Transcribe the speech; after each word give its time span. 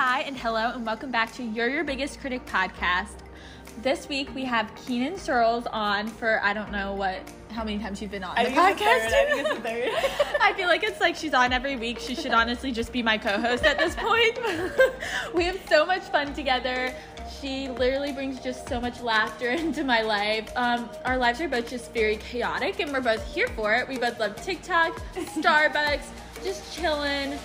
Hi, 0.00 0.20
and 0.20 0.36
hello, 0.36 0.70
and 0.70 0.86
welcome 0.86 1.10
back 1.10 1.32
to 1.32 1.42
You're 1.42 1.68
Your 1.68 1.82
Biggest 1.82 2.20
Critic 2.20 2.46
podcast. 2.46 3.16
This 3.82 4.08
week 4.08 4.32
we 4.32 4.44
have 4.44 4.72
Keenan 4.76 5.18
Searles 5.18 5.66
on 5.66 6.06
for 6.06 6.40
I 6.40 6.52
don't 6.52 6.70
know 6.70 6.94
what 6.94 7.18
how 7.50 7.64
many 7.64 7.80
times 7.80 8.00
you've 8.00 8.12
been 8.12 8.22
on 8.22 8.38
I 8.38 8.44
the 8.44 8.50
it's 8.50 8.56
the 8.56 8.84
podcast. 8.84 9.00
third. 9.00 9.12
I 9.12 9.26
think 9.26 9.40
it's 9.40 9.56
the 9.56 9.60
third. 9.60 10.36
I 10.40 10.52
feel 10.52 10.68
like 10.68 10.84
it's 10.84 11.00
like 11.00 11.16
she's 11.16 11.34
on 11.34 11.52
every 11.52 11.74
week. 11.74 11.98
She 11.98 12.14
should 12.14 12.30
honestly 12.30 12.70
just 12.70 12.92
be 12.92 13.02
my 13.02 13.18
co-host 13.18 13.64
at 13.64 13.76
this 13.76 13.96
point. 13.96 14.38
we 15.34 15.42
have 15.42 15.58
so 15.68 15.84
much 15.84 16.02
fun 16.02 16.32
together. 16.32 16.94
She 17.40 17.68
literally 17.68 18.12
brings 18.12 18.38
just 18.38 18.68
so 18.68 18.80
much 18.80 19.00
laughter 19.00 19.50
into 19.50 19.82
my 19.82 20.02
life. 20.02 20.48
Um, 20.54 20.88
our 21.06 21.18
lives 21.18 21.40
are 21.40 21.48
both 21.48 21.68
just 21.68 21.92
very 21.92 22.18
chaotic, 22.18 22.78
and 22.78 22.92
we're 22.92 23.00
both 23.00 23.34
here 23.34 23.48
for 23.48 23.74
it. 23.74 23.88
We 23.88 23.98
both 23.98 24.20
love 24.20 24.40
TikTok, 24.44 24.96
Starbucks, 25.16 26.06
just 26.44 26.72
chilling. 26.72 27.36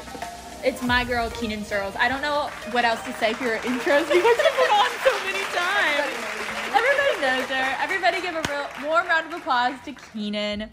It's 0.64 0.82
my 0.82 1.04
girl 1.04 1.30
Keenan 1.30 1.66
Searles. 1.66 1.94
I 2.00 2.08
don't 2.08 2.22
know 2.22 2.50
what 2.72 2.86
else 2.86 3.04
to 3.04 3.12
say 3.16 3.34
for 3.34 3.44
your 3.44 3.58
intros 3.58 4.08
because 4.12 4.14
you've 4.14 4.38
been 4.38 4.72
on 4.72 4.90
so 5.04 5.12
many 5.26 5.44
times. 5.52 6.34
Everybody 6.74 7.22
knows 7.22 7.50
her. 7.50 7.76
Everybody 7.82 8.22
give 8.22 8.36
a 8.36 8.42
real 8.50 8.90
warm 8.90 9.08
round 9.08 9.28
of 9.28 9.42
applause 9.42 9.74
to 9.84 9.92
Keenan. 9.92 10.70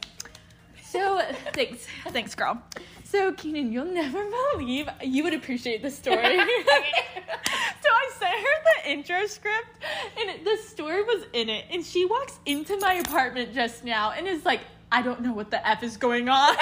So 0.85 1.21
thanks, 1.53 1.89
thanks, 2.11 2.37
girl. 2.37 2.63
So 3.03 3.33
Keenan, 3.33 3.73
you'll 3.73 3.87
never 3.87 4.25
believe 4.55 4.89
you 5.03 5.25
would 5.25 5.35
appreciate 5.35 5.83
the 5.83 5.91
story. 5.91 6.37
so 6.39 7.89
I 7.89 8.11
sent 8.17 8.33
her 8.33 8.83
the 8.85 8.91
intro 8.93 9.27
script, 9.27 9.85
and 10.21 10.47
the 10.47 10.57
story 10.69 11.03
was 11.03 11.25
in 11.33 11.49
it, 11.49 11.65
and 11.69 11.85
she 11.85 12.05
walks 12.05 12.39
into 12.47 12.79
my 12.79 12.95
apartment 12.95 13.53
just 13.53 13.85
now 13.85 14.13
and 14.13 14.29
is 14.29 14.45
like, 14.45 14.61
"I 14.93 15.03
don't 15.03 15.21
know 15.23 15.33
what 15.33 15.51
the 15.51 15.67
f 15.67 15.83
is 15.83 15.97
going 15.97 16.29
on." 16.29 16.55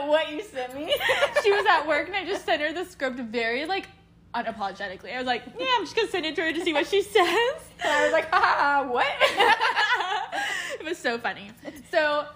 Know 0.00 0.10
what 0.10 0.30
you 0.30 0.42
sent 0.42 0.74
me. 0.74 0.94
she 1.42 1.50
was 1.50 1.66
at 1.66 1.86
work, 1.86 2.06
and 2.06 2.16
I 2.16 2.24
just 2.24 2.44
sent 2.44 2.62
her 2.62 2.72
the 2.72 2.84
script 2.84 3.18
very 3.18 3.66
like 3.66 3.88
unapologetically. 4.34 5.14
I 5.14 5.18
was 5.18 5.26
like, 5.26 5.42
"Yeah, 5.58 5.66
I'm 5.76 5.84
just 5.84 5.96
gonna 5.96 6.08
send 6.08 6.26
it 6.26 6.36
to 6.36 6.42
her 6.42 6.52
to 6.52 6.60
see 6.64 6.72
what 6.72 6.86
she 6.86 7.02
says." 7.16 7.70
And 7.82 7.92
I 7.92 8.04
was 8.04 8.12
like, 8.12 8.30
ha, 8.32 8.86
what? 8.88 9.06
it 10.80 10.84
was 10.84 10.98
so 10.98 11.18
funny. 11.18 11.50
So 11.90 12.26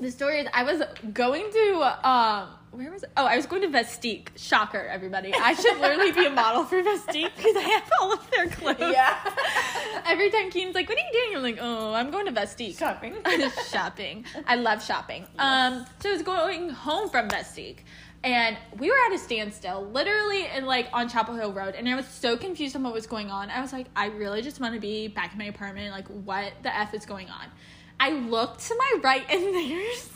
the 0.00 0.10
story 0.10 0.40
is 0.40 0.48
I 0.52 0.64
was 0.64 0.82
going 1.12 1.50
to 1.52 2.08
um 2.08 2.48
where 2.70 2.90
was 2.90 3.02
it? 3.02 3.10
Oh, 3.16 3.24
I 3.26 3.36
was 3.36 3.46
going 3.46 3.62
to 3.62 3.68
Vestique. 3.68 4.28
Shocker, 4.36 4.86
everybody. 4.90 5.32
I 5.34 5.54
should 5.54 5.78
literally 5.78 6.12
be 6.12 6.26
a 6.26 6.30
model 6.30 6.64
for 6.64 6.82
Vestique 6.82 7.34
because 7.36 7.56
I 7.56 7.60
have 7.60 7.90
all 8.00 8.12
of 8.12 8.30
their 8.30 8.48
clothes. 8.48 8.76
yeah. 8.80 9.18
Every 10.06 10.30
time 10.30 10.50
Keen's 10.50 10.74
like, 10.74 10.88
"What 10.88 10.98
are 10.98 11.00
you 11.00 11.12
doing?" 11.12 11.36
I'm 11.36 11.42
like, 11.42 11.58
"Oh, 11.60 11.94
I'm 11.94 12.10
going 12.10 12.26
to 12.26 12.32
Vestique." 12.32 12.78
Shopping. 12.78 13.16
shopping. 13.70 14.24
I 14.46 14.56
love 14.56 14.84
shopping. 14.84 15.26
Um, 15.38 15.86
so 16.00 16.10
I 16.10 16.12
was 16.12 16.22
going 16.22 16.70
home 16.70 17.08
from 17.08 17.28
Vestique. 17.28 17.78
And 18.24 18.56
we 18.76 18.90
were 18.90 18.96
at 19.06 19.14
a 19.14 19.18
standstill, 19.18 19.88
literally, 19.92 20.46
in 20.46 20.66
like 20.66 20.88
on 20.92 21.08
Chapel 21.08 21.36
Hill 21.36 21.52
Road, 21.52 21.74
and 21.76 21.88
I 21.88 21.94
was 21.94 22.06
so 22.06 22.36
confused 22.36 22.74
on 22.74 22.82
what 22.82 22.92
was 22.92 23.06
going 23.06 23.30
on. 23.30 23.48
I 23.48 23.60
was 23.60 23.72
like, 23.72 23.86
I 23.94 24.06
really 24.06 24.42
just 24.42 24.60
want 24.60 24.74
to 24.74 24.80
be 24.80 25.06
back 25.06 25.32
in 25.32 25.38
my 25.38 25.44
apartment. 25.44 25.92
Like, 25.92 26.08
what 26.08 26.52
the 26.64 26.76
f 26.76 26.94
is 26.94 27.06
going 27.06 27.30
on? 27.30 27.46
I 28.00 28.10
looked 28.10 28.60
to 28.68 28.74
my 28.76 29.00
right, 29.02 29.24
and 29.30 29.42
there's, 29.54 30.08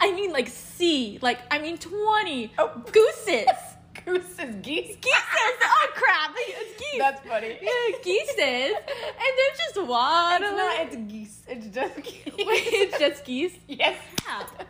I 0.00 0.12
mean, 0.12 0.32
like 0.32 0.48
C, 0.48 1.18
like 1.22 1.38
I 1.50 1.58
mean, 1.58 1.78
twenty 1.78 2.52
Oh. 2.58 2.70
gooses, 2.92 3.46
Gooses, 4.04 4.54
geese. 4.62 4.96
geeses. 4.96 5.02
Oh 5.70 5.88
crap, 5.94 6.32
it's 6.36 6.80
geese. 6.80 6.98
That's 6.98 7.26
funny. 7.26 7.58
yeah, 7.60 7.98
geeses, 8.02 8.38
and 8.38 9.32
they're 9.36 9.56
just 9.56 9.76
It's 9.76 9.88
waddling. 9.88 10.56
not, 10.56 10.80
it's 10.80 10.96
geese. 10.96 11.42
It's 11.48 11.66
just 11.66 11.96
geese. 11.96 12.34
Wait, 12.36 12.66
it's 12.66 12.98
just 12.98 13.24
geese. 13.24 13.54
Yes. 13.66 13.98
Crap. 14.24 14.66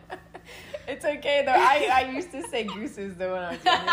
It's 0.87 1.05
okay 1.05 1.43
though. 1.45 1.51
I, 1.53 1.89
I 1.93 2.11
used 2.11 2.31
to 2.31 2.41
say 2.47 2.63
gooses 2.63 3.15
though 3.15 3.33
when 3.33 3.43
I 3.43 3.51
was 3.51 3.63
younger. 3.63 3.91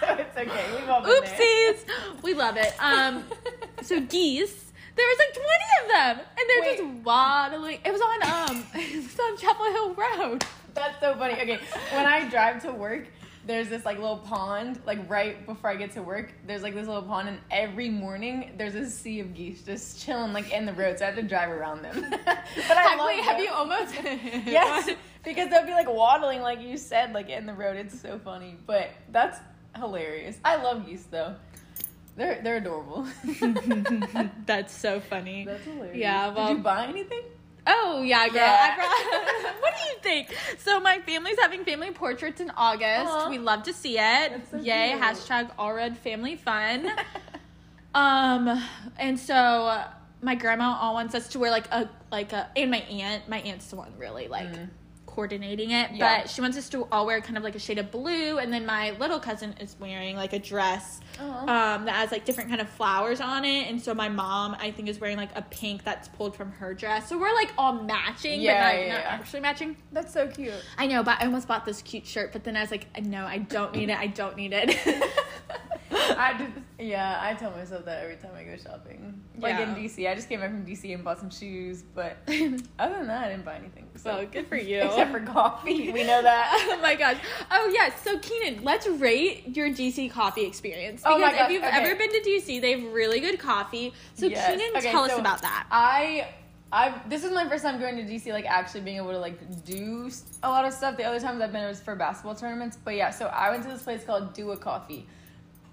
so 0.00 0.22
it's 0.22 0.36
okay. 0.38 0.64
We've 0.80 0.88
all 0.88 1.02
been 1.02 1.10
there. 1.10 1.74
Oopsies. 1.74 2.22
We 2.22 2.32
love 2.34 2.56
it. 2.56 2.72
Um, 2.78 3.24
so 3.82 4.00
geese. 4.00 4.63
There 4.96 5.06
was 5.06 5.18
like 5.18 5.34
twenty 5.34 5.70
of 5.82 5.88
them, 5.88 6.26
and 6.38 6.48
they're 6.48 6.62
Wait. 6.62 6.78
just 6.78 7.04
waddling. 7.04 7.78
It 7.84 7.92
was 7.92 8.00
on 8.00 8.50
um, 8.50 8.64
it 8.74 8.96
was 8.96 9.18
on 9.18 9.36
Chapel 9.36 9.64
Hill 9.66 9.94
Road. 9.94 10.44
That's 10.74 10.98
so 11.00 11.14
funny. 11.14 11.34
Okay, 11.34 11.58
when 11.92 12.06
I 12.06 12.28
drive 12.28 12.62
to 12.62 12.72
work, 12.72 13.06
there's 13.46 13.68
this 13.68 13.84
like 13.84 13.98
little 13.98 14.18
pond, 14.18 14.80
like 14.86 15.08
right 15.08 15.44
before 15.46 15.70
I 15.70 15.76
get 15.76 15.92
to 15.92 16.02
work. 16.02 16.32
There's 16.46 16.62
like 16.62 16.74
this 16.74 16.86
little 16.86 17.02
pond, 17.02 17.28
and 17.28 17.38
every 17.50 17.90
morning 17.90 18.52
there's 18.56 18.74
a 18.74 18.88
sea 18.88 19.20
of 19.20 19.34
geese 19.34 19.62
just 19.62 20.00
chilling 20.00 20.32
like 20.32 20.52
in 20.52 20.66
the 20.66 20.72
road. 20.72 20.98
So 20.98 21.04
I 21.04 21.08
have 21.08 21.16
to 21.16 21.22
drive 21.22 21.50
around 21.50 21.82
them. 21.82 22.06
but 22.24 22.76
I 22.76 23.04
wait, 23.06 23.24
have 23.24 23.40
you 23.40 23.50
almost? 23.50 23.94
Yes, 24.46 24.90
because 25.24 25.50
they'll 25.50 25.66
be 25.66 25.72
like 25.72 25.88
waddling, 25.88 26.40
like 26.40 26.60
you 26.60 26.76
said, 26.76 27.12
like 27.12 27.28
in 27.28 27.46
the 27.46 27.54
road. 27.54 27.76
It's 27.76 28.00
so 28.00 28.18
funny, 28.18 28.56
but 28.66 28.90
that's 29.10 29.38
hilarious. 29.76 30.38
I 30.44 30.56
love 30.56 30.86
geese 30.86 31.06
though. 31.10 31.34
They're 32.16 32.40
they're 32.42 32.56
adorable. 32.56 33.06
That's 34.46 34.76
so 34.76 35.00
funny. 35.00 35.44
That's 35.44 35.64
hilarious. 35.64 35.96
Yeah, 35.96 36.32
well- 36.34 36.48
Did 36.48 36.58
you 36.58 36.62
buy 36.62 36.86
anything? 36.86 37.22
Oh 37.66 38.02
yeah, 38.02 38.28
girl. 38.28 38.36
Yeah. 38.36 38.72
I 38.72 38.76
brought, 38.76 39.54
what 39.62 39.74
do 39.74 39.82
you 39.88 39.96
think? 40.02 40.36
So 40.58 40.80
my 40.80 40.98
family's 41.00 41.38
having 41.40 41.64
family 41.64 41.90
portraits 41.92 42.40
in 42.40 42.50
August. 42.50 43.10
Aw. 43.10 43.30
We 43.30 43.38
love 43.38 43.62
to 43.64 43.72
see 43.72 43.98
it. 43.98 44.42
So 44.50 44.58
Yay! 44.58 44.90
cute. 44.90 45.02
Hashtag 45.02 45.50
all 45.58 45.72
red 45.72 45.96
family 45.96 46.36
fun. 46.36 46.92
um, 47.94 48.62
and 48.98 49.18
so 49.18 49.34
uh, 49.34 49.88
my 50.20 50.34
grandma 50.34 50.76
all 50.78 50.92
wants 50.94 51.14
us 51.14 51.28
to 51.28 51.38
wear 51.38 51.50
like 51.50 51.66
a 51.72 51.88
like 52.12 52.32
a 52.34 52.50
and 52.54 52.70
my 52.70 52.80
aunt. 52.80 53.28
My 53.30 53.38
aunt's 53.40 53.66
the 53.68 53.76
one 53.76 53.94
really 53.98 54.28
like. 54.28 54.52
Mm. 54.52 54.68
Coordinating 55.14 55.70
it, 55.70 55.92
Yeah. 55.92 56.22
but 56.22 56.28
she 56.28 56.40
wants 56.40 56.58
us 56.58 56.68
to 56.70 56.88
all 56.90 57.06
wear 57.06 57.20
kind 57.20 57.36
of 57.36 57.44
like 57.44 57.54
a 57.54 57.58
shade 57.60 57.78
of 57.78 57.92
blue, 57.92 58.38
and 58.38 58.52
then 58.52 58.66
my 58.66 58.90
little 58.98 59.20
cousin 59.20 59.54
is 59.60 59.76
wearing 59.78 60.16
like 60.16 60.32
a 60.32 60.40
dress 60.40 61.00
um, 61.20 61.84
that 61.84 61.94
has 61.94 62.10
like 62.10 62.24
different 62.24 62.50
kind 62.50 62.60
of 62.60 62.68
flowers 62.68 63.20
on 63.20 63.44
it, 63.44 63.68
and 63.68 63.80
so 63.80 63.94
my 63.94 64.08
mom 64.08 64.56
I 64.58 64.72
think 64.72 64.88
is 64.88 64.98
wearing 64.98 65.16
like 65.16 65.30
a 65.36 65.42
pink 65.42 65.84
that's 65.84 66.08
pulled 66.08 66.34
from 66.34 66.50
her 66.52 66.74
dress. 66.74 67.08
So 67.08 67.16
we're 67.16 67.32
like 67.32 67.52
all 67.56 67.74
matching, 67.74 68.40
Yeah, 68.40 68.54
but 68.72 68.76
not, 68.76 68.86
yeah, 68.86 68.94
not 68.94 69.04
actually 69.04 69.40
matching. 69.40 69.76
That's 69.92 70.12
so 70.12 70.26
cute. 70.26 70.52
I 70.78 70.88
know, 70.88 71.04
but 71.04 71.20
I 71.20 71.26
almost 71.26 71.46
bought 71.46 71.64
this 71.64 71.80
cute 71.80 72.08
shirt, 72.08 72.32
but 72.32 72.42
then 72.42 72.56
I 72.56 72.62
was 72.62 72.72
like, 72.72 72.88
no, 73.04 73.24
I 73.24 73.38
don't 73.38 73.72
need 73.76 73.90
it. 73.90 73.96
I 73.98 74.08
don't 74.08 74.36
need 74.36 74.52
it. 74.52 74.76
I 75.92 76.36
did. 76.36 76.52
Yeah, 76.84 77.18
I 77.22 77.32
tell 77.32 77.50
myself 77.50 77.86
that 77.86 78.02
every 78.02 78.16
time 78.16 78.32
I 78.36 78.44
go 78.44 78.56
shopping. 78.62 79.22
Like 79.38 79.58
in 79.58 79.74
DC, 79.74 80.08
I 80.10 80.14
just 80.14 80.28
came 80.28 80.40
back 80.40 80.50
from 80.50 80.66
DC 80.66 80.92
and 80.92 81.02
bought 81.02 81.18
some 81.18 81.30
shoes, 81.30 81.82
but 81.82 82.18
other 82.28 82.96
than 82.96 83.06
that, 83.06 83.24
I 83.24 83.28
didn't 83.30 83.44
buy 83.46 83.56
anything. 83.56 83.86
So 83.96 84.16
Well, 84.16 84.26
good 84.26 84.48
for 84.48 84.56
you. 84.56 84.82
Except 84.82 85.10
for 85.10 85.20
coffee, 85.20 85.90
we 85.92 86.04
know 86.04 86.20
that. 86.20 86.52
oh 86.70 86.80
my 86.82 86.94
gosh. 86.94 87.16
Oh 87.50 87.70
yes. 87.72 88.02
So 88.02 88.18
Keenan, 88.18 88.62
let's 88.62 88.86
rate 88.86 89.56
your 89.56 89.70
DC 89.70 90.10
coffee 90.10 90.44
experience 90.44 91.02
Oh 91.06 91.16
because 91.16 91.32
my 91.32 91.38
gosh, 91.38 91.46
if 91.46 91.52
you've 91.52 91.64
okay. 91.64 91.76
ever 91.76 91.96
been 91.96 92.10
to 92.10 92.20
DC, 92.20 92.60
they 92.60 92.72
have 92.78 92.92
really 92.92 93.20
good 93.20 93.38
coffee. 93.38 93.94
So 94.12 94.26
Yes. 94.26 94.46
Keenan, 94.46 94.76
Okay, 94.76 94.90
tell 94.90 95.04
us 95.04 95.18
about 95.18 95.40
that. 95.40 95.66
I, 95.70 96.28
I. 96.70 97.00
This 97.08 97.24
is 97.24 97.32
my 97.32 97.48
first 97.48 97.64
time 97.64 97.80
going 97.80 97.96
to 97.96 98.02
DC, 98.02 98.30
like 98.30 98.44
actually 98.44 98.82
being 98.82 98.98
able 98.98 99.12
to 99.12 99.18
like 99.18 99.64
do 99.64 100.10
a 100.42 100.50
lot 100.50 100.66
of 100.66 100.74
stuff. 100.74 100.98
The 100.98 101.04
other 101.04 101.18
times 101.20 101.40
I've 101.40 101.50
been 101.52 101.64
it 101.64 101.68
was 101.68 101.80
for 101.80 101.96
basketball 101.96 102.34
tournaments, 102.34 102.76
but 102.84 102.94
yeah. 102.94 103.08
So 103.08 103.26
I 103.26 103.48
went 103.50 103.62
to 103.62 103.70
this 103.70 103.82
place 103.82 104.04
called 104.04 104.34
Do 104.34 104.50
a 104.50 104.56
Coffee. 104.56 105.06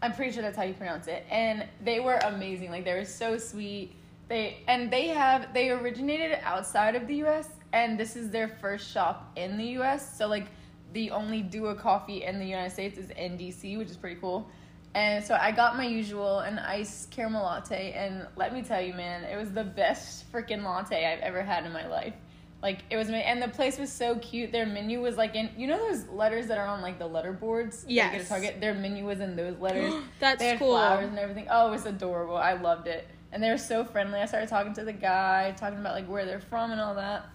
I'm 0.01 0.13
pretty 0.13 0.31
sure 0.31 0.41
that's 0.41 0.57
how 0.57 0.63
you 0.63 0.73
pronounce 0.73 1.07
it, 1.07 1.25
and 1.29 1.65
they 1.83 1.99
were 1.99 2.15
amazing. 2.15 2.71
Like 2.71 2.85
they 2.85 2.93
were 2.93 3.05
so 3.05 3.37
sweet. 3.37 3.93
They 4.27 4.57
and 4.67 4.91
they 4.91 5.07
have 5.07 5.53
they 5.53 5.69
originated 5.69 6.39
outside 6.43 6.95
of 6.95 7.07
the 7.07 7.15
U.S. 7.17 7.49
and 7.73 7.99
this 7.99 8.15
is 8.15 8.29
their 8.29 8.47
first 8.47 8.89
shop 8.89 9.31
in 9.35 9.57
the 9.57 9.65
U.S. 9.79 10.17
So 10.17 10.27
like 10.27 10.47
the 10.93 11.11
only 11.11 11.47
a 11.67 11.75
Coffee 11.75 12.23
in 12.23 12.39
the 12.39 12.45
United 12.45 12.71
States 12.71 12.97
is 12.97 13.11
in 13.11 13.37
DC, 13.37 13.77
which 13.77 13.89
is 13.89 13.97
pretty 13.97 14.19
cool. 14.19 14.49
And 14.93 15.23
so 15.23 15.37
I 15.39 15.51
got 15.51 15.77
my 15.77 15.85
usual 15.85 16.39
an 16.39 16.59
iced 16.59 17.11
caramel 17.11 17.43
latte, 17.43 17.93
and 17.93 18.27
let 18.35 18.53
me 18.53 18.61
tell 18.61 18.81
you, 18.81 18.93
man, 18.93 19.23
it 19.23 19.37
was 19.37 19.51
the 19.51 19.63
best 19.63 20.29
freaking 20.31 20.63
latte 20.63 21.05
I've 21.05 21.21
ever 21.21 21.41
had 21.41 21.65
in 21.65 21.71
my 21.71 21.87
life. 21.87 22.13
Like 22.61 22.83
it 22.91 22.97
was, 22.97 23.09
and 23.09 23.41
the 23.41 23.47
place 23.47 23.79
was 23.79 23.91
so 23.91 24.15
cute. 24.19 24.51
Their 24.51 24.67
menu 24.67 25.01
was 25.01 25.17
like 25.17 25.33
in, 25.35 25.49
you 25.57 25.65
know, 25.65 25.77
those 25.89 26.07
letters 26.09 26.45
that 26.47 26.59
are 26.59 26.67
on 26.67 26.81
like 26.81 26.99
the 26.99 27.07
letter 27.07 27.33
boards. 27.33 27.83
that 27.83 27.89
you 27.89 27.95
get 28.01 28.13
Yes. 28.13 28.21
at 28.23 28.27
Target. 28.29 28.61
Their 28.61 28.75
menu 28.75 29.05
was 29.05 29.19
in 29.19 29.35
those 29.35 29.57
letters. 29.59 29.93
That's 30.19 30.39
they 30.39 30.49
had 30.49 30.59
cool. 30.59 30.69
flowers 30.77 31.09
and 31.09 31.17
everything. 31.17 31.47
Oh, 31.49 31.69
it 31.69 31.71
was 31.71 31.85
adorable. 31.87 32.37
I 32.37 32.53
loved 32.53 32.87
it, 32.87 33.07
and 33.31 33.41
they 33.41 33.49
were 33.49 33.57
so 33.57 33.83
friendly. 33.83 34.19
I 34.19 34.25
started 34.25 34.47
talking 34.47 34.73
to 34.75 34.83
the 34.83 34.93
guy, 34.93 35.55
talking 35.57 35.79
about 35.79 35.95
like 35.95 36.07
where 36.07 36.25
they're 36.25 36.39
from 36.39 36.71
and 36.71 36.79
all 36.79 36.93
that. 36.95 37.25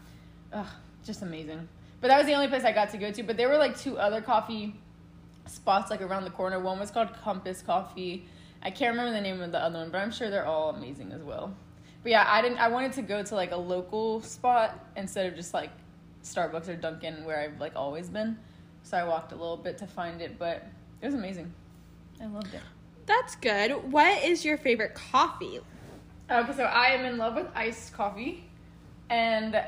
Ugh, 0.52 0.67
just 1.05 1.23
amazing. 1.23 1.69
But 2.00 2.08
that 2.08 2.19
was 2.19 2.26
the 2.26 2.34
only 2.34 2.46
place 2.46 2.62
I 2.64 2.70
got 2.72 2.90
to 2.90 2.99
go 2.99 3.11
to. 3.11 3.22
But 3.25 3.37
there 3.37 3.49
were 3.49 3.56
like 3.58 3.76
two 3.76 3.99
other 3.99 4.20
coffee 4.20 4.76
spots 5.46 5.90
like 5.90 6.02
around 6.02 6.22
the 6.25 6.31
corner. 6.31 6.61
One 6.61 6.79
was 6.79 6.90
called 6.93 7.12
Compass 7.25 7.62
Coffee. 7.62 8.26
I 8.62 8.70
can't 8.70 8.90
remember 8.96 9.12
the 9.12 9.20
name 9.20 9.40
of 9.40 9.50
the 9.50 9.58
other 9.58 9.79
one, 9.79 9.90
but 9.90 9.99
I'm 9.99 10.12
sure 10.12 10.31
they're 10.31 10.46
all 10.46 10.70
amazing 10.70 11.11
as 11.12 11.22
well. 11.22 11.55
But 12.06 12.12
yeah, 12.12 12.25
I 12.29 12.41
didn't. 12.41 12.58
I 12.58 12.69
wanted 12.69 12.93
to 12.93 13.03
go 13.03 13.25
to 13.25 13.35
like 13.35 13.50
a 13.50 13.56
local 13.56 14.20
spot 14.23 14.79
instead 14.97 15.26
of 15.26 15.35
just 15.35 15.53
like 15.53 15.70
Starbucks 16.23 16.69
or 16.69 16.76
Dunkin' 16.76 17.25
where 17.25 17.41
I've 17.41 17.58
like 17.58 17.73
always 17.75 18.08
been. 18.08 18.38
So 18.85 18.97
I 18.97 19.03
walked 19.03 19.32
a 19.32 19.35
little 19.35 19.56
bit 19.56 19.76
to 19.79 19.88
find 19.88 20.20
it, 20.20 20.38
but 20.38 20.64
it 21.03 21.06
was 21.06 21.17
amazing. 21.17 21.53
I 22.23 22.26
loved 22.26 22.55
it. 22.55 22.61
That's 23.06 23.35
good. 23.35 23.91
What 23.91 24.23
is 24.23 24.44
your 24.44 24.56
favorite 24.56 24.94
coffee? 24.94 25.58
Okay, 26.31 26.53
so 26.53 26.62
I 26.62 26.91
am 26.91 27.05
in 27.06 27.19
love 27.19 27.35
with 27.35 27.49
iced 27.56 27.93
coffee, 27.93 28.44
and 29.11 29.61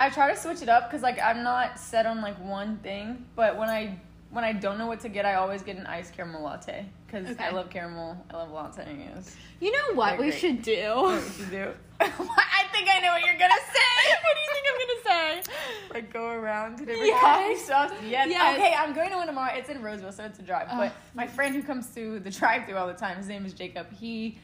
I 0.00 0.08
try 0.08 0.32
to 0.32 0.40
switch 0.40 0.62
it 0.62 0.70
up 0.70 0.88
because 0.88 1.02
like 1.02 1.20
I'm 1.20 1.42
not 1.42 1.78
set 1.78 2.06
on 2.06 2.22
like 2.22 2.42
one 2.42 2.78
thing. 2.78 3.26
But 3.36 3.58
when 3.58 3.68
I 3.68 4.00
when 4.30 4.44
I 4.44 4.52
don't 4.52 4.76
know 4.78 4.86
what 4.86 5.00
to 5.00 5.08
get, 5.08 5.24
I 5.24 5.34
always 5.34 5.62
get 5.62 5.76
an 5.76 5.86
iced 5.86 6.12
caramel 6.14 6.42
latte 6.42 6.86
because 7.06 7.28
Okay. 7.30 7.44
I 7.44 7.50
love 7.50 7.70
caramel. 7.70 8.16
I 8.30 8.36
love 8.36 8.50
lattes. 8.50 9.34
You 9.60 9.72
know 9.72 9.94
what 9.94 10.18
we 10.18 10.26
great. 10.28 10.38
should 10.40 10.62
do? 10.62 10.72
What 10.96 11.22
we 11.22 11.30
should 11.44 11.50
do? 11.50 11.70
I 11.98 12.64
think 12.72 12.88
I 12.90 13.00
know 13.00 13.12
what 13.12 13.24
you're 13.24 13.38
gonna 13.38 13.54
say. 13.72 14.10
what 14.22 14.34
do 14.34 14.40
you 14.42 14.52
think 14.52 14.66
I'm 14.68 14.78
gonna 15.08 15.42
say? 15.44 15.52
Like 15.94 16.12
go 16.12 16.28
around 16.28 16.76
to 16.78 16.84
different 16.84 17.06
Yes. 17.06 17.20
coffee 17.22 17.66
shops. 17.66 17.94
Yes. 18.06 18.28
Yes. 18.28 18.58
Okay, 18.58 18.74
I'm 18.74 18.92
going 18.92 19.08
to 19.10 19.16
one 19.16 19.26
tomorrow. 19.26 19.52
It's 19.54 19.70
in 19.70 19.78
Rolesville, 19.80 20.12
so 20.12 20.24
it's 20.24 20.38
a 20.38 20.42
drive. 20.42 20.68
But 20.70 20.92
my 21.14 21.26
friend 21.26 21.54
who 21.54 21.62
comes 21.62 21.86
to 21.94 22.18
the 22.20 22.30
drive-through 22.30 22.76
all 22.76 22.86
the 22.86 22.92
time, 22.92 23.16
his 23.16 23.28
name 23.28 23.46
is 23.46 23.54
Jacob. 23.54 23.86
He 23.92 24.38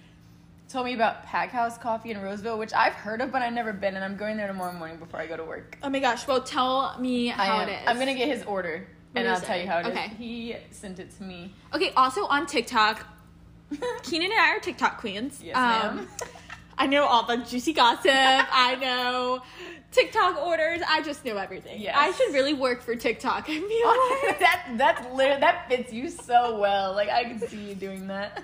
told 0.71 0.87
me 0.87 0.95
about 0.95 1.25
Pack 1.25 1.51
House 1.51 1.77
Coffee 1.77 2.11
in 2.13 2.17
Rolesville, 2.19 2.59
which 2.59 2.73
I've 2.73 2.95
heard 2.95 3.21
of, 3.21 3.31
but 3.31 3.43
I've 3.43 3.53
never 3.53 3.75
been, 3.75 3.97
and 3.97 4.03
I'm 4.05 4.17
going 4.17 4.39
there 4.39 4.47
tomorrow 4.47 4.73
morning 4.73 4.97
before 4.97 5.21
I 5.21 5.27
go 5.27 5.37
to 5.37 5.45
work. 5.45 5.77
Oh 5.83 5.91
my 5.91 5.99
gosh! 5.99 6.27
Well, 6.27 6.43
tell 6.43 6.99
me 6.99 7.27
how 7.27 7.61
it 7.61 7.69
is. 7.69 7.79
I'm 7.87 7.99
gonna 7.99 8.15
get 8.15 8.29
his 8.29 8.43
order, 8.45 8.89
and 9.15 9.29
I'll 9.29 9.37
is 9.37 9.43
tell 9.43 9.59
you 9.59 9.67
how 9.67 9.79
it 9.79 9.87
is. 9.87 9.93
Okay. 9.93 10.09
He 10.19 10.57
sent 10.71 10.99
it 10.99 11.11
to 11.19 11.23
me. 11.23 11.53
Okay. 11.75 11.91
Also 11.97 12.25
on 12.27 12.47
TikTok, 12.47 13.07
Keenan 14.03 14.31
and 14.31 14.41
I 14.41 14.51
are 14.57 14.61
TikTok 14.61 14.99
queens. 14.99 15.41
Yes, 15.43 15.57
Um, 15.57 15.97
ma'am. 15.97 16.09
I 16.79 16.87
know 16.87 17.05
all 17.05 17.25
the 17.27 17.37
juicy 17.39 17.73
gossip. 17.75 18.11
I 18.11 18.77
know 18.81 19.43
TikTok 19.93 20.39
orders. 20.39 20.81
I 20.89 21.03
just 21.03 21.25
know 21.25 21.37
everything. 21.37 21.81
Yes. 21.81 21.95
I 21.97 22.11
should 22.13 22.33
really 22.35 22.55
work 22.55 22.83
for 22.83 22.97
TikTok. 22.97 23.45
I 23.49 23.61
feel 23.61 23.61
like. 24.29 24.39
that 24.41 24.75
that's 24.77 25.15
literally 25.15 25.41
that 25.41 25.69
fits 25.69 25.93
you 25.93 26.09
so 26.11 26.59
well. 26.59 26.95
Like 26.95 27.09
I 27.11 27.25
can 27.25 27.39
see 27.47 27.69
you 27.69 27.75
doing 27.75 28.07
that. 28.09 28.43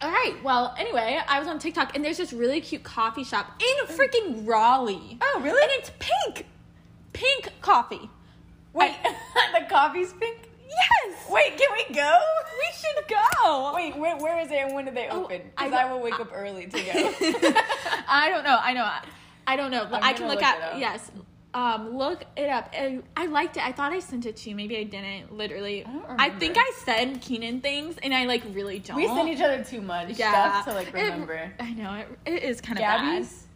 All 0.00 0.10
right. 0.10 0.36
Well, 0.44 0.74
anyway, 0.78 1.18
I 1.26 1.38
was 1.38 1.48
on 1.48 1.58
TikTok 1.58 1.96
and 1.96 2.04
there's 2.04 2.18
this 2.18 2.32
really 2.32 2.60
cute 2.60 2.82
coffee 2.84 3.24
shop 3.24 3.60
in 3.60 3.86
freaking 3.96 4.46
Raleigh. 4.46 5.18
Oh, 5.20 5.40
really? 5.42 5.62
And 5.62 5.70
it's 5.74 5.90
pink. 5.98 6.46
Pink 7.12 7.50
coffee. 7.60 8.08
Wait, 8.76 8.94
the 9.58 9.66
coffee's 9.68 10.12
pink. 10.12 10.50
Yes. 10.68 11.26
Wait, 11.30 11.56
can 11.56 11.68
we 11.72 11.94
go? 11.94 12.18
We 12.58 12.76
should 12.76 13.08
go. 13.08 13.72
Wait, 13.74 13.96
where, 13.96 14.16
where 14.18 14.38
is 14.40 14.50
it 14.50 14.58
and 14.58 14.74
when 14.74 14.84
do 14.84 14.90
they 14.90 15.08
Oh, 15.08 15.24
open? 15.24 15.40
I 15.56 15.64
Because 15.66 15.78
I, 15.78 15.82
don't- 15.82 15.92
will 15.92 16.00
wake 16.02 16.20
up 16.20 16.30
early 16.34 16.66
to 16.66 16.76
go. 16.78 16.82
I 18.08 18.28
don't 18.30 18.44
know. 18.44 18.58
I 18.60 18.72
know. 18.74 18.82
I, 18.84 19.02
I 19.46 19.56
don't 19.56 19.70
know. 19.70 19.86
But 19.90 20.02
I 20.02 20.12
can 20.12 20.26
look, 20.28 20.40
look 20.40 20.44
up. 20.46 20.58
yes. 20.78 21.10
Um, 21.54 21.96
look 21.96 22.24
it 22.36 22.50
up. 22.50 22.68
And 22.74 23.02
I 23.16 23.26
liked 23.26 23.56
it. 23.56 23.64
I 23.64 23.72
thought 23.72 23.92
I 23.92 24.00
sent 24.00 24.26
it 24.26 24.36
to 24.38 24.50
you. 24.50 24.56
Maybe 24.56 24.76
I 24.76 24.82
didn't. 24.84 25.32
Literally, 25.32 25.86
I 25.86 25.90
don't 25.92 26.20
I 26.20 26.30
think. 26.30 26.56
I 26.58 26.72
send 26.84 27.22
Keenan 27.22 27.60
things, 27.62 27.96
and 28.02 28.12
I 28.12 28.26
like 28.26 28.42
really 28.52 28.78
don't. 28.80 28.96
we 28.96 29.06
send 29.06 29.28
each 29.30 29.40
other 29.40 29.64
too 29.64 29.80
much 29.80 30.18
yeah 30.18 30.60
stuff 30.62 30.64
to 30.66 30.74
like 30.74 30.88
It- 30.88 30.94
remember. 30.94 31.50
I 31.58 31.72
know 31.72 31.94
it, 31.94 32.08
it 32.26 32.42
is 32.42 32.60
kind 32.60 32.78
of 32.78 32.82
Gabby's? 32.82 33.46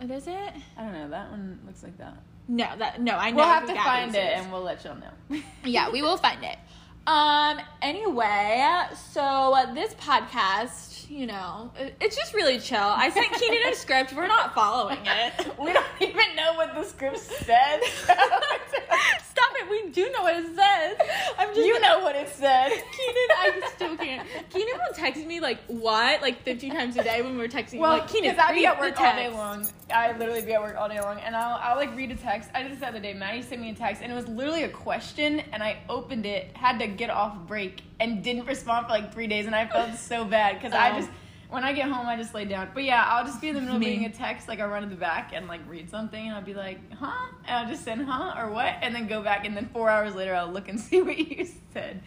bad. 0.00 0.10
It 0.10 0.14
is 0.14 0.26
it? 0.26 0.52
I 0.76 0.82
don't 0.82 0.92
know. 0.94 1.08
That 1.10 1.30
one 1.30 1.60
looks 1.64 1.84
like 1.84 1.96
that. 1.98 2.16
No, 2.48 2.66
that 2.78 3.00
no. 3.00 3.12
I 3.12 3.30
know. 3.30 3.36
We'll 3.36 3.46
have 3.46 3.66
to 3.66 3.74
find 3.74 4.14
it 4.14 4.18
is. 4.18 4.42
and 4.42 4.52
we'll 4.52 4.62
let 4.62 4.84
y'all 4.84 4.96
know. 4.96 5.40
yeah, 5.64 5.90
we 5.90 6.02
will 6.02 6.16
find 6.16 6.42
it. 6.44 6.58
Um. 7.06 7.60
Anyway, 7.80 8.64
so 9.12 9.56
this 9.74 9.94
podcast, 9.94 10.91
you 11.12 11.26
know, 11.26 11.70
it- 11.78 11.94
it's 12.00 12.16
just 12.16 12.32
really 12.32 12.58
chill. 12.58 12.78
I 12.80 13.10
sent 13.10 13.30
Keenan 13.34 13.70
a 13.70 13.74
script. 13.74 14.14
We're 14.14 14.26
not 14.28 14.54
following 14.54 14.98
it. 15.04 15.58
we 15.58 15.72
don't 15.72 15.84
even 16.00 16.34
know 16.36 16.54
what 16.54 16.74
the 16.74 16.84
script 16.84 17.18
said. 17.18 17.80
Stop 17.84 19.50
it. 19.56 19.70
We 19.70 19.90
do 19.90 20.10
know 20.12 20.22
what 20.22 20.36
it 20.36 20.46
says. 20.54 20.96
I'm 21.38 21.48
just. 21.54 21.66
you 21.66 21.78
know 21.80 22.00
what 22.00 22.16
it 22.16 22.28
said. 22.28 22.68
Keenan, 22.70 22.82
I 23.30 23.70
still 23.74 23.96
can't. 23.96 24.26
Keenan 24.50 24.74
will 24.76 24.94
text 24.94 25.24
me 25.26 25.40
like 25.40 25.58
what, 25.66 26.22
like 26.22 26.42
50 26.42 26.70
times 26.70 26.96
a 26.96 27.02
day 27.04 27.22
when 27.22 27.36
we're 27.38 27.48
texting. 27.48 27.78
Well, 27.78 27.92
like 27.92 28.08
Keenan, 28.08 28.32
because 28.34 28.50
I 28.50 28.54
be 28.54 28.66
at 28.66 28.78
work 28.80 28.98
all 29.00 29.14
day 29.14 29.28
long. 29.28 29.66
I 29.92 30.16
literally 30.16 30.42
be 30.42 30.54
at 30.54 30.60
work 30.62 30.76
all 30.78 30.88
day 30.88 31.00
long, 31.00 31.18
and 31.20 31.36
I'll, 31.36 31.58
I'll 31.62 31.76
like 31.76 31.94
read 31.96 32.10
a 32.10 32.16
text. 32.16 32.48
I 32.54 32.62
did 32.62 32.72
this 32.72 32.80
the 32.80 32.88
other 32.88 33.00
day. 33.00 33.12
Maddie 33.14 33.42
sent 33.42 33.60
me 33.60 33.70
a 33.70 33.74
text, 33.74 34.02
and 34.02 34.10
it 34.10 34.14
was 34.14 34.26
literally 34.28 34.62
a 34.64 34.68
question, 34.68 35.40
and 35.52 35.62
I 35.62 35.78
opened 35.88 36.24
it, 36.26 36.56
had 36.56 36.78
to 36.78 36.86
get 36.86 37.10
off 37.10 37.36
break, 37.46 37.82
and 38.02 38.22
didn't 38.22 38.46
respond 38.46 38.86
for 38.86 38.92
like 38.92 39.12
three 39.14 39.26
days, 39.26 39.46
and 39.46 39.54
I 39.54 39.66
felt 39.66 39.94
so 40.12 40.24
bad 40.24 40.56
because 40.56 40.72
I 40.72 40.90
Oh. 40.92 40.96
just. 40.98 41.10
When 41.48 41.64
I 41.64 41.74
get 41.74 41.90
home, 41.90 42.06
I 42.06 42.16
just 42.16 42.34
lay 42.34 42.46
down. 42.46 42.70
But 42.72 42.84
yeah, 42.84 43.04
I'll 43.06 43.26
just 43.26 43.38
be 43.42 43.48
in 43.50 43.54
the 43.54 43.60
middle 43.60 43.78
Me. 43.78 43.84
of 43.84 43.90
reading 43.92 44.06
a 44.06 44.10
text, 44.10 44.48
like 44.48 44.58
I 44.58 44.64
run 44.64 44.84
to 44.84 44.88
the 44.88 44.94
back 44.96 45.32
and 45.34 45.48
like 45.48 45.60
read 45.68 45.90
something, 45.90 46.26
and 46.28 46.34
I'll 46.34 46.40
be 46.42 46.54
like, 46.54 46.78
"Huh?" 46.94 47.12
And 47.46 47.56
I'll 47.58 47.68
just 47.70 47.84
send 47.84 48.06
"Huh" 48.06 48.32
or 48.42 48.48
"What," 48.50 48.74
and 48.80 48.94
then 48.94 49.06
go 49.06 49.22
back, 49.22 49.44
and 49.44 49.54
then 49.54 49.68
four 49.70 49.90
hours 49.90 50.14
later, 50.14 50.34
I'll 50.34 50.50
look 50.50 50.68
and 50.70 50.80
see 50.88 51.02
what 51.02 51.18
you 51.18 51.46
said. 51.74 52.02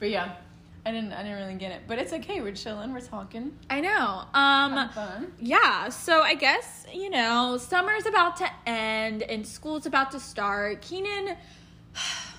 But 0.00 0.08
yeah, 0.08 0.36
I 0.86 0.92
didn't, 0.92 1.12
I 1.12 1.22
didn't 1.24 1.36
really 1.36 1.56
get 1.56 1.72
it. 1.72 1.82
But 1.86 1.98
it's 1.98 2.14
okay. 2.14 2.40
We're 2.40 2.52
chilling. 2.54 2.94
We're 2.94 3.02
talking. 3.02 3.52
I 3.68 3.82
know. 3.82 4.22
Um. 4.32 4.88
Fun. 4.88 5.30
Yeah, 5.40 5.90
so 5.90 6.22
I 6.22 6.34
guess, 6.34 6.86
you 6.94 7.10
know, 7.10 7.58
summer's 7.58 8.06
about 8.06 8.36
to 8.38 8.48
end 8.66 9.24
and 9.24 9.46
school's 9.46 9.84
about 9.84 10.10
to 10.12 10.20
start. 10.20 10.80
Keenan, 10.80 11.36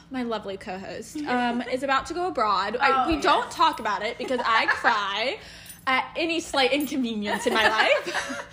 my 0.10 0.24
lovely 0.24 0.58
co 0.58 0.78
host, 0.78 1.18
um, 1.28 1.62
is 1.64 1.84
about 1.84 2.06
to 2.08 2.14
go 2.14 2.28
abroad. 2.28 2.78
I, 2.80 3.04
Oh, 3.06 3.08
we 3.08 3.16
yes. 3.16 3.24
don't 3.24 3.50
talk 3.52 3.80
about 3.80 4.04
it 4.04 4.18
because 4.18 4.40
I 4.46 4.66
cry 4.68 5.38
at 5.86 6.06
any 6.16 6.40
slight 6.40 6.72
inconvenience 6.74 7.48
in 7.48 7.54
my 7.54 7.68
life. 7.68 8.06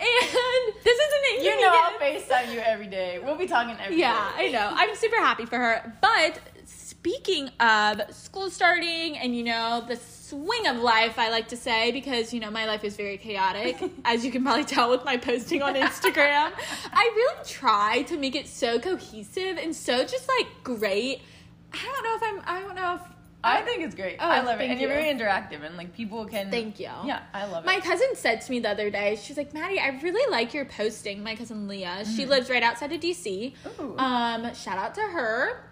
and 0.00 0.74
this 0.84 0.98
is 0.98 1.12
an 1.38 1.44
You 1.44 1.60
know 1.60 1.68
I'll 1.72 1.92
inconvenience. 1.92 2.28
FaceTime 2.30 2.52
you 2.54 2.60
every 2.60 2.86
day. 2.86 3.18
We'll 3.22 3.36
be 3.36 3.46
talking 3.46 3.76
every 3.80 3.96
day. 3.96 4.00
Yeah, 4.02 4.32
I 4.36 4.48
know. 4.48 4.70
I'm 4.72 4.94
super 4.96 5.16
happy 5.16 5.44
for 5.44 5.56
her. 5.58 5.92
But 6.00 6.40
speaking 6.66 7.48
of 7.60 8.02
school 8.14 8.50
starting 8.50 9.18
and, 9.18 9.36
you 9.36 9.44
know, 9.44 9.84
the 9.86 9.96
swing 10.28 10.66
of 10.66 10.76
life, 10.78 11.18
I 11.18 11.30
like 11.30 11.48
to 11.48 11.56
say, 11.56 11.90
because, 11.92 12.32
you 12.34 12.40
know, 12.40 12.50
my 12.50 12.66
life 12.66 12.84
is 12.84 12.96
very 12.96 13.16
chaotic, 13.18 13.76
as 14.04 14.24
you 14.24 14.30
can 14.30 14.42
probably 14.42 14.64
tell 14.64 14.90
with 14.90 15.04
my 15.04 15.16
posting 15.16 15.62
on 15.62 15.74
Instagram. 15.74 16.52
I 16.92 17.12
really 17.16 17.44
try 17.44 18.02
to 18.08 18.16
make 18.18 18.34
it 18.36 18.46
so 18.46 18.78
cohesive 18.78 19.56
and 19.58 19.74
so 19.74 20.04
just 20.04 20.28
like 20.28 20.46
great. 20.62 21.20
I 21.72 21.78
don't 21.82 22.04
know 22.04 22.16
if 22.16 22.22
I'm, 22.46 22.56
I 22.56 22.60
don't 22.60 22.74
know 22.74 22.94
if. 22.96 23.00
I 23.44 23.62
think 23.62 23.82
it's 23.84 23.94
great. 23.94 24.16
Oh, 24.18 24.26
I 24.28 24.42
love 24.42 24.60
it. 24.60 24.68
And 24.68 24.80
you're 24.80 24.90
you. 24.90 24.96
very 24.96 25.14
interactive 25.14 25.62
and 25.64 25.76
like 25.76 25.94
people 25.94 26.24
can 26.26 26.50
Thank 26.50 26.80
you. 26.80 26.90
Yeah, 27.04 27.22
I 27.32 27.46
love 27.46 27.62
it. 27.64 27.66
My 27.66 27.78
cousin 27.78 28.08
said 28.14 28.40
to 28.42 28.50
me 28.50 28.58
the 28.58 28.68
other 28.70 28.90
day, 28.90 29.16
she's 29.22 29.36
like, 29.36 29.54
Maddie, 29.54 29.78
I 29.78 29.90
really 30.02 30.28
like 30.30 30.52
your 30.54 30.64
posting. 30.64 31.22
My 31.22 31.36
cousin 31.36 31.68
Leah, 31.68 32.04
she 32.04 32.24
Mm. 32.24 32.28
lives 32.30 32.50
right 32.50 32.64
outside 32.64 32.92
of 32.92 33.00
DC. 33.00 33.54
Ooh. 33.80 33.96
Um, 33.96 34.52
shout 34.54 34.76
out 34.76 34.94
to 34.96 35.02
her. 35.02 35.62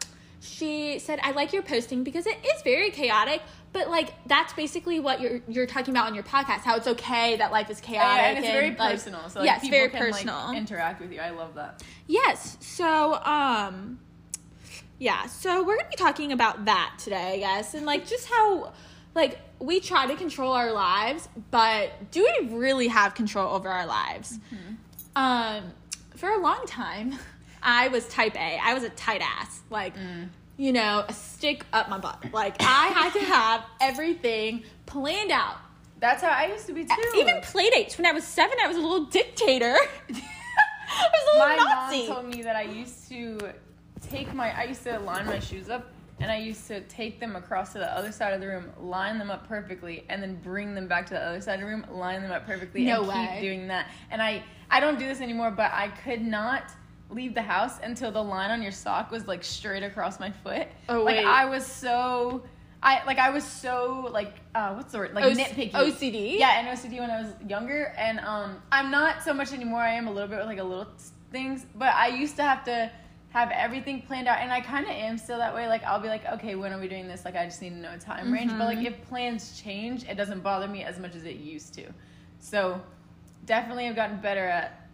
She 0.41 0.99
said, 0.99 1.19
I 1.23 1.33
like 1.33 1.53
your 1.53 1.63
posting 1.63 2.05
because 2.05 2.27
it 2.27 2.37
is 2.55 2.63
very 2.63 2.91
chaotic, 2.91 3.43
but 3.73 3.89
like 3.91 4.13
that's 4.27 4.53
basically 4.53 5.01
what 5.01 5.21
you're 5.21 5.41
you're 5.49 5.67
talking 5.67 5.93
about 5.95 6.07
on 6.07 6.15
your 6.15 6.25
podcast, 6.25 6.61
how 6.61 6.77
it's 6.77 6.87
okay 6.87 7.37
that 7.37 7.51
life 7.53 7.71
is 7.71 7.81
chaotic. 7.81 8.23
yeah, 8.23 8.29
and 8.29 8.39
it's 8.39 8.47
very 8.47 8.69
like- 8.71 8.91
personal. 8.93 9.29
So 9.29 9.41
like, 9.41 9.47
yes, 9.47 9.61
people 9.63 9.79
very 9.79 9.89
can 9.91 10.01
personal. 10.01 10.47
like 10.49 10.57
interact 10.59 11.01
with 11.01 11.13
you. 11.13 11.21
I 11.21 11.31
love 11.31 11.55
that. 11.55 11.83
Yes. 12.07 12.57
So, 12.61 13.15
um, 13.25 13.99
yeah. 14.99 15.27
So 15.27 15.63
we're 15.65 15.77
gonna 15.77 15.89
be 15.91 15.97
talking 15.97 16.33
about 16.33 16.65
that 16.67 16.95
today, 16.99 17.35
I 17.35 17.39
guess, 17.39 17.75
and 17.75 17.85
like 17.87 18.07
just 18.07 18.29
how, 18.29 18.73
like, 19.15 19.41
we 19.59 19.81
try 19.81 20.07
to 20.07 20.15
control 20.17 20.53
our 20.53 20.73
lives, 20.73 21.29
but 21.51 22.11
do 22.13 22.23
we 22.41 22.49
really 22.49 22.89
have 22.89 23.15
control 23.15 23.55
over 23.55 23.69
our 23.69 23.87
lives? 23.87 24.39
Um, 25.17 25.65
for 26.15 26.29
a 26.31 26.39
long 26.39 26.65
time, 26.67 27.15
I 27.67 27.89
was 27.89 28.07
type 28.09 28.37
A. 28.37 28.59
I 28.63 28.73
was 28.73 28.85
a 28.85 28.91
tight 28.91 29.21
ass, 29.23 29.61
like. 29.69 29.95
Mm. 29.97 30.29
You 30.59 30.73
know, 30.73 31.05
a 31.07 31.13
stick 31.13 31.67
up 31.75 31.91
my 31.91 31.99
butt. 31.99 32.33
Like 32.33 32.57
I 32.61 32.87
had 32.87 33.13
to 33.13 33.19
have 33.19 33.63
everything 33.79 34.65
planned 34.87 35.31
out. 35.31 35.57
That's 36.01 36.23
how 36.23 36.31
I 36.31 36.47
used 36.47 36.67
to 36.69 36.73
be 36.73 36.83
too. 36.87 36.95
Even 37.15 37.43
play 37.43 37.69
dates. 37.69 37.99
When 37.99 38.07
I 38.07 38.13
was 38.13 38.25
seven, 38.25 38.57
I 38.65 38.67
was 38.67 38.79
a 38.79 38.81
little 38.81 39.05
dictator. 39.05 39.77
I 40.09 41.09
was 41.13 41.35
a 41.35 41.39
my 41.39 41.51
little 41.51 41.67
mom 41.67 42.07
told 42.23 42.35
me 42.35 42.43
that 42.43 42.57
I 42.57 42.63
used 42.63 43.07
to 43.11 43.39
take 44.01 44.33
my 44.33 44.59
I 44.59 44.65
used 44.65 44.83
to 44.85 44.99
line 45.01 45.27
my 45.27 45.39
shoes 45.39 45.69
up 45.69 45.91
and 46.21 46.31
I 46.31 46.39
used 46.39 46.67
to 46.69 46.81
take 46.83 47.21
them 47.21 47.37
across 47.37 47.75
to 47.75 47.79
the 47.79 47.95
other 47.95 48.11
side 48.11 48.33
of 48.33 48.41
the 48.41 48.47
room, 48.47 48.71
line 48.81 49.19
them 49.19 49.31
up 49.31 49.47
perfectly, 49.47 50.05
and 50.09 50.23
then 50.23 50.37
bring 50.37 50.75
them 50.75 50.89
back 50.89 51.07
to 51.09 51.15
the 51.15 51.21
other 51.21 51.43
side 51.43 51.57
of 51.57 51.61
the 51.61 51.67
room, 51.67 51.85
line 51.91 52.23
them 52.23 52.33
up 52.33 52.47
perfectly, 52.47 52.85
No 52.85 53.01
and 53.01 53.09
way. 53.09 53.29
keep 53.33 53.43
doing 53.43 53.69
that. 53.69 53.91
And 54.11 54.23
I 54.23 54.43
I 54.71 54.81
don't 54.81 54.99
do 54.99 55.07
this 55.07 55.21
anymore, 55.21 55.51
but 55.51 55.71
I 55.73 55.89
could 55.89 56.23
not 56.23 56.73
leave 57.11 57.35
the 57.35 57.43
house 57.43 57.79
until 57.83 58.11
the 58.11 58.23
line 58.23 58.51
on 58.51 58.63
your 58.63 58.73
sock 58.73 59.11
was 59.11 59.27
like 59.27 59.45
straight 59.45 59.83
across 59.83 60.19
my 60.19 60.31
foot. 60.31 60.67
Oh, 60.89 61.03
like 61.03 61.17
wait. 61.17 61.27
I 61.27 61.45
was 61.47 61.65
so 61.67 62.43
I 62.83 63.05
like 63.07 63.19
I 63.19 63.31
was 63.31 63.45
so 63.45 64.09
like 64.13 64.35
uh 64.55 64.75
what's 64.75 64.93
the 64.93 64.99
word? 64.99 65.15
Like 65.15 65.25
O- 65.25 65.31
nitpicky. 65.31 65.73
OCD? 65.73 66.39
yeah 66.39 66.59
and 66.59 66.69
OCD 66.69 66.99
when 66.99 67.11
I 67.11 67.23
was 67.23 67.33
younger 67.49 67.95
and 67.97 68.21
um 68.21 68.61
I'm 68.73 68.91
not 68.91 69.23
so 69.23 69.33
much 69.33 69.53
anymore. 69.53 69.81
I 69.81 69.93
am 69.93 70.09
a 70.09 70.13
little 70.13 70.29
bit 70.29 70.39
with 70.39 70.47
like 70.47 70.59
a 70.59 70.65
little 70.65 70.89
things 71.31 71.67
but 71.75 71.95
I 71.95 72.09
used 72.09 72.37
to 72.37 72.43
have 72.43 72.65
to 72.65 72.91
have 73.31 73.51
everything 73.51 74.01
planned 74.03 74.29
out 74.29 74.39
and 74.39 74.51
I 74.51 74.61
kind 74.61 74.87
of 74.87 74.93
am 74.93 75.19
still 75.19 75.39
that 75.39 75.55
way. 75.55 75.69
Like 75.69 75.85
I'll 75.85 76.01
be 76.01 76.09
like 76.09 76.27
okay 76.27 76.55
when 76.55 76.73
are 76.73 76.81
we 76.81 76.89
doing 76.89 77.07
this? 77.07 77.25
Like 77.25 77.37
I 77.37 77.45
just 77.45 77.63
need 77.63 77.71
to 77.71 77.77
know 77.77 77.93
a 77.95 77.99
time 77.99 78.33
range. 78.33 78.51
But 78.51 78.67
like 78.67 78.85
if 78.85 79.01
plans 79.09 79.61
change 79.61 80.05
it 80.05 80.17
doesn't 80.17 80.41
bother 80.41 80.67
me 80.69 80.83
as 80.83 80.99
much 80.99 81.15
as 81.15 81.25
it 81.25 81.37
used 81.37 81.73
to. 81.75 81.85
So 82.39 82.81
definitely 83.45 83.87
I've 83.89 83.97
gotten 83.97 84.21
better 84.21 84.45
at 84.45 84.86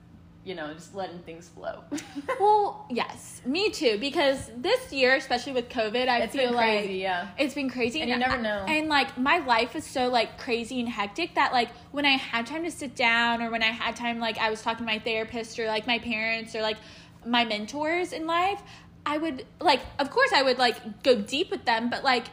you 0.45 0.55
know 0.57 0.73
just 0.75 0.95
letting 0.95 1.19
things 1.21 1.49
flow 1.49 1.85
Well, 2.41 2.87
yes, 2.91 3.41
me 3.45 3.71
too. 3.71 3.97
Because 3.99 4.51
this 4.57 4.93
year, 4.93 5.15
especially 5.15 5.53
with 5.53 5.69
COVID, 5.69 6.09
I 6.09 6.23
It's 6.23 6.35
feel 6.35 6.47
been 6.47 6.55
like 6.55 6.81
crazy, 6.81 6.95
yeah. 6.99 7.29
it's 7.39 7.55
been 7.55 7.71
crazy, 7.71 8.01
And 8.01 8.11
you 8.11 8.17
never 8.19 8.39
know. 8.39 8.65
And 8.67 8.89
like 8.89 9.17
my 9.17 9.39
life 9.39 9.77
is 9.77 9.85
so 9.85 10.09
like 10.09 10.39
crazy 10.39 10.81
and 10.81 10.89
hectic 10.89 11.35
that 11.37 11.53
like 11.53 11.69
when 11.93 12.05
I 12.05 12.13
had 12.17 12.47
time 12.47 12.65
to 12.65 12.71
sit 12.71 12.97
down, 12.97 13.41
or 13.43 13.51
when 13.51 13.63
I 13.63 13.71
had 13.71 13.95
time, 13.95 14.19
like 14.19 14.39
I 14.39 14.51
was 14.51 14.63
talking 14.63 14.85
to 14.87 14.93
my 14.93 14.99
therapist, 14.99 15.59
or 15.59 15.67
like 15.67 15.87
my 15.87 15.99
parents, 15.99 16.55
or 16.57 16.63
like 16.63 16.79
my 17.25 17.45
mentors 17.45 18.13
in 18.13 18.27
life. 18.27 18.61
I 19.07 19.19
would 19.19 19.45
like, 19.61 19.81
of 19.99 20.11
course, 20.11 20.33
I 20.33 20.43
would 20.43 20.59
like 20.59 21.03
go 21.03 21.21
deep 21.21 21.51
with 21.51 21.65
them, 21.65 21.91
but 21.91 22.03
like, 22.05 22.27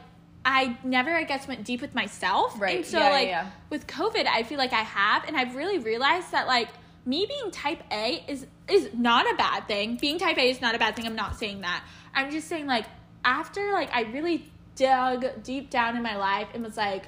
I 0.46 0.78
never, 0.84 1.14
I 1.14 1.24
guess, 1.26 1.48
went 1.48 1.64
deep 1.66 1.82
with 1.82 1.94
myself. 1.94 2.60
Right. 2.60 2.78
And 2.78 2.86
so, 2.86 2.98
Yeah, 2.98 3.06
yeah, 3.06 3.12
like, 3.12 3.28
yeah. 3.28 3.52
with 3.70 3.88
COVID, 3.88 4.26
I 4.26 4.44
feel 4.44 4.58
like 4.58 4.74
I 4.74 4.82
have, 4.84 5.26
and 5.28 5.36
I've 5.36 5.56
really 5.56 5.80
realized 5.80 6.32
that 6.32 6.48
like 6.48 6.70
me 7.06 7.26
being 7.26 7.52
type 7.52 7.84
A 7.92 8.24
is 8.28 8.46
is 8.68 8.90
not 8.94 9.32
a 9.32 9.36
bad 9.36 9.68
thing. 9.68 9.98
Being 9.98 10.20
type 10.20 10.38
A 10.38 10.50
is 10.50 10.62
not 10.62 10.76
a 10.76 10.80
bad 10.80 10.96
thing. 10.96 11.06
I'm 11.06 11.16
not 11.16 11.38
saying 11.38 11.62
that. 11.62 11.84
I'm 12.14 12.32
just 12.32 12.48
saying 12.48 12.68
like 12.68 12.86
after 13.26 13.72
like 13.72 13.94
I 13.94 14.02
really 14.04 14.50
dug 14.76 15.44
deep 15.44 15.70
down 15.70 15.98
in 15.98 16.04
my 16.04 16.18
life 16.18 16.48
and 16.54 16.64
was 16.64 16.78
like, 16.78 17.06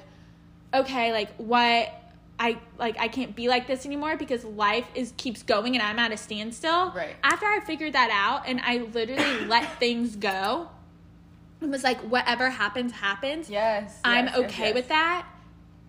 okay, 0.74 1.12
like 1.12 1.34
what 1.36 1.90
I 2.38 2.58
like 2.78 2.98
I 2.98 3.08
can't 3.08 3.36
be 3.36 3.48
like 3.48 3.66
this 3.66 3.86
anymore 3.86 4.16
because 4.16 4.44
life 4.44 4.86
is 4.94 5.12
keeps 5.16 5.42
going 5.42 5.74
and 5.74 5.82
I'm 5.82 5.98
at 5.98 6.12
a 6.12 6.16
standstill. 6.16 6.92
Right. 6.92 7.14
After 7.22 7.46
I 7.46 7.60
figured 7.60 7.92
that 7.92 8.10
out 8.10 8.48
and 8.48 8.60
I 8.60 8.88
literally 8.92 9.44
let 9.46 9.78
things 9.78 10.16
go 10.16 10.68
and 11.60 11.70
was 11.70 11.84
like, 11.84 12.00
whatever 12.00 12.50
happens, 12.50 12.92
happens. 12.92 13.48
Yes. 13.48 13.98
I'm 14.04 14.26
yes, 14.26 14.34
yes, 14.36 14.44
okay 14.44 14.64
yes. 14.66 14.74
with 14.74 14.88
that. 14.88 15.26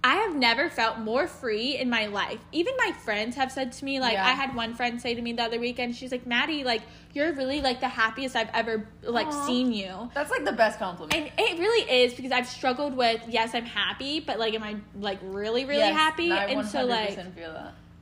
I 0.06 0.16
have 0.16 0.36
never 0.36 0.70
felt 0.70 1.00
more 1.00 1.28
free 1.28 1.78
in 1.78 1.90
my 1.90 2.08
life. 2.08 2.40
Even 2.52 2.74
my 2.78 2.92
friends 2.92 3.38
have 3.38 3.52
said 3.54 3.72
to 3.74 3.86
me, 3.86 4.02
like, 4.02 4.14
Yeah. 4.14 4.26
I 4.28 4.32
had 4.32 4.54
one 4.54 4.74
friend 4.76 5.02
say 5.02 5.16
to 5.16 5.22
me 5.22 5.32
the 5.32 5.44
other 5.44 5.60
weekend, 5.60 5.96
she's 5.96 6.12
like, 6.12 6.28
Maddie, 6.28 6.66
like, 6.66 6.82
you're 7.14 7.32
really 7.34 7.62
like 7.62 7.80
the 7.80 7.88
happiest 7.88 8.36
I've 8.36 8.50
ever 8.54 8.86
like 9.04 9.28
Aw. 9.28 9.46
seen 9.48 9.72
you. 9.72 10.10
That's 10.14 10.30
like 10.30 10.44
the 10.44 10.52
best 10.52 10.78
compliment. 10.78 11.14
And 11.14 11.32
it 11.38 11.58
really 11.58 11.90
is 12.04 12.14
because 12.14 12.34
I've 12.34 12.48
struggled 12.48 12.98
with, 12.98 13.22
yes, 13.30 13.56
I'm 13.56 13.66
happy, 13.66 14.20
but 14.20 14.40
like, 14.40 14.54
am 14.54 14.64
I 14.64 14.76
like 15.00 15.20
really, 15.22 15.64
really 15.64 15.80
Yes, 15.80 15.96
happy? 15.96 16.32
And 16.32 16.66
so, 16.68 16.84
like. 16.86 17.18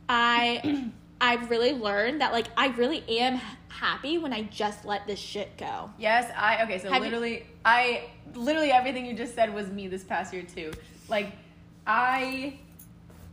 I, 0.09 0.89
I've 1.21 1.51
really 1.51 1.73
learned 1.73 2.21
that 2.21 2.33
like 2.33 2.47
I 2.57 2.67
really 2.69 3.03
am 3.19 3.39
happy 3.67 4.17
when 4.17 4.33
I 4.33 4.41
just 4.43 4.85
let 4.85 5.05
this 5.05 5.19
shit 5.19 5.55
go. 5.55 5.91
Yes, 5.99 6.31
I 6.35 6.63
okay. 6.63 6.79
So 6.79 6.89
Have 6.89 6.97
you- 6.97 7.11
literally, 7.11 7.45
I 7.63 8.09
literally 8.33 8.71
everything 8.71 9.05
you 9.05 9.13
just 9.13 9.35
said 9.35 9.53
was 9.53 9.67
me 9.69 9.87
this 9.87 10.03
past 10.03 10.33
year 10.33 10.41
too. 10.43 10.71
Like, 11.07 11.31
I 11.85 12.59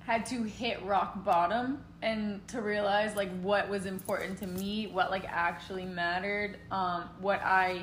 had 0.01 0.25
to 0.27 0.43
hit 0.43 0.83
rock 0.85 1.25
bottom 1.25 1.85
and 2.01 2.47
to 2.49 2.63
realize 2.63 3.15
like 3.17 3.31
what 3.41 3.69
was 3.69 3.85
important 3.87 4.39
to 4.39 4.47
me, 4.47 4.87
what 4.87 5.11
like 5.11 5.25
actually 5.29 5.85
mattered, 5.85 6.57
um, 6.71 7.05
what 7.21 7.43
I 7.43 7.83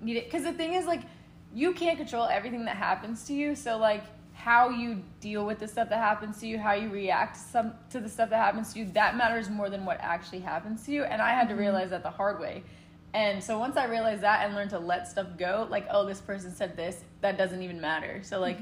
needed. 0.00 0.24
Because 0.24 0.44
the 0.44 0.52
thing 0.52 0.74
is, 0.74 0.86
like, 0.86 1.02
you 1.52 1.72
can't 1.72 1.96
control 1.96 2.26
everything 2.26 2.64
that 2.66 2.76
happens 2.76 3.24
to 3.26 3.32
you. 3.32 3.54
So 3.54 3.76
like, 3.78 4.04
how 4.34 4.68
you 4.68 5.02
deal 5.20 5.46
with 5.46 5.58
the 5.60 5.68
stuff 5.68 5.88
that 5.88 5.98
happens 5.98 6.38
to 6.40 6.46
you, 6.46 6.58
how 6.58 6.72
you 6.72 6.90
react 6.90 7.36
to 7.36 7.40
some 7.40 7.72
to 7.90 8.00
the 8.00 8.08
stuff 8.08 8.30
that 8.30 8.38
happens 8.38 8.72
to 8.74 8.80
you, 8.80 8.86
that 8.92 9.16
matters 9.16 9.48
more 9.48 9.70
than 9.70 9.84
what 9.84 9.98
actually 10.00 10.40
happens 10.40 10.84
to 10.86 10.92
you. 10.92 11.04
And 11.04 11.22
I 11.22 11.30
had 11.30 11.46
Mm-hmm. 11.48 11.56
to 11.56 11.62
realize 11.62 11.90
that 11.90 12.02
the 12.02 12.10
hard 12.10 12.40
way. 12.40 12.62
And 13.14 13.42
so 13.42 13.58
once 13.60 13.76
I 13.76 13.84
realized 13.84 14.22
that 14.22 14.44
and 14.44 14.56
learned 14.56 14.70
to 14.70 14.78
let 14.80 15.06
stuff 15.06 15.28
go, 15.38 15.68
like, 15.70 15.86
oh, 15.90 16.04
this 16.04 16.20
person 16.20 16.52
said 16.52 16.76
this, 16.76 17.04
that 17.20 17.38
doesn't 17.38 17.62
even 17.62 17.80
matter. 17.80 18.20
So 18.24 18.40
like, 18.40 18.58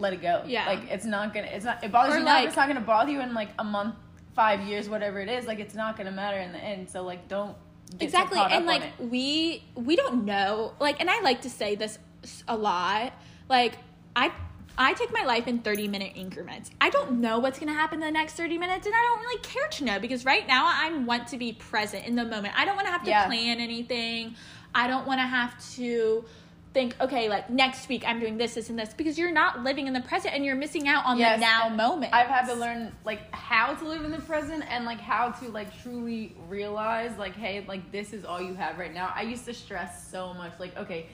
let 0.00 0.12
it 0.12 0.22
go. 0.22 0.42
Yeah. 0.46 0.66
Like 0.66 0.90
it's 0.90 1.04
not 1.04 1.32
gonna. 1.34 1.48
It's 1.48 1.64
not. 1.64 1.82
It 1.84 1.92
bothers 1.92 2.14
Or, 2.14 2.18
you 2.18 2.24
now. 2.24 2.42
It's 2.42 2.56
not 2.56 2.68
gonna 2.68 2.80
bother 2.80 3.10
you 3.12 3.20
in 3.20 3.34
like 3.34 3.50
a 3.58 3.64
month, 3.64 3.94
five 4.34 4.60
years, 4.62 4.88
whatever 4.88 5.20
it 5.20 5.28
is. 5.28 5.46
Like 5.46 5.60
it's 5.60 5.74
not 5.74 5.96
gonna 5.96 6.10
matter 6.10 6.38
in 6.38 6.52
the 6.52 6.58
end. 6.58 6.88
So 6.88 7.02
like, 7.02 7.28
don't. 7.28 7.56
Exactly 7.98 8.38
and 8.38 8.66
like 8.66 8.84
we 9.00 9.64
we 9.74 9.96
don't 9.96 10.24
know 10.24 10.74
like 10.78 11.00
and 11.00 11.10
i 11.10 11.20
like 11.22 11.42
to 11.42 11.50
say 11.50 11.74
this 11.74 11.98
a 12.46 12.56
lot 12.56 13.12
like 13.48 13.78
i 14.14 14.30
i 14.78 14.92
take 14.92 15.12
my 15.12 15.24
life 15.24 15.48
in 15.48 15.58
30 15.58 15.88
minute 15.88 16.12
increments 16.14 16.70
i 16.80 16.88
don't 16.88 17.10
know 17.20 17.40
what's 17.40 17.58
going 17.58 17.66
to 17.68 17.74
happen 17.74 18.00
in 18.00 18.06
the 18.06 18.12
next 18.12 18.34
30 18.34 18.58
minutes 18.58 18.86
and 18.86 18.94
i 18.94 18.98
don't 18.98 19.20
really 19.22 19.42
care 19.42 19.66
to 19.72 19.84
know 19.84 19.98
because 19.98 20.24
right 20.24 20.46
now 20.46 20.66
i 20.66 20.96
want 20.98 21.26
to 21.26 21.36
be 21.36 21.52
present 21.54 22.06
in 22.06 22.14
the 22.14 22.24
moment 22.24 22.54
i 22.56 22.64
don't 22.64 22.76
want 22.76 22.86
to 22.86 22.92
have 22.92 23.02
to 23.02 23.10
Yeah. 23.10 23.26
plan 23.26 23.58
anything 23.58 24.36
i 24.72 24.86
don't 24.86 25.04
want 25.04 25.18
to 25.18 25.26
have 25.26 25.58
to 25.74 26.24
think 26.72 26.94
okay 27.00 27.28
like 27.28 27.50
next 27.50 27.88
week 27.88 28.04
i'm 28.06 28.20
doing 28.20 28.38
this 28.38 28.54
this 28.54 28.70
and 28.70 28.78
this 28.78 28.94
because 28.94 29.18
you're 29.18 29.32
not 29.32 29.64
living 29.64 29.88
in 29.88 29.92
the 29.92 30.00
present 30.02 30.32
and 30.34 30.44
you're 30.44 30.54
missing 30.54 30.86
out 30.86 31.04
on 31.04 31.18
Yes, 31.18 31.40
the 31.40 31.44
now 31.44 31.68
moment. 31.68 32.14
I've 32.14 32.28
had 32.28 32.46
to 32.46 32.54
learn 32.54 32.94
like 33.04 33.32
how 33.34 33.74
to 33.74 33.84
live 33.88 34.04
in 34.04 34.12
the 34.12 34.20
present 34.20 34.62
and 34.70 34.84
like 34.84 35.00
how 35.00 35.30
to 35.30 35.48
like 35.48 35.76
truly 35.82 36.36
realize 36.48 37.10
like 37.18 37.34
hey 37.34 37.64
like 37.66 37.90
this 37.90 38.12
is 38.12 38.24
all 38.24 38.40
you 38.40 38.54
have 38.54 38.78
right 38.78 38.94
now. 38.94 39.12
I 39.14 39.22
used 39.22 39.44
to 39.46 39.54
stress 39.54 40.08
so 40.10 40.32
much 40.34 40.52
like 40.60 40.76
okay 40.76 41.06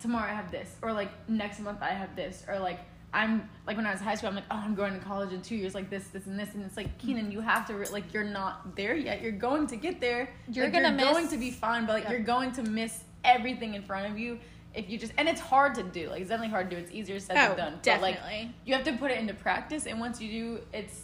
tomorrow 0.00 0.30
I 0.30 0.34
have 0.34 0.50
this 0.52 0.72
or 0.80 0.92
like 0.92 1.10
next 1.28 1.58
month 1.58 1.82
I 1.82 1.90
have 1.90 2.14
this 2.14 2.44
or 2.46 2.60
like 2.60 2.78
I'm 3.12 3.48
like 3.66 3.76
when 3.76 3.86
I 3.86 3.90
was 3.90 4.00
in 4.00 4.06
high 4.06 4.14
school 4.14 4.28
I'm 4.28 4.36
like 4.36 4.44
oh 4.52 4.62
I'm 4.64 4.76
going 4.76 4.92
to 4.94 5.00
college 5.04 5.32
in 5.32 5.42
two 5.42 5.56
years 5.56 5.74
like 5.74 5.90
this 5.90 6.04
this 6.08 6.26
and 6.26 6.38
this 6.38 6.54
and 6.54 6.64
it's 6.64 6.76
like 6.76 6.98
Keenan 6.98 7.32
you 7.32 7.40
have 7.40 7.66
to 7.66 7.74
re- 7.74 7.88
like 7.88 8.14
you're 8.14 8.22
not 8.22 8.76
there 8.76 8.94
yet. 8.94 9.22
You're 9.22 9.32
going 9.32 9.66
to 9.66 9.76
get 9.76 10.00
there. 10.00 10.30
You're 10.52 10.66
Like, 10.66 10.74
gonna 10.74 10.90
you're 10.90 11.12
going 11.12 11.26
to 11.28 11.36
be 11.36 11.50
fine 11.50 11.84
but 11.84 11.94
like 11.94 12.08
you're 12.08 12.20
going 12.20 12.52
to 12.52 12.62
miss 12.62 13.02
everything 13.24 13.74
in 13.74 13.82
front 13.82 14.08
of 14.10 14.16
you 14.16 14.38
if 14.74 14.88
you 14.88 14.98
just 14.98 15.12
and 15.18 15.28
it's 15.28 15.40
hard 15.40 15.74
to 15.74 15.82
do 15.82 16.08
like 16.08 16.20
it's 16.20 16.30
definitely 16.30 16.50
hard 16.50 16.70
to 16.70 16.76
do 16.76 16.82
it's 16.82 16.92
easier 16.92 17.18
said 17.18 17.36
oh 17.36 17.54
than 17.54 17.72
done 17.72 17.78
but 17.84 18.00
like 18.00 18.14
definitely 18.16 18.54
you 18.64 18.74
have 18.74 18.84
to 18.84 18.92
put 18.92 19.10
it 19.10 19.18
into 19.18 19.34
practice 19.34 19.86
and 19.86 19.98
once 19.98 20.20
you 20.20 20.30
do 20.30 20.60
it's 20.72 21.02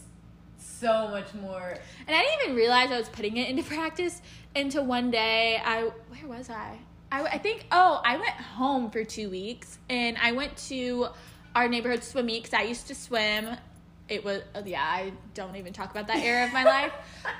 so 0.57 1.07
much 1.09 1.33
more 1.35 1.75
And 2.07 2.15
I 2.15 2.21
didn't 2.21 2.43
even 2.43 2.55
realize 2.55 2.91
I 2.91 2.97
was 2.97 3.09
putting 3.09 3.37
it 3.37 3.49
into 3.49 3.63
practice 3.75 4.21
until 4.55 4.85
one 4.85 5.11
day 5.11 5.61
I 5.63 5.83
where 6.09 6.37
was 6.37 6.49
I? 6.49 6.77
I, 7.11 7.23
I 7.23 7.37
think 7.37 7.65
oh 7.71 8.01
I 8.03 8.17
went 8.17 8.31
home 8.31 8.89
for 8.89 9.03
two 9.03 9.29
weeks 9.29 9.79
and 9.89 10.17
I 10.17 10.31
went 10.31 10.55
to 10.69 11.07
our 11.55 11.67
neighborhood 11.67 12.03
swim 12.03 12.27
meet 12.27 12.43
because 12.43 12.57
I 12.57 12.63
used 12.63 12.87
to 12.87 12.95
swim. 12.95 13.57
It 14.09 14.23
was 14.23 14.41
oh, 14.55 14.63
yeah 14.65 14.81
I 14.83 15.11
don't 15.33 15.55
even 15.57 15.73
talk 15.73 15.91
about 15.91 16.07
that 16.07 16.17
era 16.19 16.45
of 16.45 16.53
my 16.53 16.63
life. 16.63 16.93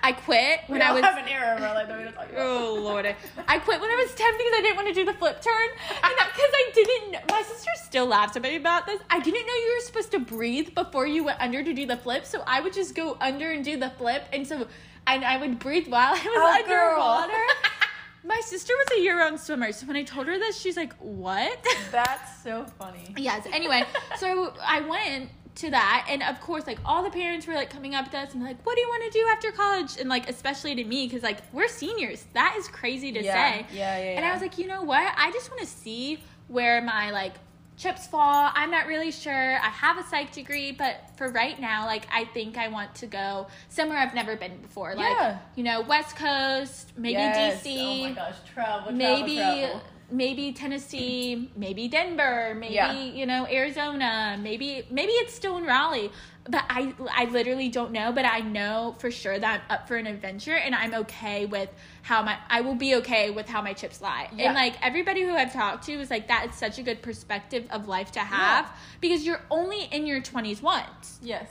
I 0.04 0.12
quit 0.12 0.62
when 0.68 0.82
I 0.82 0.92
was 0.92 1.02
have 1.04 1.18
an 1.18 1.28
era 1.30 1.56
of 1.56 1.64
our 1.64 1.74
life 1.74 1.88
that 1.88 1.98
we 1.98 2.04
don't 2.04 2.14
talk 2.14 2.30
about. 2.30 2.46
Oh 2.46 2.74
lord! 2.76 3.06
I 3.48 3.60
quit 3.60 3.80
when 3.80 3.90
I 3.90 3.96
was 3.96 4.14
ten 4.16 4.32
because 4.38 4.54
I 4.58 4.62
didn't 4.62 4.76
want 4.76 4.88
to 4.90 4.94
do 4.94 5.06
the 5.06 5.14
flip 5.14 5.42
turn, 5.42 5.68
and 6.04 6.14
because 6.18 6.52
I 6.54 6.72
didn't. 6.74 7.12
know- 7.14 7.20
My 7.30 7.42
sister 7.44 7.72
still 7.86 8.06
laughs 8.08 8.36
at 8.36 8.42
me 8.42 8.56
about 8.58 8.86
this. 8.86 9.00
I 9.10 9.20
didn't 9.20 9.48
know 9.48 9.54
you 9.54 9.76
were 9.78 9.86
supposed 9.86 10.12
to 10.12 10.20
breathe 10.20 10.76
before 10.76 11.08
you 11.08 11.24
went 11.24 11.40
under 11.40 11.64
to 11.64 11.74
do 11.74 11.86
the 11.86 11.98
flip, 11.98 12.26
so 12.26 12.44
I 12.46 12.60
would 12.60 12.74
just 12.74 12.96
go 12.96 13.18
under 13.22 13.52
and 13.52 13.64
do 13.64 13.78
the 13.78 13.92
flip, 13.92 14.26
and 14.34 14.46
so 14.46 14.68
and 15.08 15.24
I 15.24 15.38
would 15.38 15.60
breathe 15.60 15.88
while 15.88 16.10
I 16.16 16.18
was 16.18 16.22
Oh, 16.26 16.64
underwater. 16.64 17.44
My 18.26 18.42
sister 18.44 18.74
was 18.76 18.98
a 19.00 19.02
year-round 19.02 19.40
swimmer, 19.40 19.72
so 19.72 19.86
when 19.86 19.96
I 19.96 20.04
told 20.04 20.28
her 20.28 20.38
this, 20.38 20.60
she's 20.60 20.76
like, 20.76 20.94
"What?" 21.00 21.66
That's 21.94 22.44
so 22.44 22.66
funny. 22.78 23.14
yes. 23.16 23.48
Anyway, 23.54 23.84
so 24.18 24.54
I 24.62 24.82
went 24.82 25.30
to 25.58 25.72
that, 25.72 26.06
and 26.10 26.24
of 26.24 26.40
course, 26.40 26.68
like 26.68 26.80
all 26.86 27.04
the 27.04 27.10
parents 27.10 27.48
were 27.48 27.54
like 27.56 27.70
coming 27.70 27.96
up 27.96 28.10
to 28.12 28.18
us 28.18 28.34
and 28.34 28.44
like, 28.44 28.64
"What 28.66 28.76
do 28.76 28.82
you 28.82 28.88
want 28.88 29.12
to 29.12 29.20
do 29.20 29.26
after 29.32 29.52
college?" 29.52 29.98
And 30.00 30.10
like 30.10 30.30
especially 30.30 30.76
to 30.76 30.84
me, 30.84 31.08
because 31.08 31.24
like 31.24 31.40
we're 31.52 31.68
seniors. 31.68 32.26
That 32.34 32.56
is 32.58 32.68
crazy 32.68 33.12
to 33.12 33.24
Yeah, 33.24 33.34
say. 33.34 33.66
yeah, 33.72 33.98
yeah, 33.98 34.04
And 34.18 34.26
I 34.26 34.32
was 34.34 34.42
like, 34.42 34.58
you 34.58 34.68
know 34.68 34.84
what? 34.84 35.14
I 35.18 35.32
just 35.32 35.50
want 35.50 35.62
to 35.62 35.68
see 35.68 36.20
where 36.48 36.82
my 36.82 37.12
like 37.12 37.34
chips 37.76 38.08
fall. 38.08 38.50
I'm 38.56 38.72
not 38.72 38.88
really 38.88 39.12
sure. 39.12 39.56
I 39.58 39.70
have 39.70 39.98
a 40.00 40.04
psych 40.04 40.32
degree, 40.32 40.72
but 40.72 41.12
for 41.16 41.30
right 41.30 41.60
now, 41.60 41.86
like 41.86 42.08
I 42.12 42.26
think 42.26 42.58
I 42.58 42.68
want 42.70 42.96
to 42.96 43.06
go 43.08 43.48
somewhere 43.70 43.98
I've 44.00 44.16
never 44.16 44.36
been 44.36 44.58
before. 44.58 44.96
Like 44.96 45.16
Yeah. 45.18 45.40
you 45.56 45.64
know, 45.64 45.82
West 45.82 46.16
Coast, 46.16 46.94
maybe 46.98 47.14
Yes. 47.14 47.64
DC 47.64 47.80
Oh 47.80 48.10
my 48.10 48.12
gosh, 48.14 48.36
travel, 48.52 48.82
travel, 48.82 48.94
maybe 48.94 49.36
travel. 49.38 49.82
Maybe 50.10 50.54
Tennessee, 50.54 51.50
maybe 51.56 51.88
Denver, 51.88 52.56
maybe 52.56 52.74
Yeah. 52.74 52.94
you 52.94 53.26
know 53.26 53.46
Arizona, 53.48 54.38
maybe 54.42 54.84
maybe 54.90 55.12
it's 55.14 55.34
still 55.34 55.58
in 55.58 55.66
Raleigh. 55.66 56.12
But 56.50 56.64
I 56.70 56.94
I 57.12 57.26
literally 57.26 57.68
don't 57.68 57.92
know, 57.92 58.14
but 58.14 58.24
I 58.24 58.40
know 58.40 58.96
for 59.00 59.12
sure 59.12 59.38
that 59.38 59.62
I'm 59.70 59.76
up 59.76 59.88
for 59.88 59.98
an 59.98 60.08
adventure 60.08 60.56
and 60.56 60.74
I'm 60.74 60.94
okay 60.94 61.46
with 61.46 61.70
how 62.04 62.22
my 62.24 62.38
I 62.50 62.62
will 62.62 62.76
be 62.76 62.96
okay 62.96 63.32
with 63.32 63.50
how 63.50 63.62
my 63.62 63.74
chips 63.74 64.02
lie. 64.02 64.30
Yeah. 64.34 64.46
And 64.46 64.56
like 64.56 64.76
everybody 64.82 65.24
who 65.24 65.32
I've 65.36 65.52
talked 65.52 65.86
to 65.88 65.94
is 65.94 66.10
like 66.10 66.30
that 66.30 66.48
is 66.50 66.56
such 66.56 66.80
a 66.80 66.84
good 66.84 67.02
perspective 67.02 67.66
of 67.70 67.88
life 67.90 68.12
to 68.14 68.20
have 68.20 68.72
because 69.02 69.26
you're 69.26 69.42
only 69.52 69.84
in 69.92 70.06
your 70.06 70.22
20s 70.22 70.62
once. 70.62 71.20
Yes. 71.22 71.50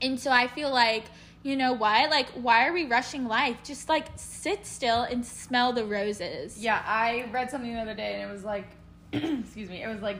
And 0.00 0.18
so 0.18 0.30
I 0.32 0.48
feel 0.48 0.70
like, 0.70 1.04
you 1.42 1.56
know 1.56 1.72
why? 1.72 2.06
Like, 2.06 2.28
why 2.30 2.66
are 2.66 2.72
we 2.72 2.86
rushing 2.86 3.26
life? 3.26 3.58
Just 3.64 3.88
like 3.88 4.08
sit 4.16 4.64
still 4.66 5.02
and 5.02 5.24
smell 5.24 5.72
the 5.72 5.84
roses. 5.84 6.58
Yeah, 6.58 6.82
I 6.86 7.28
read 7.32 7.50
something 7.50 7.72
the 7.72 7.80
other 7.80 7.94
day 7.94 8.20
and 8.20 8.30
it 8.30 8.32
was 8.32 8.44
like, 8.44 8.66
excuse 9.12 9.68
me, 9.68 9.82
it 9.82 9.88
was 9.88 10.02
like, 10.02 10.18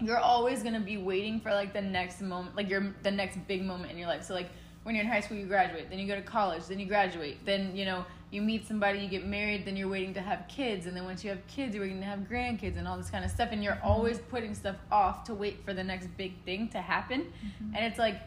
you're 0.00 0.18
always 0.18 0.62
gonna 0.62 0.80
be 0.80 0.96
waiting 0.96 1.40
for 1.40 1.52
like 1.52 1.72
the 1.72 1.80
next 1.80 2.20
moment, 2.20 2.56
like 2.56 2.68
your 2.68 2.94
the 3.02 3.10
next 3.10 3.38
big 3.46 3.62
moment 3.64 3.92
in 3.92 3.98
your 3.98 4.08
life. 4.08 4.24
So 4.24 4.34
like 4.34 4.50
when 4.82 4.96
you're 4.96 5.04
in 5.04 5.10
high 5.10 5.20
school, 5.20 5.36
you 5.36 5.46
graduate, 5.46 5.90
then 5.90 5.98
you 6.00 6.08
go 6.08 6.16
to 6.16 6.22
college, 6.22 6.64
then 6.66 6.80
you 6.80 6.86
graduate, 6.86 7.44
then 7.44 7.76
you 7.76 7.84
know 7.84 8.04
you 8.32 8.42
meet 8.42 8.66
somebody, 8.66 8.98
you 8.98 9.08
get 9.08 9.26
married, 9.26 9.64
then 9.64 9.76
you're 9.76 9.88
waiting 9.88 10.14
to 10.14 10.20
have 10.20 10.48
kids, 10.48 10.86
and 10.86 10.96
then 10.96 11.04
once 11.04 11.22
you 11.22 11.30
have 11.30 11.46
kids, 11.46 11.74
you're 11.74 11.84
waiting 11.84 12.00
to 12.00 12.06
have 12.06 12.20
grandkids 12.20 12.78
and 12.78 12.88
all 12.88 12.96
this 12.96 13.10
kind 13.10 13.24
of 13.24 13.30
stuff, 13.30 13.50
and 13.52 13.62
you're 13.62 13.74
mm-hmm. 13.74 13.86
always 13.86 14.18
putting 14.18 14.54
stuff 14.54 14.76
off 14.90 15.22
to 15.24 15.34
wait 15.34 15.64
for 15.64 15.74
the 15.74 15.84
next 15.84 16.08
big 16.16 16.32
thing 16.44 16.68
to 16.68 16.78
happen, 16.78 17.20
mm-hmm. 17.22 17.76
and 17.76 17.84
it's 17.84 17.98
like 17.98 18.22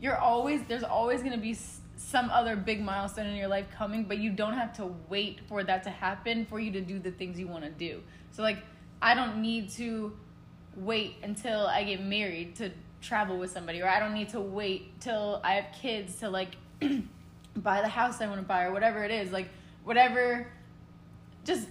you're 0.00 0.16
always 0.16 0.60
there's 0.68 0.82
always 0.82 1.20
going 1.20 1.32
to 1.32 1.38
be 1.38 1.56
some 1.96 2.30
other 2.30 2.56
big 2.56 2.80
milestone 2.80 3.26
in 3.26 3.36
your 3.36 3.48
life 3.48 3.66
coming 3.76 4.04
but 4.04 4.18
you 4.18 4.30
don't 4.30 4.54
have 4.54 4.72
to 4.72 4.94
wait 5.08 5.40
for 5.48 5.64
that 5.64 5.82
to 5.82 5.90
happen 5.90 6.46
for 6.46 6.60
you 6.60 6.70
to 6.70 6.80
do 6.80 6.98
the 6.98 7.10
things 7.10 7.38
you 7.38 7.46
want 7.46 7.64
to 7.64 7.70
do 7.70 8.00
so 8.32 8.42
like 8.42 8.58
i 9.02 9.14
don't 9.14 9.40
need 9.40 9.68
to 9.68 10.12
wait 10.76 11.16
until 11.22 11.66
i 11.66 11.82
get 11.82 12.02
married 12.02 12.54
to 12.54 12.70
travel 13.00 13.36
with 13.36 13.50
somebody 13.50 13.80
or 13.80 13.88
i 13.88 13.98
don't 13.98 14.14
need 14.14 14.28
to 14.28 14.40
wait 14.40 15.00
till 15.00 15.40
i 15.44 15.52
have 15.52 15.66
kids 15.72 16.16
to 16.16 16.28
like 16.28 16.54
buy 17.56 17.80
the 17.80 17.88
house 17.88 18.20
i 18.20 18.26
want 18.26 18.40
to 18.40 18.46
buy 18.46 18.64
or 18.64 18.72
whatever 18.72 19.02
it 19.04 19.10
is 19.10 19.32
like 19.32 19.48
whatever 19.84 20.46
just 21.44 21.66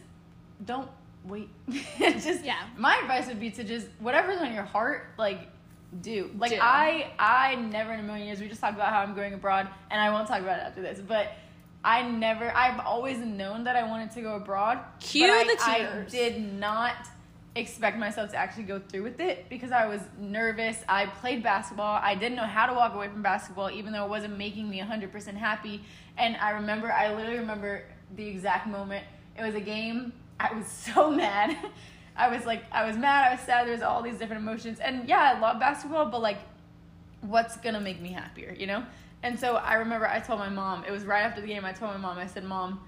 don't 0.66 0.90
wait. 1.24 1.50
just 2.00 2.44
Yeah. 2.44 2.64
My 2.78 2.98
advice 2.98 3.28
would 3.28 3.40
be 3.40 3.52
to 3.52 3.64
just 3.64 3.88
whatever's 4.00 4.40
on 4.40 4.54
your 4.54 4.64
heart, 4.64 5.08
like 5.18 5.50
do. 6.02 6.30
Like 6.38 6.52
Do. 6.52 6.60
I 6.62 7.12
I 7.20 7.56
never 7.56 7.94
in 7.94 8.00
a 8.00 8.04
million 8.04 8.28
years 8.28 8.40
we 8.40 8.48
just 8.48 8.62
talked 8.62 8.76
about 8.76 8.90
how 8.90 9.00
I'm 9.02 9.16
going 9.16 9.34
abroad 9.34 9.68
and 9.90 10.00
I 10.02 10.10
won't 10.12 10.28
talk 10.28 10.42
about 10.42 10.60
it 10.60 10.64
after 10.64 10.82
this, 10.82 11.00
but 11.00 11.32
I 11.84 12.02
never 12.02 12.52
I've 12.56 12.80
always 12.80 13.18
known 13.20 13.64
that 13.66 13.76
I 13.76 13.84
wanted 13.84 14.12
to 14.12 14.22
go 14.22 14.36
abroad. 14.36 14.80
Cue 15.00 15.26
I- 15.32 15.44
the 15.44 15.58
I 15.64 15.78
tears. 15.80 16.12
did 16.12 16.42
not 16.54 16.96
expect 17.56 17.98
myself 17.98 18.30
to 18.30 18.38
actually 18.38 18.64
go 18.66 18.80
through 18.80 19.02
with 19.02 19.20
it 19.20 19.50
because 19.50 19.72
I 19.72 19.88
was 19.88 20.02
nervous. 20.20 20.78
I 20.88 21.08
played 21.08 21.42
basketball. 21.42 22.00
I 22.04 22.14
didn't 22.14 22.36
know 22.36 22.44
how 22.46 22.68
to 22.68 22.74
walk 22.74 22.94
away 22.94 23.08
from 23.08 23.24
basketball 23.24 23.72
even 23.72 23.94
though 23.94 24.04
it 24.06 24.10
wasn't 24.10 24.38
making 24.38 24.70
me 24.70 24.80
100% 24.80 25.34
happy. 25.36 25.82
And 26.18 26.36
I 26.38 26.52
remember 26.52 26.92
I 26.92 27.14
literally 27.16 27.40
remember 27.40 27.84
the 28.16 28.28
exact 28.28 28.68
moment. 28.68 29.04
It 29.38 29.42
was 29.42 29.56
a 29.56 29.60
game. 29.62 30.14
I 30.40 30.54
was 30.54 30.68
so 30.68 31.10
mad. 31.24 31.58
I 32.18 32.30
was 32.30 32.46
like 32.46 32.64
I 32.72 32.86
was 32.86 32.98
mad, 32.98 33.28
I 33.28 33.36
was 33.36 33.42
sad, 33.42 33.66
there 33.66 33.74
was 33.74 33.82
all 33.82 34.02
these 34.02 34.18
different 34.18 34.42
emotions. 34.42 34.80
And 34.80 35.08
yeah, 35.08 35.34
I 35.36 35.40
love 35.40 35.60
basketball, 35.60 36.08
but 36.08 36.22
like 36.22 36.40
what's 37.22 37.58
gonna 37.58 37.82
make 37.82 38.02
me 38.02 38.12
happier, 38.12 38.56
you 38.58 38.68
know? 38.68 38.84
And 39.24 39.40
so 39.40 39.56
I 39.56 39.76
remember 39.76 40.08
I 40.08 40.20
told 40.20 40.40
my 40.40 40.50
mom, 40.50 40.84
it 40.84 40.92
was 40.92 41.06
right 41.06 41.24
after 41.24 41.42
the 41.42 41.48
game, 41.48 41.66
I 41.66 41.74
told 41.74 41.92
my 41.92 41.98
mom, 41.98 42.18
I 42.18 42.28
said, 42.28 42.44
Mom, 42.44 42.82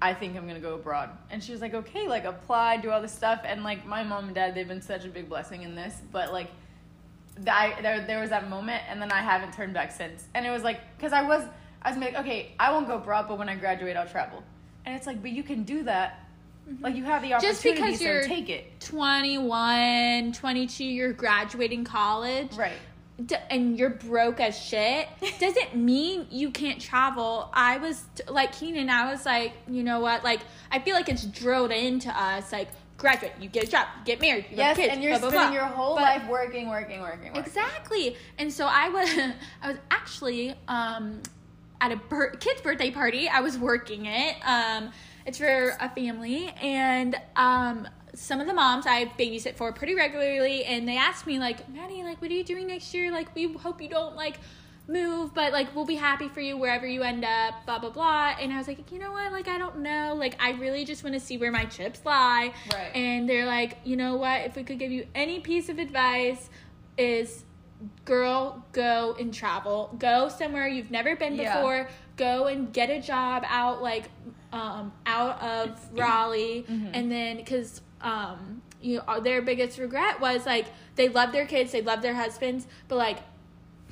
I 0.00 0.14
think 0.14 0.36
I'm 0.36 0.46
gonna 0.46 0.60
go 0.60 0.74
abroad. 0.74 1.10
And 1.30 1.42
she 1.42 1.52
was 1.52 1.60
like, 1.60 1.74
Okay, 1.74 2.08
like 2.08 2.24
apply, 2.24 2.78
do 2.78 2.90
all 2.90 3.02
this 3.02 3.12
stuff. 3.12 3.40
And 3.44 3.64
like 3.64 3.86
my 3.86 4.02
mom 4.02 4.26
and 4.26 4.34
dad, 4.34 4.54
they've 4.54 4.68
been 4.68 4.82
such 4.82 5.04
a 5.04 5.08
big 5.08 5.28
blessing 5.28 5.62
in 5.62 5.74
this. 5.74 5.94
But 6.12 6.32
like, 6.32 6.50
I, 7.46 7.80
there, 7.82 8.04
there 8.06 8.20
was 8.20 8.30
that 8.30 8.48
moment, 8.48 8.82
and 8.88 9.00
then 9.00 9.12
I 9.12 9.20
haven't 9.20 9.52
turned 9.52 9.74
back 9.74 9.92
since. 9.92 10.24
And 10.34 10.46
it 10.46 10.50
was 10.50 10.62
like, 10.62 10.80
because 10.96 11.12
I 11.12 11.22
was, 11.22 11.44
I 11.82 11.90
was 11.90 11.98
like, 11.98 12.16
okay, 12.16 12.52
I 12.58 12.72
won't 12.72 12.88
go 12.88 12.96
abroad, 12.96 13.26
but 13.28 13.38
when 13.38 13.48
I 13.48 13.54
graduate, 13.54 13.96
I'll 13.96 14.08
travel. 14.08 14.42
And 14.84 14.96
it's 14.96 15.06
like, 15.06 15.22
but 15.22 15.30
you 15.30 15.42
can 15.42 15.64
do 15.64 15.84
that. 15.84 16.27
Like 16.80 16.94
you 16.96 17.04
have 17.04 17.22
the 17.22 17.34
opportunity, 17.34 17.48
Just 17.48 17.62
because 17.62 17.98
so 17.98 18.04
you're- 18.04 18.24
take 18.26 18.48
it. 18.50 18.80
21, 18.80 20.32
22, 20.32 20.84
you're 20.84 21.12
graduating 21.12 21.84
college. 21.84 22.52
Right. 22.56 22.72
d- 23.24 23.34
and 23.50 23.76
you're 23.78 23.90
broke 23.90 24.38
as 24.38 24.56
shit 24.56 25.08
doesn't 25.40 25.74
mean 25.74 26.26
you 26.30 26.50
can't 26.50 26.80
travel. 26.80 27.50
I 27.52 27.78
was 27.78 28.04
t- 28.14 28.22
like 28.28 28.52
Keenan, 28.52 28.88
I 28.90 29.10
was 29.10 29.26
like, 29.26 29.54
you 29.68 29.82
know 29.82 29.98
what? 30.00 30.22
Like, 30.22 30.40
I 30.70 30.78
feel 30.78 30.94
like 30.94 31.08
it's 31.08 31.24
drilled 31.24 31.72
into 31.72 32.10
us. 32.10 32.52
Like, 32.52 32.68
graduate, 32.96 33.32
you 33.40 33.48
get 33.48 33.64
a 33.64 33.66
job, 33.66 33.86
you 33.98 34.04
get 34.04 34.20
married, 34.20 34.46
you 34.50 34.56
Yes, 34.58 34.68
have 34.68 34.76
kids, 34.76 34.92
and 34.94 35.02
you're 35.02 35.18
blah, 35.18 35.30
blah, 35.30 35.30
spending 35.30 35.58
blah. 35.58 35.66
your 35.66 35.74
whole 35.76 35.94
But- 35.96 36.02
life 36.02 36.28
working, 36.28 36.68
working, 36.68 37.00
working, 37.00 37.32
working. 37.32 37.42
Exactly. 37.44 38.16
And 38.38 38.52
so 38.52 38.66
I 38.66 38.88
was 38.88 39.08
I 39.62 39.68
was 39.68 39.78
actually 39.90 40.54
um 40.68 41.20
at 41.80 41.90
a 41.92 41.96
bir- 41.96 42.36
kid's 42.38 42.60
birthday 42.60 42.90
party. 42.92 43.28
I 43.28 43.40
was 43.40 43.58
working 43.58 44.06
it. 44.06 44.36
Um 44.44 44.90
it's 45.28 45.38
for 45.38 45.76
a 45.78 45.90
family 45.90 46.50
and 46.62 47.14
um 47.36 47.86
some 48.14 48.40
of 48.40 48.46
the 48.46 48.54
moms 48.54 48.86
I 48.86 49.04
babysit 49.18 49.54
for 49.56 49.72
pretty 49.72 49.94
regularly 49.94 50.64
and 50.64 50.88
they 50.88 50.96
asked 50.96 51.26
me 51.26 51.38
like, 51.38 51.68
"Maddie, 51.68 52.02
like 52.02 52.20
what 52.20 52.30
are 52.30 52.34
you 52.34 52.42
doing 52.42 52.66
next 52.66 52.92
year? 52.92 53.12
Like 53.12 53.32
we 53.36 53.52
hope 53.52 53.80
you 53.80 53.88
don't 53.88 54.16
like 54.16 54.40
move, 54.88 55.34
but 55.34 55.52
like 55.52 55.76
we'll 55.76 55.84
be 55.84 55.94
happy 55.94 56.28
for 56.28 56.40
you 56.40 56.56
wherever 56.56 56.86
you 56.86 57.02
end 57.02 57.24
up, 57.24 57.64
blah 57.66 57.78
blah 57.78 57.90
blah." 57.90 58.34
And 58.40 58.52
I 58.52 58.56
was 58.56 58.66
like, 58.66 58.90
"You 58.90 58.98
know 58.98 59.12
what? 59.12 59.30
Like 59.30 59.46
I 59.46 59.58
don't 59.58 59.80
know. 59.80 60.16
Like 60.18 60.34
I 60.42 60.52
really 60.52 60.84
just 60.84 61.04
want 61.04 61.14
to 61.14 61.20
see 61.20 61.36
where 61.36 61.52
my 61.52 61.66
chips 61.66 62.00
lie." 62.04 62.54
Right. 62.72 62.96
And 62.96 63.28
they're 63.28 63.46
like, 63.46 63.76
"You 63.84 63.96
know 63.96 64.16
what? 64.16 64.40
If 64.40 64.56
we 64.56 64.64
could 64.64 64.78
give 64.80 64.90
you 64.90 65.06
any 65.14 65.38
piece 65.38 65.68
of 65.68 65.78
advice 65.78 66.48
is 66.96 67.44
girl 68.04 68.64
go 68.72 69.14
and 69.20 69.32
travel 69.32 69.94
go 70.00 70.28
somewhere 70.28 70.66
you've 70.66 70.90
never 70.90 71.14
been 71.14 71.36
Yeah. 71.36 71.62
Go 72.18 72.46
and 72.46 72.70
get 72.72 72.90
a 72.90 73.00
job 73.00 73.42
out 73.48 73.80
like 73.82 74.10
um 74.52 74.92
out 75.06 75.40
of 75.42 75.78
raleigh 75.92 76.64
Mm-hmm. 76.68 76.88
and 76.92 77.10
then 77.10 77.36
because 77.38 77.80
um 78.02 78.60
you 78.82 79.00
know 79.06 79.20
their 79.20 79.40
biggest 79.42 79.78
regret 79.78 80.20
was 80.20 80.44
like 80.46 80.66
they 80.96 81.08
love 81.08 81.32
their 81.32 81.46
kids 81.46 81.72
they 81.72 81.82
love 81.82 82.00
their 82.02 82.14
husbands 82.14 82.66
but 82.88 82.96
like 82.96 83.18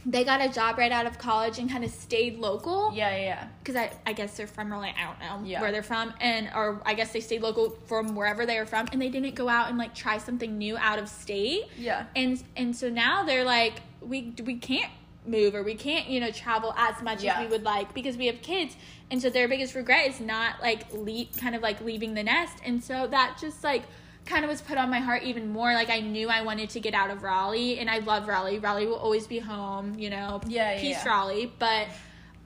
they 0.08 0.22
got 0.22 0.40
a 0.40 0.48
job 0.48 0.78
right 0.78 0.92
out 0.92 1.04
of 1.06 1.18
college 1.18 1.58
and 1.58 1.68
kind 1.68 1.82
of 1.82 1.90
stayed 1.90 2.38
local 2.38 2.92
Yeah, 2.94 3.10
yeah, 3.16 3.22
yeah. 3.24 3.48
because 3.58 3.74
I, 3.74 3.90
I 4.06 4.12
guess 4.12 4.36
they're 4.36 4.46
from 4.46 4.70
Raleigh. 4.70 4.94
I 4.96 5.04
don't 5.04 5.18
know 5.42 5.48
Yeah. 5.48 5.60
where 5.60 5.72
they're 5.72 5.82
from, 5.82 6.14
and 6.20 6.48
or 6.54 6.80
I 6.86 6.94
guess 6.94 7.12
they 7.12 7.18
stayed 7.18 7.42
local 7.42 7.70
from 7.86 8.14
wherever 8.14 8.46
they 8.46 8.56
were 8.60 8.66
from, 8.66 8.86
and 8.92 9.02
they 9.02 9.08
didn't 9.08 9.34
go 9.34 9.48
out 9.48 9.68
and 9.68 9.76
like 9.78 9.96
try 9.96 10.18
something 10.18 10.56
new 10.58 10.76
out 10.76 11.00
of 11.00 11.08
state. 11.08 11.64
Yeah. 11.76 12.04
And 12.14 12.40
and 12.56 12.76
so 12.76 12.88
now 12.88 13.24
they're 13.24 13.42
like, 13.42 13.82
we 14.00 14.32
we 14.44 14.54
can't 14.58 14.92
move 15.26 15.54
or 15.54 15.62
we 15.62 15.74
can't 15.74 16.08
you 16.08 16.20
know 16.20 16.30
travel 16.30 16.72
as 16.76 17.02
much 17.02 17.22
Yeah. 17.22 17.34
as 17.38 17.44
we 17.44 17.50
would 17.50 17.64
like 17.64 17.92
because 17.94 18.16
we 18.16 18.26
have 18.26 18.40
kids, 18.42 18.76
and 19.10 19.20
so 19.20 19.30
their 19.30 19.48
biggest 19.48 19.74
regret 19.74 20.08
is 20.08 20.20
not 20.20 20.60
like 20.60 20.92
le- 20.92 21.26
kind 21.38 21.54
of 21.54 21.62
like 21.62 21.80
leaving 21.80 22.14
the 22.14 22.22
nest, 22.22 22.58
and 22.64 22.82
so 22.82 23.06
that 23.08 23.38
just 23.40 23.62
like 23.64 23.82
kind 24.26 24.44
of 24.44 24.50
was 24.50 24.60
put 24.60 24.76
on 24.76 24.90
my 24.90 24.98
heart 24.98 25.22
even 25.22 25.52
more 25.52 25.72
like 25.72 25.88
i 25.88 26.00
knew 26.00 26.28
i 26.28 26.42
wanted 26.42 26.68
to 26.68 26.80
get 26.80 26.94
out 26.94 27.10
of 27.10 27.22
raleigh 27.22 27.78
and 27.78 27.88
i 27.88 27.98
love 27.98 28.26
raleigh 28.26 28.58
raleigh 28.58 28.84
will 28.84 28.96
always 28.96 29.24
be 29.28 29.38
home 29.38 29.96
you 30.00 30.10
know 30.10 30.40
Yeah, 30.48 30.72
yeah, 30.72 30.80
peace 30.80 30.96
yeah. 31.04 31.08
raleigh 31.08 31.52
but 31.60 31.86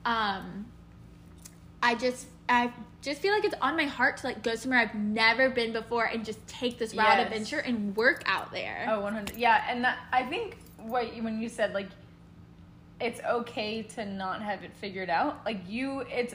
um 0.04 0.66
I 1.82 1.94
just 1.94 2.26
I 2.50 2.70
just 3.00 3.22
feel 3.22 3.32
like 3.32 3.44
it's 3.46 3.54
on 3.62 3.76
my 3.76 3.84
heart 3.86 4.18
to 4.18 4.26
like 4.26 4.42
go 4.42 4.54
somewhere 4.56 4.80
I've 4.80 4.94
never 4.94 5.48
been 5.48 5.72
before 5.72 6.04
and 6.04 6.22
just 6.22 6.46
take 6.46 6.78
this 6.78 6.92
wild 6.94 7.16
Yes. 7.18 7.26
adventure 7.28 7.58
and 7.60 7.96
work 7.96 8.22
out 8.26 8.52
there. 8.52 8.86
Oh, 8.90 9.00
100. 9.00 9.36
Yeah, 9.38 9.64
and 9.66 9.82
that, 9.84 9.96
I 10.12 10.24
think 10.24 10.58
what 10.76 11.14
you, 11.16 11.22
when 11.22 11.40
you 11.40 11.48
said 11.48 11.72
like 11.72 11.88
it's 13.00 13.20
okay 13.28 13.82
to 13.82 14.04
not 14.04 14.42
have 14.42 14.62
it 14.62 14.72
figured 14.74 15.10
out, 15.10 15.44
like 15.44 15.60
you, 15.68 16.00
it's 16.08 16.34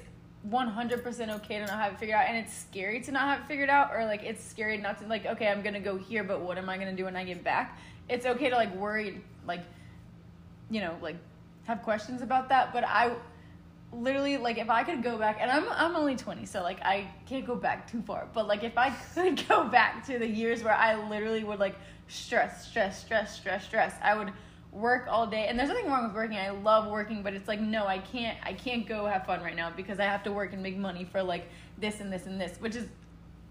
100% 0.50 1.36
okay 1.36 1.60
to 1.60 1.66
not 1.66 1.80
have 1.80 1.94
it 1.94 2.00
figured 2.00 2.18
out, 2.18 2.26
and 2.28 2.38
it's 2.38 2.54
scary 2.54 3.02
to 3.02 3.12
not 3.12 3.24
have 3.24 3.40
it 3.42 3.48
figured 3.48 3.70
out, 3.70 3.92
or 3.94 4.06
like 4.06 4.24
it's 4.24 4.44
scary 4.44 4.78
not 4.78 5.00
to 5.00 5.08
like 5.08 5.26
okay, 5.26 5.48
I'm 5.48 5.62
gonna 5.62 5.80
go 5.80 5.98
here, 5.98 6.24
but 6.24 6.42
what 6.42 6.58
am 6.58 6.70
I 6.70 6.78
gonna 6.78 6.96
do 6.96 7.06
when 7.06 7.16
I 7.16 7.24
get 7.24 7.44
back? 7.44 7.80
It's 8.10 8.26
okay 8.26 8.50
to 8.50 8.56
like 8.56 8.76
worry, 8.76 9.22
like 9.48 9.62
you 10.70 10.82
know, 10.82 10.96
like 11.02 11.18
have 11.66 11.82
questions 11.82 12.22
about 12.22 12.50
that, 12.50 12.74
but 12.74 12.84
I 12.84 13.16
literally 13.92 14.38
like 14.38 14.58
if 14.58 14.70
I 14.70 14.84
could 14.84 15.04
go 15.04 15.18
back 15.18 15.38
and 15.40 15.50
I'm 15.50 15.66
I'm 15.70 15.96
only 15.96 16.16
20 16.16 16.46
so 16.46 16.62
like 16.62 16.82
I 16.82 17.08
can't 17.28 17.46
go 17.46 17.56
back 17.56 17.90
too 17.90 18.02
far 18.02 18.28
but 18.34 18.48
like 18.48 18.64
if 18.64 18.78
I 18.78 18.90
could 18.90 19.48
go 19.48 19.66
back 19.66 20.06
to 20.08 20.20
the 20.20 20.28
years 20.28 20.64
where 20.64 20.74
I 20.74 21.08
literally 21.10 21.44
would 21.44 21.60
like 21.60 21.76
stress 22.08 22.68
stress 22.68 23.02
stress 23.02 23.36
stress 23.36 23.66
stress 23.66 23.96
I 24.02 24.16
would 24.16 24.32
work 24.76 25.08
all 25.10 25.26
day 25.26 25.48
and 25.48 25.58
there's 25.58 25.70
nothing 25.70 25.88
wrong 25.88 26.04
with 26.04 26.14
working 26.14 26.38
I 26.38 26.50
love 26.50 26.92
working 26.92 27.24
but 27.24 27.34
it's 27.34 27.48
like 27.48 27.62
no 27.62 27.88
I 27.88 27.98
can't 27.98 28.38
I 28.44 28.54
can't 28.54 28.86
go 28.86 29.06
have 29.06 29.26
fun 29.26 29.42
right 29.42 29.56
now 29.56 29.72
because 29.76 30.00
I 30.00 30.04
have 30.04 30.22
to 30.24 30.34
work 30.34 30.52
and 30.52 30.62
make 30.62 30.78
money 30.78 31.06
for 31.06 31.24
like 31.24 31.48
this 31.78 32.02
and 32.02 32.12
this 32.12 32.26
and 32.26 32.40
this 32.40 32.58
which 32.60 32.76
is 32.76 32.88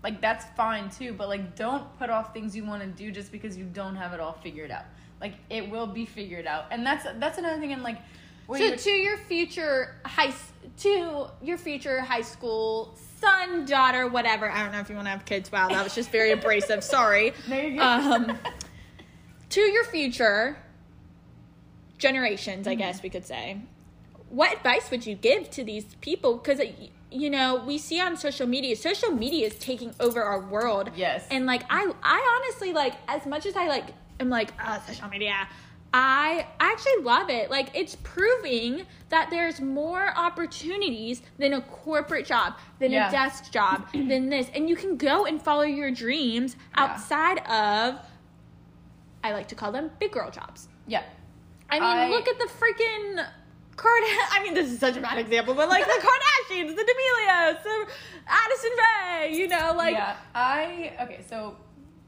like 0.03 0.21
that's 0.21 0.45
fine 0.55 0.91
too 0.91 1.15
but 1.15 1.29
like 1.29 1.57
don't 1.57 1.85
put 1.99 2.11
off 2.11 2.35
things 2.35 2.55
you 2.55 2.65
want 2.65 2.83
to 2.83 2.89
do 2.89 3.11
just 3.11 3.33
because 3.33 3.57
you 3.57 3.65
don't 3.65 3.97
have 3.97 4.13
it 4.13 4.21
all 4.21 4.35
figured 4.43 4.71
out 4.71 4.85
like 5.19 5.35
it 5.49 5.69
will 5.71 5.87
be 5.87 6.05
figured 6.05 6.47
out 6.47 6.67
and 6.71 6.85
that's 6.85 7.07
that's 7.19 7.39
another 7.39 7.59
thing 7.59 7.73
and 7.73 7.83
like 7.83 7.99
so 8.47 8.77
to 8.77 8.91
your 8.91 9.17
future 9.17 9.95
high 10.05 10.33
to 10.81 11.29
your 11.43 11.57
future 11.57 12.03
high 12.03 12.21
school 12.21 12.95
son, 13.25 13.65
daughter, 13.65 14.07
whatever. 14.07 14.51
I 14.51 14.63
don't 14.63 14.73
know 14.73 14.81
if 14.81 14.91
you 14.91 14.97
want 14.97 15.07
to 15.07 15.11
have 15.11 15.25
kids. 15.25 15.51
Wow, 15.51 15.69
that 15.69 15.83
was 15.83 15.95
just 15.95 16.11
very 16.11 16.33
abrasive. 16.39 16.85
Sorry. 16.85 17.33
No, 17.49 17.57
you're 17.57 17.71
good. 17.71 17.81
Um, 17.81 18.39
to 19.49 19.61
your 19.61 19.85
future 19.85 20.59
generations, 21.99 22.67
Mm-hmm. 22.67 22.71
I 22.73 22.75
guess 22.75 23.03
we 23.03 23.11
could 23.11 23.27
say. 23.27 23.59
What 24.29 24.53
advice 24.57 24.91
would 24.91 25.07
you 25.07 25.15
give 25.15 25.51
to 25.51 25.65
these 25.65 25.85
people? 26.01 26.37
Because 26.37 26.61
you 27.11 27.31
know 27.31 27.63
we 27.67 27.79
see 27.79 28.01
on 28.01 28.17
social 28.17 28.47
media, 28.47 28.75
social 28.75 29.11
media 29.13 29.47
is 29.47 29.55
taking 29.59 29.95
over 30.01 30.23
our 30.23 30.41
world. 30.41 30.91
Yes. 30.97 31.27
And 31.31 31.47
like 31.47 31.63
I, 31.71 31.91
I 32.03 32.41
honestly 32.43 32.73
like 32.73 32.95
as 33.07 33.27
much 33.27 33.47
as 33.47 33.55
I 33.57 33.69
like 33.69 33.87
am 34.19 34.29
like 34.31 34.51
oh, 34.65 34.83
social 34.87 35.09
media. 35.09 35.47
I 35.97 36.45
I 36.59 36.73
actually 36.73 37.05
love 37.05 37.31
it. 37.31 37.49
Like 37.51 37.71
it's 37.75 37.97
proving 38.03 38.85
that 39.11 39.31
there's 39.31 39.61
more 39.61 40.13
opportunities 40.19 41.23
than 41.39 41.53
a 41.53 41.61
corporate 41.61 42.27
job, 42.27 42.55
than 42.81 42.91
Yeah. 42.91 43.09
a 43.09 43.13
desk 43.13 43.53
job, 43.53 43.87
than 43.93 44.29
this. 44.29 44.49
And 44.53 44.69
you 44.69 44.75
can 44.75 44.97
go 44.97 45.27
and 45.27 45.41
follow 45.41 45.63
your 45.63 45.93
dreams 45.93 46.57
Yeah. 46.77 46.83
outside 46.85 47.39
of 47.49 48.01
I 49.23 49.33
like 49.33 49.47
to 49.49 49.55
call 49.55 49.71
them 49.71 49.91
big 50.01 50.11
girl 50.11 50.31
jobs. 50.33 50.67
yeah 50.89 51.05
I 51.71 51.81
mean, 51.81 51.89
I- 51.89 52.09
look 52.09 52.29
at 52.29 52.39
the 52.39 52.47
freaking 52.47 53.27
Card. 53.77 54.03
I 54.31 54.41
mean, 54.45 54.55
this 54.55 54.71
is 54.71 54.79
such 54.79 54.97
a 54.97 55.01
bad 55.01 55.19
example, 55.19 55.53
but 55.55 55.69
like 55.69 55.85
the 55.85 55.91
Kardashians, 56.51 56.69
the 56.77 56.85
D'Amelios, 56.85 57.63
the 57.65 57.87
Addison 58.29 58.71
Rae, 58.79 59.35
you 59.37 59.49
know, 59.49 59.75
like 59.77 59.95
yeah 59.95 60.17
I 60.35 60.93
okay 61.03 61.25
so 61.29 61.57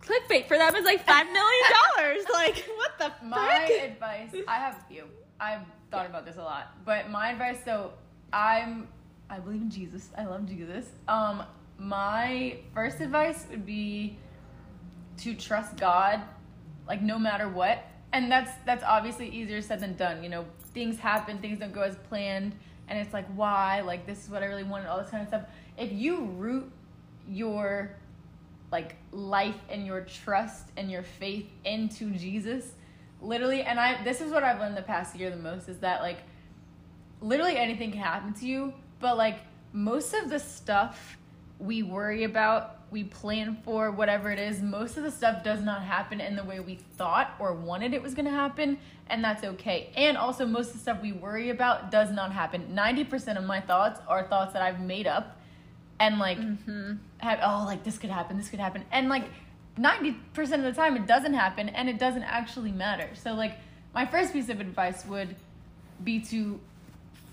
clickbait 0.01 0.47
for 0.47 0.57
them 0.57 0.77
is 0.77 0.85
like 0.85 1.05
five 1.05 1.27
million 1.27 1.64
dollars. 1.97 2.25
like, 2.33 2.64
what 2.77 2.92
the 3.01 3.27
My 3.27 3.64
frick? 3.66 3.83
advice, 3.92 4.31
I 4.47 4.55
have 4.57 4.77
a 4.77 4.85
few. 4.92 5.05
I've 5.40 5.62
thought 5.90 6.07
about 6.07 6.25
this 6.25 6.37
a 6.37 6.42
lot, 6.42 6.73
but 6.85 7.11
my 7.11 7.31
advice. 7.31 7.59
So 7.64 7.92
I'm, 8.33 8.87
I 9.29 9.40
believe 9.40 9.62
in 9.62 9.71
Jesus. 9.71 10.11
I 10.16 10.25
love 10.25 10.47
Jesus. 10.47 10.87
Um, 11.09 11.42
my 11.79 12.59
first 12.75 13.01
advice 13.01 13.45
would 13.51 13.66
be 13.66 14.19
to 15.19 15.35
trust 15.35 15.77
God, 15.77 16.23
like 16.87 17.03
no 17.03 17.19
matter 17.19 17.49
what. 17.49 17.85
And 18.12 18.31
that's 18.31 18.53
that's 18.64 18.85
obviously 18.85 19.29
easier 19.29 19.61
said 19.61 19.81
than 19.81 19.97
done. 19.97 20.23
You 20.23 20.31
know, 20.31 20.45
things 20.73 20.99
happen, 20.99 21.38
things 21.38 21.59
don't 21.59 21.75
go 21.75 21.83
as 21.83 21.97
planned, 22.09 22.55
and 22.88 22.99
it's 22.99 23.12
like 23.12 23.27
why? 23.35 23.81
Like 23.81 24.07
this 24.07 24.25
is 24.25 24.31
what 24.31 24.42
I 24.42 24.47
really 24.47 24.64
wanted, 24.64 24.88
all 24.88 24.99
this 24.99 25.11
kind 25.11 25.23
of 25.23 25.29
stuff. 25.29 25.45
If 25.77 25.92
you 25.92 26.25
root 26.37 26.71
your 27.29 27.97
like 28.73 28.97
life 29.12 29.57
and 29.69 29.87
your 29.87 30.03
trust 30.03 30.69
and 30.77 30.90
your 30.90 31.03
faith 31.03 31.49
into 31.64 32.11
Jesus. 32.11 32.73
Literally, 33.21 33.62
and 33.62 33.79
I 33.81 34.03
this 34.03 34.21
is 34.21 34.33
what 34.33 34.45
I've 34.45 34.61
learned 34.61 34.77
the 34.77 34.83
past 34.83 35.16
year 35.16 35.31
the 35.31 35.37
most 35.37 35.69
is 35.69 35.79
that 35.79 36.03
like 36.03 36.19
literally 37.21 37.57
anything 37.57 37.90
can 37.90 38.01
happen 38.01 38.33
to 38.35 38.47
you, 38.47 38.75
but 39.01 39.16
like 39.16 39.38
most 39.73 40.14
of 40.14 40.29
the 40.29 40.38
stuff 40.38 41.16
we 41.59 41.83
worry 41.83 42.25
about, 42.25 42.81
we 42.90 43.05
plan 43.05 43.59
for, 43.64 43.90
whatever 43.90 44.31
it 44.31 44.38
is, 44.38 44.62
most 44.62 44.96
of 44.96 45.03
the 45.03 45.11
stuff 45.11 45.42
does 45.42 45.61
not 45.61 45.83
happen 45.83 46.20
in 46.20 46.37
the 46.37 46.44
way 46.44 46.61
we 46.61 46.77
thought 46.96 47.35
or 47.38 47.53
wanted 47.53 47.92
it 47.94 48.03
was 48.03 48.14
going 48.14 48.27
to 48.27 48.31
happen, 48.31 48.79
and 49.09 49.22
that's 49.22 49.42
okay. 49.44 49.90
And 49.96 50.16
also, 50.16 50.46
most 50.46 50.68
of 50.68 50.75
the 50.75 50.79
stuff 50.81 51.03
we 51.03 51.12
worry 51.12 51.51
about 51.51 51.90
does 51.90 52.11
not 52.11 52.33
happen. 52.33 52.75
90% 52.75 53.37
of 53.37 53.44
my 53.44 53.61
thoughts 53.61 54.01
are 54.07 54.22
thoughts 54.25 54.53
that 54.53 54.62
I've 54.62 54.81
made 54.81 55.07
up 55.07 55.37
and 55.99 56.18
like 56.18 56.38
mm-hmm. 56.38 56.94
have, 57.18 57.40
oh, 57.42 57.64
like 57.66 57.85
this 57.85 57.99
could 57.99 58.11
happen, 58.11 58.37
this 58.37 58.49
could 58.49 58.61
happen. 58.61 58.85
And 58.92 59.09
like 59.09 59.25
90% 59.79 60.14
of 60.37 60.62
the 60.62 60.72
time, 60.72 60.96
it 60.96 61.07
doesn't 61.07 61.35
happen 61.35 61.68
and 61.68 61.88
it 61.88 61.99
doesn't 61.99 62.22
actually 62.22 62.72
matter. 62.72 63.09
So, 63.14 63.35
like, 63.35 63.59
my 63.94 64.07
first 64.07 64.33
piece 64.33 64.49
of 64.49 64.61
advice 64.61 65.05
would 65.07 65.37
be 66.03 66.20
to 66.20 66.61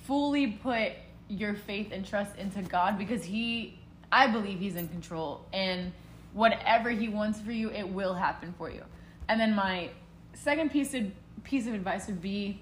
fully 0.03 0.47
put 0.47 0.93
your 1.29 1.53
faith 1.53 1.89
and 1.91 2.05
trust 2.05 2.37
into 2.37 2.61
God 2.61 2.97
because 2.97 3.23
He, 3.23 3.77
I 4.13 4.27
believe 4.27 4.59
He's 4.59 4.75
in 4.75 4.87
control, 4.87 5.45
and 5.51 5.91
whatever 6.33 6.91
He 6.91 7.09
wants 7.09 7.41
for 7.41 7.51
you, 7.51 7.69
it 7.71 7.87
will 7.89 8.13
happen 8.13 8.53
for 8.57 8.69
you. 8.69 8.83
And 9.27 9.39
then 9.41 9.55
my 9.55 9.89
second 10.33 10.71
piece 10.71 10.93
of 10.93 11.11
piece 11.43 11.67
of 11.67 11.73
advice 11.73 12.07
would 12.07 12.21
be, 12.21 12.61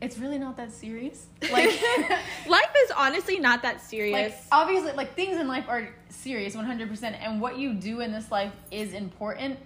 it's 0.00 0.18
really 0.18 0.38
not 0.38 0.56
that 0.58 0.70
serious. 0.70 1.26
Like, 1.50 1.68
Life 2.48 2.72
is 2.84 2.90
honestly 2.96 3.38
not 3.38 3.62
that 3.62 3.80
serious. 3.80 4.12
like 4.12 4.36
obviously, 4.52 4.92
like 4.92 5.14
things 5.14 5.38
in 5.38 5.48
life 5.48 5.64
are 5.68 5.88
serious, 6.10 6.54
one 6.54 6.66
hundred 6.66 6.90
percent, 6.90 7.16
and 7.18 7.40
what 7.40 7.58
you 7.58 7.72
do 7.72 8.00
in 8.00 8.12
this 8.12 8.30
life 8.30 8.52
is 8.70 8.92
important. 8.92 9.58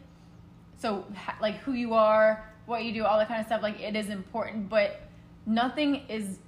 So, 0.79 1.05
like 1.40 1.57
who 1.57 1.72
you 1.72 1.94
are, 1.94 2.48
what 2.66 2.85
you 2.85 2.92
do, 2.92 3.05
all 3.05 3.18
that 3.18 3.27
kind 3.27 3.40
of 3.40 3.46
stuff, 3.46 3.62
like 3.62 3.81
it 3.81 3.96
is 3.96 4.09
important, 4.09 4.68
but 4.68 5.01
nothing 5.46 6.07
is 6.09 6.38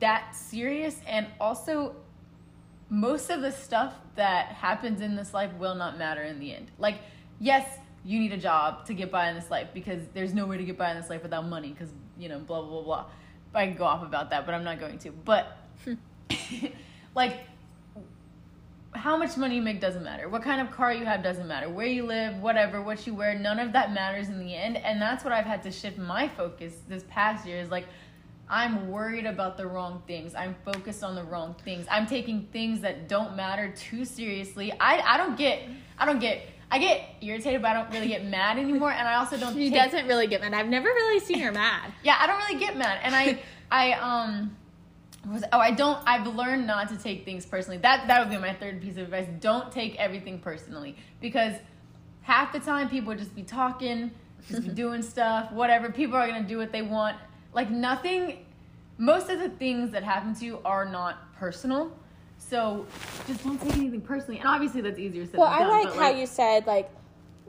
that 0.00 0.34
serious. 0.34 1.00
And 1.06 1.28
also, 1.40 1.94
most 2.90 3.30
of 3.30 3.42
the 3.42 3.52
stuff 3.52 3.94
that 4.16 4.46
happens 4.46 5.00
in 5.00 5.16
this 5.16 5.34
life 5.34 5.52
will 5.58 5.74
not 5.74 5.98
matter 5.98 6.22
in 6.22 6.38
the 6.38 6.54
end. 6.54 6.70
Like, 6.78 6.98
yes, 7.38 7.78
you 8.04 8.18
need 8.18 8.32
a 8.32 8.38
job 8.38 8.86
to 8.86 8.94
get 8.94 9.10
by 9.10 9.28
in 9.28 9.36
this 9.36 9.50
life 9.50 9.68
because 9.74 10.02
there's 10.14 10.32
no 10.32 10.46
way 10.46 10.56
to 10.56 10.64
get 10.64 10.78
by 10.78 10.90
in 10.90 11.00
this 11.00 11.10
life 11.10 11.22
without 11.22 11.46
money 11.46 11.70
because, 11.70 11.90
you 12.18 12.28
know, 12.28 12.38
blah, 12.38 12.60
blah, 12.62 12.70
blah, 12.70 12.82
blah. 12.82 13.04
I 13.54 13.66
could 13.68 13.78
go 13.78 13.84
off 13.84 14.02
about 14.02 14.30
that, 14.30 14.46
but 14.46 14.54
I'm 14.54 14.64
not 14.64 14.80
going 14.80 14.98
to. 15.00 15.10
But, 15.10 15.58
like, 17.14 17.40
how 18.94 19.16
much 19.16 19.36
money 19.36 19.56
you 19.56 19.62
make 19.62 19.80
doesn't 19.80 20.02
matter. 20.02 20.28
What 20.28 20.42
kind 20.42 20.60
of 20.60 20.70
car 20.70 20.92
you 20.92 21.04
have 21.04 21.22
doesn't 21.22 21.46
matter. 21.46 21.68
Where 21.68 21.86
you 21.86 22.04
live, 22.04 22.40
whatever, 22.40 22.80
what 22.82 23.06
you 23.06 23.14
wear, 23.14 23.38
none 23.38 23.58
of 23.58 23.72
that 23.72 23.92
matters 23.92 24.28
in 24.28 24.38
the 24.38 24.54
end. 24.54 24.76
And 24.78 25.00
that's 25.00 25.24
what 25.24 25.32
I've 25.32 25.44
had 25.44 25.62
to 25.64 25.70
shift 25.70 25.98
my 25.98 26.28
focus 26.28 26.74
this 26.88 27.04
past 27.08 27.46
year 27.46 27.60
is 27.60 27.70
like, 27.70 27.86
I'm 28.50 28.90
worried 28.90 29.26
about 29.26 29.56
the 29.56 29.66
wrong 29.66 30.02
things. 30.06 30.34
I'm 30.34 30.56
focused 30.64 31.04
on 31.04 31.14
the 31.14 31.24
wrong 31.24 31.54
things. 31.64 31.86
I'm 31.90 32.06
taking 32.06 32.48
things 32.52 32.80
that 32.80 33.08
don't 33.08 33.36
matter 33.36 33.72
too 33.76 34.04
seriously. 34.04 34.72
I, 34.80 35.00
I 35.00 35.16
don't 35.18 35.36
get, 35.36 35.62
I 35.98 36.06
don't 36.06 36.18
get, 36.18 36.46
I 36.70 36.78
get 36.78 37.02
irritated, 37.20 37.60
but 37.60 37.70
I 37.70 37.74
don't 37.74 37.92
really 37.92 38.08
get 38.08 38.24
mad 38.24 38.58
anymore. 38.58 38.90
And 38.92 39.06
I 39.06 39.16
also 39.16 39.36
don't. 39.36 39.54
she 39.54 39.70
take- 39.70 39.90
doesn't 39.90 40.06
really 40.06 40.26
get 40.26 40.40
mad. 40.40 40.54
I've 40.54 40.68
never 40.68 40.86
really 40.86 41.20
seen 41.20 41.40
her 41.40 41.52
mad. 41.52 41.92
yeah, 42.02 42.16
I 42.18 42.26
don't 42.26 42.38
really 42.38 42.58
get 42.58 42.76
mad, 42.76 43.00
and 43.02 43.14
I, 43.14 43.40
I 43.70 43.92
um, 43.92 44.56
was 45.30 45.44
oh 45.52 45.58
I 45.58 45.70
don't. 45.70 45.98
I've 46.06 46.26
learned 46.26 46.66
not 46.66 46.88
to 46.90 46.96
take 46.96 47.24
things 47.24 47.44
personally. 47.44 47.78
That 47.78 48.06
that 48.08 48.20
would 48.20 48.30
be 48.30 48.38
my 48.38 48.54
third 48.54 48.80
piece 48.80 48.92
of 48.92 49.04
advice. 49.04 49.26
Don't 49.40 49.70
take 49.72 49.96
everything 49.96 50.38
personally 50.38 50.96
because 51.20 51.54
half 52.22 52.52
the 52.52 52.60
time 52.60 52.88
people 52.88 53.08
would 53.08 53.18
just 53.18 53.34
be 53.34 53.42
talking, 53.42 54.10
just 54.48 54.62
be 54.62 54.68
doing 54.74 55.02
stuff, 55.02 55.52
whatever. 55.52 55.90
People 55.90 56.16
are 56.16 56.26
gonna 56.26 56.42
do 56.42 56.58
what 56.58 56.72
they 56.72 56.82
want. 56.82 57.16
Like 57.58 57.70
nothing. 57.72 58.46
Most 58.98 59.30
of 59.30 59.40
the 59.40 59.48
things 59.48 59.90
that 59.90 60.04
happen 60.04 60.32
to 60.36 60.44
you 60.44 60.60
are 60.64 60.84
not 60.84 61.34
personal. 61.34 61.90
So 62.38 62.86
just 63.26 63.42
don't 63.42 63.60
take 63.60 63.76
anything 63.76 64.00
personally. 64.00 64.38
And 64.38 64.46
obviously 64.46 64.80
that's 64.80 64.96
easier 64.96 65.26
said 65.26 65.38
Well, 65.40 65.50
than 65.50 65.62
I 65.62 65.62
done. 65.64 65.70
like 65.70 65.88
but, 65.88 65.96
how 65.96 66.10
you 66.10 66.26
said 66.26 66.68
like 66.68 66.88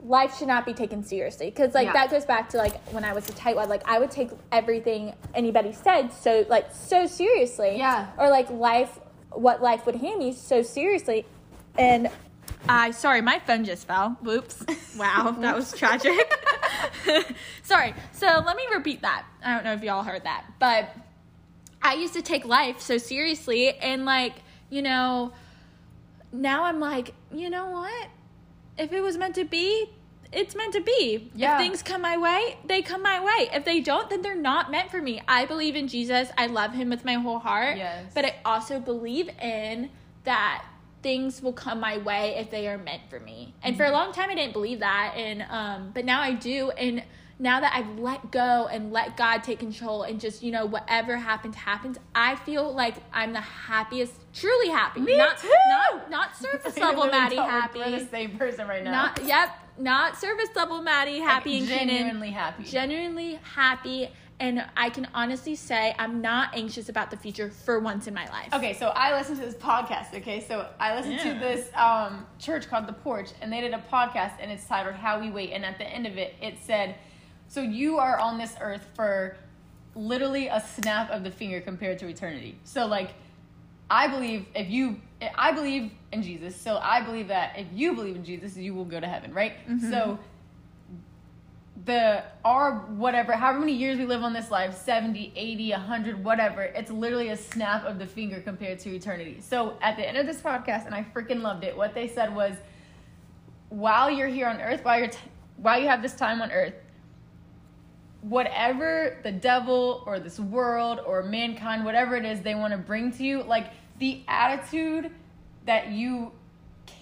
life 0.02 0.36
should 0.36 0.48
not 0.48 0.66
be 0.66 0.72
taken 0.72 1.04
seriously 1.04 1.46
because 1.50 1.74
like 1.74 1.86
Yeah. 1.86 1.92
that 1.92 2.10
goes 2.10 2.24
back 2.24 2.48
to 2.48 2.56
like 2.56 2.80
when 2.88 3.04
I 3.04 3.12
was 3.12 3.28
a 3.28 3.32
tightwad. 3.34 3.68
Like 3.68 3.88
I 3.88 4.00
would 4.00 4.10
take 4.10 4.30
everything 4.50 5.14
anybody 5.32 5.72
said 5.72 6.08
so 6.12 6.44
like 6.48 6.72
so 6.72 7.06
seriously. 7.06 7.76
Yeah. 7.78 8.08
Or 8.18 8.30
like 8.30 8.50
life, 8.50 8.98
what 9.30 9.62
life 9.62 9.86
would 9.86 9.94
hand 9.94 10.18
me 10.18 10.32
so 10.32 10.60
seriously, 10.62 11.24
and 11.78 12.10
I 12.68 12.90
sorry, 12.92 13.20
my 13.20 13.38
phone 13.40 13.64
just 13.64 13.86
fell. 13.86 14.18
Whoops! 14.22 14.64
Wow, 14.96 15.36
that 15.40 15.56
was 15.56 15.72
tragic. 15.72 16.32
sorry. 17.62 17.94
So 18.12 18.26
let 18.26 18.56
me 18.56 18.64
repeat 18.72 19.02
that. 19.02 19.24
I 19.44 19.54
don't 19.54 19.64
know 19.64 19.72
if 19.72 19.82
y'all 19.82 20.02
heard 20.02 20.24
that, 20.24 20.44
but 20.58 20.94
I 21.82 21.94
used 21.94 22.14
to 22.14 22.22
take 22.22 22.44
life 22.44 22.80
so 22.80 22.98
seriously, 22.98 23.72
and 23.74 24.04
like 24.04 24.34
you 24.68 24.82
know 24.82 25.32
now 26.32 26.64
I'm 26.64 26.80
like, 26.80 27.14
you 27.32 27.50
know 27.50 27.70
what? 27.70 28.08
If 28.78 28.92
it 28.92 29.00
was 29.00 29.16
meant 29.16 29.34
to 29.34 29.44
be, 29.44 29.90
it's 30.32 30.54
meant 30.54 30.72
to 30.74 30.80
be. 30.80 31.30
Yeah. 31.34 31.54
If 31.54 31.60
things 31.60 31.82
come 31.82 32.02
my 32.02 32.16
way, 32.16 32.56
they 32.64 32.82
come 32.82 33.02
my 33.02 33.22
way. 33.22 33.50
If 33.52 33.64
they 33.64 33.80
don't, 33.80 34.08
then 34.08 34.22
they're 34.22 34.36
not 34.36 34.70
meant 34.70 34.90
for 34.90 35.02
me. 35.02 35.20
I 35.26 35.44
believe 35.44 35.74
in 35.74 35.88
Jesus. 35.88 36.30
I 36.38 36.46
love 36.46 36.72
him 36.72 36.90
with 36.90 37.04
my 37.04 37.14
whole 37.14 37.40
heart. 37.40 37.76
Yes. 37.76 38.12
But 38.14 38.24
I 38.24 38.36
also 38.44 38.78
believe 38.78 39.28
in 39.40 39.90
that 40.24 40.64
things 41.02 41.42
will 41.42 41.52
come 41.52 41.80
my 41.80 41.98
way 41.98 42.36
if 42.36 42.50
they 42.50 42.68
are 42.68 42.78
meant 42.78 43.02
for 43.08 43.20
me. 43.20 43.54
And 43.62 43.76
for 43.76 43.84
a 43.84 43.90
long 43.90 44.12
time 44.12 44.30
I 44.30 44.34
didn't 44.34 44.52
believe 44.52 44.80
that 44.80 45.14
and 45.16 45.42
um 45.48 45.90
but 45.92 46.04
now 46.04 46.20
I 46.20 46.32
do 46.32 46.70
and 46.72 47.02
now 47.40 47.60
that 47.60 47.72
I've 47.74 47.98
let 47.98 48.30
go 48.30 48.68
and 48.70 48.92
let 48.92 49.16
God 49.16 49.42
take 49.42 49.58
control 49.58 50.02
and 50.02 50.20
just, 50.20 50.42
you 50.42 50.52
know, 50.52 50.66
whatever 50.66 51.16
happens, 51.16 51.56
happens, 51.56 51.96
I 52.14 52.36
feel 52.36 52.72
like 52.74 52.96
I'm 53.14 53.32
the 53.32 53.40
happiest, 53.40 54.12
truly 54.34 54.68
happy. 54.68 55.00
Me 55.00 55.16
not, 55.16 55.38
too. 55.38 55.48
Not 55.68 56.10
not 56.10 56.36
surface 56.40 56.76
level 56.76 57.06
Maddie 57.06 57.36
happy. 57.36 57.78
We're 57.78 57.98
the 57.98 58.06
same 58.06 58.36
person 58.36 58.68
right 58.68 58.84
now. 58.84 58.90
Not 58.90 59.24
yep, 59.24 59.56
not 59.78 60.18
surface 60.18 60.50
level 60.54 60.82
Maddie 60.82 61.20
happy 61.20 61.58
and 61.58 61.66
Keenan. 61.66 61.88
genuinely 61.88 62.30
happy. 62.30 62.64
Genuinely 62.64 63.40
happy 63.54 64.10
and 64.40 64.64
I 64.76 64.88
can 64.90 65.06
honestly 65.14 65.54
say 65.54 65.94
I'm 65.98 66.20
not 66.22 66.56
anxious 66.56 66.88
about 66.88 67.10
the 67.10 67.16
future 67.16 67.50
for 67.50 67.78
once 67.78 68.06
in 68.06 68.14
my 68.14 68.26
life. 68.30 68.52
Okay, 68.54 68.72
so 68.72 68.88
I 68.88 69.16
listened 69.16 69.38
to 69.38 69.44
this 69.44 69.54
podcast. 69.54 70.14
Okay, 70.14 70.40
so 70.48 70.66
I 70.80 70.96
listened 70.96 71.20
Yeah. 71.22 71.34
to 71.34 71.38
this 71.38 71.70
um, 71.76 72.26
church 72.38 72.68
called 72.68 72.86
The 72.88 72.94
Porch, 72.94 73.30
and 73.42 73.52
they 73.52 73.60
did 73.60 73.74
a 73.74 73.84
podcast, 73.92 74.32
and 74.40 74.50
it's 74.50 74.66
titled 74.66 74.94
"How 74.96 75.20
We 75.20 75.30
Wait." 75.30 75.50
And 75.52 75.64
at 75.64 75.78
the 75.78 75.86
end 75.86 76.06
of 76.06 76.16
it, 76.16 76.34
it 76.40 76.58
said, 76.58 76.96
"So 77.48 77.60
you 77.60 77.98
are 77.98 78.18
on 78.18 78.38
this 78.38 78.54
earth 78.60 78.86
for 78.94 79.36
literally 79.94 80.48
a 80.48 80.60
snap 80.60 81.10
of 81.10 81.22
the 81.22 81.30
finger 81.30 81.60
compared 81.60 81.98
to 82.00 82.08
eternity." 82.08 82.58
So 82.64 82.86
like, 82.86 83.10
I 83.90 84.08
believe 84.08 84.46
if 84.54 84.70
you, 84.70 85.00
I 85.36 85.52
believe 85.52 85.90
in 86.12 86.22
Jesus, 86.22 86.56
so 86.56 86.78
I 86.78 87.02
believe 87.02 87.28
that 87.28 87.58
if 87.58 87.66
you 87.74 87.92
believe 87.94 88.16
in 88.16 88.24
Jesus, 88.24 88.56
you 88.56 88.72
will 88.74 88.84
go 88.86 89.00
to 89.00 89.06
heaven, 89.06 89.34
right? 89.34 89.52
So 89.90 90.18
the 91.84 92.22
our 92.44 92.80
whatever 92.88 93.32
however 93.32 93.60
many 93.60 93.72
years 93.72 93.96
we 93.98 94.04
live 94.04 94.22
on 94.22 94.32
this 94.32 94.50
life 94.50 94.76
70 94.76 95.32
80 95.34 95.70
100 95.70 96.24
whatever 96.24 96.62
it's 96.62 96.90
literally 96.90 97.30
a 97.30 97.36
snap 97.36 97.84
of 97.84 97.98
the 97.98 98.06
finger 98.06 98.40
compared 98.40 98.78
to 98.80 98.94
eternity. 98.94 99.40
So 99.40 99.76
at 99.80 99.96
the 99.96 100.06
end 100.06 100.18
of 100.18 100.26
this 100.26 100.40
podcast 100.40 100.86
and 100.86 100.94
i 100.94 101.02
freaking 101.14 101.42
loved 101.42 101.64
it 101.64 101.76
what 101.76 101.94
they 101.94 102.06
said 102.06 102.34
was 102.34 102.54
while 103.70 104.10
you're 104.10 104.28
here 104.28 104.46
on 104.46 104.60
earth 104.60 104.84
while 104.84 104.98
you're 104.98 105.08
t- 105.08 105.18
while 105.56 105.80
you 105.80 105.86
have 105.86 106.02
this 106.02 106.14
time 106.14 106.42
on 106.42 106.50
earth 106.50 106.74
whatever 108.20 109.18
the 109.22 109.32
devil 109.32 110.02
or 110.06 110.20
this 110.20 110.38
world 110.38 111.00
or 111.06 111.22
mankind 111.22 111.84
whatever 111.84 112.16
it 112.16 112.24
is 112.24 112.40
they 112.42 112.54
want 112.54 112.72
to 112.72 112.78
bring 112.78 113.10
to 113.10 113.22
you 113.22 113.42
like 113.42 113.68
the 113.98 114.22
attitude 114.28 115.10
that 115.64 115.88
you 115.88 116.32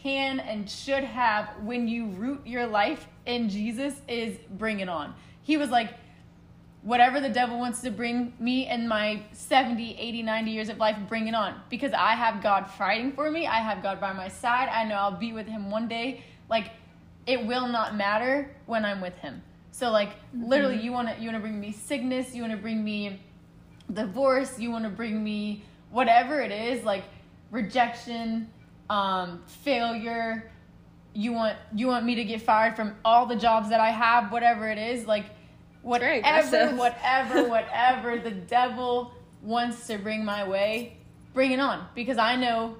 can 0.02 0.40
and 0.40 0.68
should 0.68 1.04
have 1.04 1.48
when 1.62 1.88
you 1.88 2.06
root 2.06 2.46
your 2.46 2.66
life 2.66 3.06
in 3.26 3.48
Jesus 3.48 3.94
is 4.08 4.38
bring 4.50 4.80
it 4.80 4.88
on. 4.88 5.14
He 5.42 5.56
was 5.56 5.70
like, 5.70 5.94
whatever 6.82 7.20
the 7.20 7.28
devil 7.28 7.58
wants 7.58 7.80
to 7.82 7.90
bring 7.90 8.32
me 8.38 8.68
in 8.68 8.88
my 8.88 9.22
70, 9.32 9.96
80, 9.98 10.22
90 10.22 10.50
years 10.50 10.68
of 10.68 10.78
life, 10.78 10.96
bring 11.08 11.28
it 11.28 11.34
on. 11.34 11.60
Because 11.68 11.92
I 11.92 12.12
have 12.12 12.42
God 12.42 12.70
fighting 12.70 13.12
for 13.12 13.30
me. 13.30 13.46
I 13.46 13.58
have 13.58 13.82
God 13.82 14.00
by 14.00 14.12
my 14.12 14.28
side. 14.28 14.68
I 14.68 14.84
know 14.84 14.94
I'll 14.94 15.10
be 15.10 15.32
with 15.32 15.46
him 15.46 15.70
one 15.70 15.88
day. 15.88 16.22
Like, 16.48 16.70
it 17.26 17.44
will 17.44 17.68
not 17.68 17.94
matter 17.94 18.50
when 18.66 18.84
I'm 18.84 19.00
with 19.00 19.16
him. 19.18 19.42
So 19.70 19.90
like 19.92 20.10
mm-hmm. 20.10 20.46
literally 20.48 20.80
you 20.80 20.90
wanna 20.90 21.14
you 21.20 21.26
wanna 21.26 21.38
bring 21.38 21.60
me 21.60 21.70
sickness, 21.70 22.34
you 22.34 22.42
wanna 22.42 22.56
bring 22.56 22.82
me 22.82 23.20
divorce, 23.92 24.58
you 24.58 24.72
wanna 24.72 24.90
bring 24.90 25.22
me 25.22 25.62
whatever 25.90 26.40
it 26.40 26.50
is, 26.50 26.84
like 26.84 27.04
rejection, 27.52 28.50
um, 28.90 29.42
failure, 29.46 30.50
you 31.14 31.32
want 31.32 31.56
you 31.74 31.86
want 31.88 32.04
me 32.04 32.14
to 32.16 32.24
get 32.24 32.42
fired 32.42 32.76
from 32.76 32.94
all 33.04 33.26
the 33.26 33.36
jobs 33.36 33.68
that 33.70 33.80
I 33.80 33.90
have, 33.90 34.30
whatever 34.32 34.68
it 34.68 34.78
is, 34.78 35.06
like 35.06 35.26
whatever, 35.82 36.76
whatever, 36.76 37.48
whatever 37.48 38.18
the 38.18 38.30
devil 38.30 39.12
wants 39.42 39.86
to 39.86 39.98
bring 39.98 40.24
my 40.24 40.46
way, 40.48 40.96
bring 41.34 41.52
it 41.52 41.60
on 41.60 41.86
because 41.94 42.18
I 42.18 42.36
know 42.36 42.76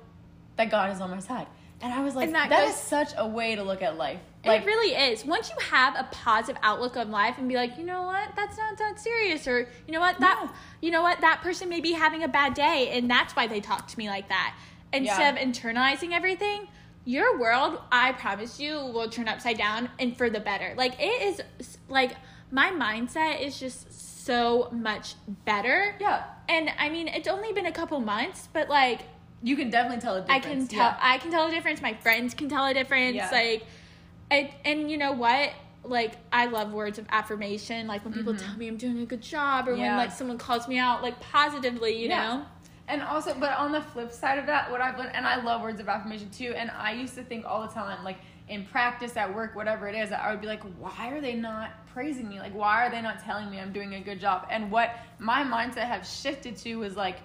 that 0.56 0.70
God 0.70 0.92
is 0.92 1.00
on 1.00 1.10
my 1.10 1.20
side. 1.20 1.46
And 1.80 1.92
I 1.94 2.02
was 2.02 2.16
like, 2.16 2.26
And 2.26 2.34
that 2.34 2.48
that 2.50 2.66
goes- 2.66 2.74
is 2.74 2.80
such 2.80 3.10
a 3.16 3.26
way 3.26 3.54
to 3.54 3.62
look 3.62 3.82
at 3.82 3.96
life. 3.96 4.18
Like 4.44 4.62
it 4.62 4.66
really 4.66 4.94
is. 5.12 5.24
Once 5.24 5.50
you 5.50 5.56
have 5.66 5.94
a 5.96 6.08
positive 6.10 6.60
outlook 6.62 6.96
on 6.96 7.10
life 7.10 7.36
and 7.38 7.48
be 7.48 7.54
like, 7.54 7.76
you 7.76 7.84
know 7.84 8.02
what, 8.02 8.30
that's 8.34 8.56
not 8.56 8.78
that 8.78 8.98
serious, 8.98 9.46
or 9.46 9.68
you 9.86 9.92
know 9.92 10.00
what, 10.00 10.18
that 10.20 10.40
No. 10.44 10.50
you 10.80 10.90
know 10.90 11.02
what, 11.02 11.20
that 11.20 11.40
person 11.42 11.68
may 11.68 11.80
be 11.80 11.92
having 11.92 12.22
a 12.22 12.28
bad 12.28 12.54
day, 12.54 12.90
and 12.96 13.10
that's 13.10 13.34
why 13.36 13.46
they 13.46 13.60
talk 13.60 13.86
to 13.88 13.98
me 13.98 14.08
like 14.08 14.28
that. 14.28 14.54
Instead 14.92 15.34
Yeah. 15.36 15.42
of 15.42 15.48
internalizing 15.48 16.12
everything, 16.12 16.68
your 17.04 17.38
world, 17.38 17.80
I 17.92 18.12
promise 18.12 18.58
you, 18.60 18.74
will 18.76 19.08
turn 19.08 19.28
upside 19.28 19.58
down 19.58 19.88
and 19.98 20.16
for 20.16 20.28
the 20.30 20.40
better. 20.40 20.74
Like 20.76 20.94
it 21.00 21.22
is, 21.22 21.42
like 21.88 22.16
my 22.50 22.70
mindset 22.70 23.40
is 23.42 23.58
just 23.58 24.24
so 24.26 24.68
much 24.72 25.14
better. 25.44 25.94
Yeah. 26.00 26.24
And 26.48 26.70
I 26.78 26.88
mean, 26.88 27.08
it's 27.08 27.28
only 27.28 27.52
been 27.52 27.66
a 27.66 27.72
couple 27.72 27.98
months, 28.00 28.48
but 28.52 28.68
like 28.68 29.00
You 29.42 29.56
can 29.56 29.70
definitely 29.70 30.00
tell 30.00 30.16
a 30.16 30.24
I 30.28 30.38
difference. 30.38 30.68
can 30.68 30.78
tell. 30.78 30.86
yeah. 30.88 30.98
I 31.00 31.18
can 31.18 31.30
tell 31.30 31.46
a 31.46 31.50
difference. 31.50 31.80
My 31.80 31.94
friends 31.94 32.34
can 32.34 32.48
tell 32.48 32.66
a 32.66 32.74
difference. 32.74 33.16
Yeah. 33.16 33.30
Like, 33.30 33.66
I, 34.30 34.54
and 34.64 34.90
you 34.90 34.98
know 34.98 35.12
what? 35.12 35.50
Like, 35.84 36.16
I 36.32 36.46
love 36.46 36.72
words 36.72 36.98
of 36.98 37.06
affirmation. 37.08 37.86
Like 37.86 38.04
when 38.04 38.12
people 38.12 38.34
tell 38.36 38.54
me 38.56 38.66
I'm 38.68 38.76
doing 38.76 38.98
a 39.00 39.06
good 39.06 39.22
job, 39.22 39.68
or 39.68 39.72
when 39.72 39.80
Mm-hmm. 39.82 39.96
Like 39.96 40.12
someone 40.12 40.36
calls 40.38 40.66
me 40.68 40.76
out, 40.78 41.02
like 41.02 41.18
positively. 41.20 42.02
You 42.02 42.08
Yeah. 42.08 42.22
know. 42.26 42.46
And 42.88 43.02
also, 43.02 43.34
but 43.38 43.52
on 43.58 43.70
the 43.70 43.82
flip 43.82 44.10
side 44.10 44.38
of 44.38 44.46
that, 44.46 44.70
what 44.70 44.80
I've 44.80 44.98
learned, 44.98 45.14
and 45.14 45.26
I 45.26 45.42
love 45.42 45.60
words 45.60 45.78
of 45.78 45.88
affirmation 45.88 46.30
too, 46.30 46.54
and 46.56 46.70
I 46.70 46.92
used 46.92 47.14
to 47.16 47.22
think 47.22 47.44
all 47.44 47.60
the 47.60 47.72
time, 47.72 48.02
like 48.02 48.16
in 48.48 48.64
practice, 48.64 49.14
at 49.16 49.32
work, 49.32 49.54
whatever 49.54 49.88
it 49.88 49.94
is, 49.94 50.10
I 50.10 50.30
would 50.30 50.40
be 50.40 50.46
like, 50.46 50.62
why 50.78 51.10
are 51.10 51.20
they 51.20 51.34
not 51.34 51.86
praising 51.92 52.28
me? 52.28 52.40
Like, 52.40 52.54
why 52.54 52.86
are 52.86 52.90
they 52.90 53.02
not 53.02 53.22
telling 53.22 53.50
me 53.50 53.60
I'm 53.60 53.72
doing 53.72 53.94
a 53.94 54.00
good 54.00 54.18
job? 54.18 54.46
And 54.50 54.70
what 54.70 54.96
my 55.18 55.42
mindset 55.42 55.86
have 55.86 56.06
shifted 56.06 56.56
to 56.58 56.76
was 56.76 56.96
like, 56.96 57.18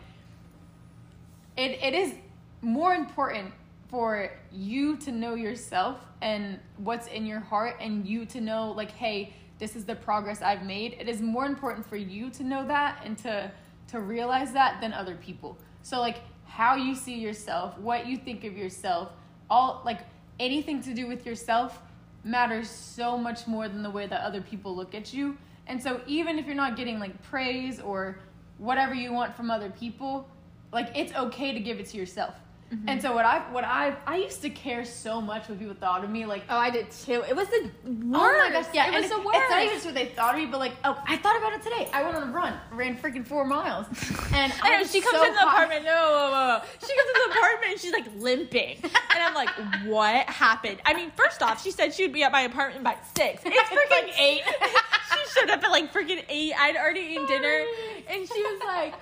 it, 1.56 1.80
it 1.82 1.94
is 1.94 2.14
more 2.62 2.94
important 2.94 3.54
for 3.90 4.32
you 4.52 4.98
to 4.98 5.12
know 5.12 5.36
yourself 5.36 6.00
and 6.22 6.60
what's 6.78 7.08
in 7.08 7.26
your 7.26 7.40
heart 7.40 7.76
and 7.80 8.08
you 8.08 8.26
to 8.26 8.42
know 8.42 8.72
like 8.72 8.90
hey 8.92 9.34
this 9.60 9.76
is 9.76 9.86
the 9.86 9.94
progress 9.94 10.42
i've 10.42 10.64
made 10.64 10.96
it 11.00 11.08
is 11.08 11.22
more 11.22 11.46
important 11.46 11.86
for 11.86 11.98
you 11.98 12.30
to 12.32 12.44
know 12.44 12.66
that 12.66 13.00
and 13.06 13.18
to 13.18 13.52
to 13.94 14.02
realize 14.02 14.52
that 14.54 14.82
than 14.82 14.92
other 14.92 15.16
people. 15.16 15.56
So 15.84 16.00
like 16.00 16.18
how 16.46 16.76
you 16.76 16.96
see 16.96 17.20
yourself 17.20 17.78
what 17.78 18.08
you 18.08 18.18
think 18.18 18.44
of 18.44 18.58
yourself 18.58 19.10
all 19.50 19.82
like 19.86 20.00
anything 20.40 20.82
to 20.82 20.96
do 20.96 21.08
with 21.08 21.26
yourself 21.28 21.80
matters 22.24 22.68
so 22.70 23.16
much 23.16 23.46
more 23.46 23.68
than 23.70 23.84
the 23.84 23.90
way 23.90 24.08
that 24.08 24.22
other 24.22 24.42
people 24.42 24.76
look 24.76 24.96
at 24.96 25.14
you. 25.14 25.38
And 25.68 25.82
so 25.82 26.02
even 26.08 26.40
if 26.40 26.48
you're 26.48 26.56
not 26.56 26.76
getting 26.76 27.00
like 27.00 27.22
praise 27.22 27.80
or 27.80 28.18
whatever 28.58 28.96
you 28.96 29.14
want 29.14 29.36
from 29.36 29.52
other 29.52 29.70
people 29.70 30.28
like 30.72 30.90
it's 30.96 31.14
okay 31.14 31.54
to 31.54 31.60
give 31.60 31.80
it 31.80 31.88
to 31.90 31.98
yourself 31.98 32.34
Mm-hmm. 32.74 32.90
and 32.90 33.02
so 33.02 33.14
what 33.14 33.26
i 33.26 33.40
what 33.52 33.64
i 33.64 33.96
i 34.08 34.16
used 34.18 34.42
to 34.42 34.50
care 34.50 34.84
so 34.84 35.22
much 35.22 35.48
what 35.48 35.60
people 35.60 35.76
thought 35.76 36.04
of 36.04 36.10
me 36.10 36.26
like 36.26 36.44
Oh, 36.50 36.58
I 36.58 36.70
did 36.72 36.90
too. 36.92 37.24
It 37.28 37.36
was 37.36 37.48
the 37.50 37.70
worst. 37.86 38.14
Oh 38.14 38.38
my 38.40 38.50
gosh, 38.52 38.66
yeah, 38.74 38.88
it 38.88 39.00
was 39.02 39.10
the 39.10 39.16
it's, 39.18 39.26
worst. 39.26 39.38
it's 39.38 39.50
not 39.50 39.62
even 39.64 39.74
just 39.76 39.86
what 39.86 39.96
they 39.96 40.06
thought 40.08 40.34
of 40.36 40.40
me, 40.42 40.46
but 40.48 40.60
like, 40.60 40.74
oh, 40.84 41.02
I 41.08 41.18
thought 41.18 41.38
about 41.38 41.54
it 41.54 41.62
today. 41.62 41.90
I 41.94 42.04
went 42.04 42.16
on 42.16 42.30
a 42.30 42.32
run, 42.32 42.54
ran 42.72 42.98
freaking 42.98 43.26
four 43.26 43.46
miles, 43.46 43.86
and 44.34 44.52
I 44.62 44.72
know, 44.72 44.80
was 44.80 44.92
she 44.92 45.02
comes 45.02 45.18
so 45.18 45.26
in 45.26 45.34
the 45.34 45.40
hot. 45.40 45.54
apartment. 45.54 45.86
No, 45.86 45.92
whoa, 45.92 46.32
whoa, 46.32 46.60
whoa. 46.60 46.66
she 46.82 46.94
comes 46.96 47.10
in 47.10 47.32
the 47.32 47.38
apartment 47.38 47.72
and 47.72 47.80
she's 47.80 47.92
like 47.94 48.08
limping, 48.18 48.78
and 48.84 49.24
I'm 49.24 49.34
like, 49.36 49.50
what 49.86 50.28
happened? 50.30 50.80
I 50.86 50.94
mean, 50.94 51.12
first 51.16 51.42
off, 51.42 51.64
she 51.64 51.72
said 51.72 51.94
she'd 51.94 52.14
be 52.14 52.24
at 52.24 52.32
my 52.32 52.42
apartment 52.42 52.84
by 52.84 52.98
six. 53.16 53.42
It's 53.46 53.70
freaking 53.70 54.04
like 54.06 54.20
eight. 54.20 54.42
she 55.14 55.40
showed 55.40 55.50
up 55.50 55.64
at 55.64 55.72
like 55.72 55.94
freaking 55.94 56.24
eight. 56.30 56.54
I'd 56.58 56.76
already 56.76 57.02
eaten 57.02 57.26
dinner, 57.28 57.66
and 58.10 58.28
she 58.28 58.42
was 58.42 58.62
like. 58.66 58.94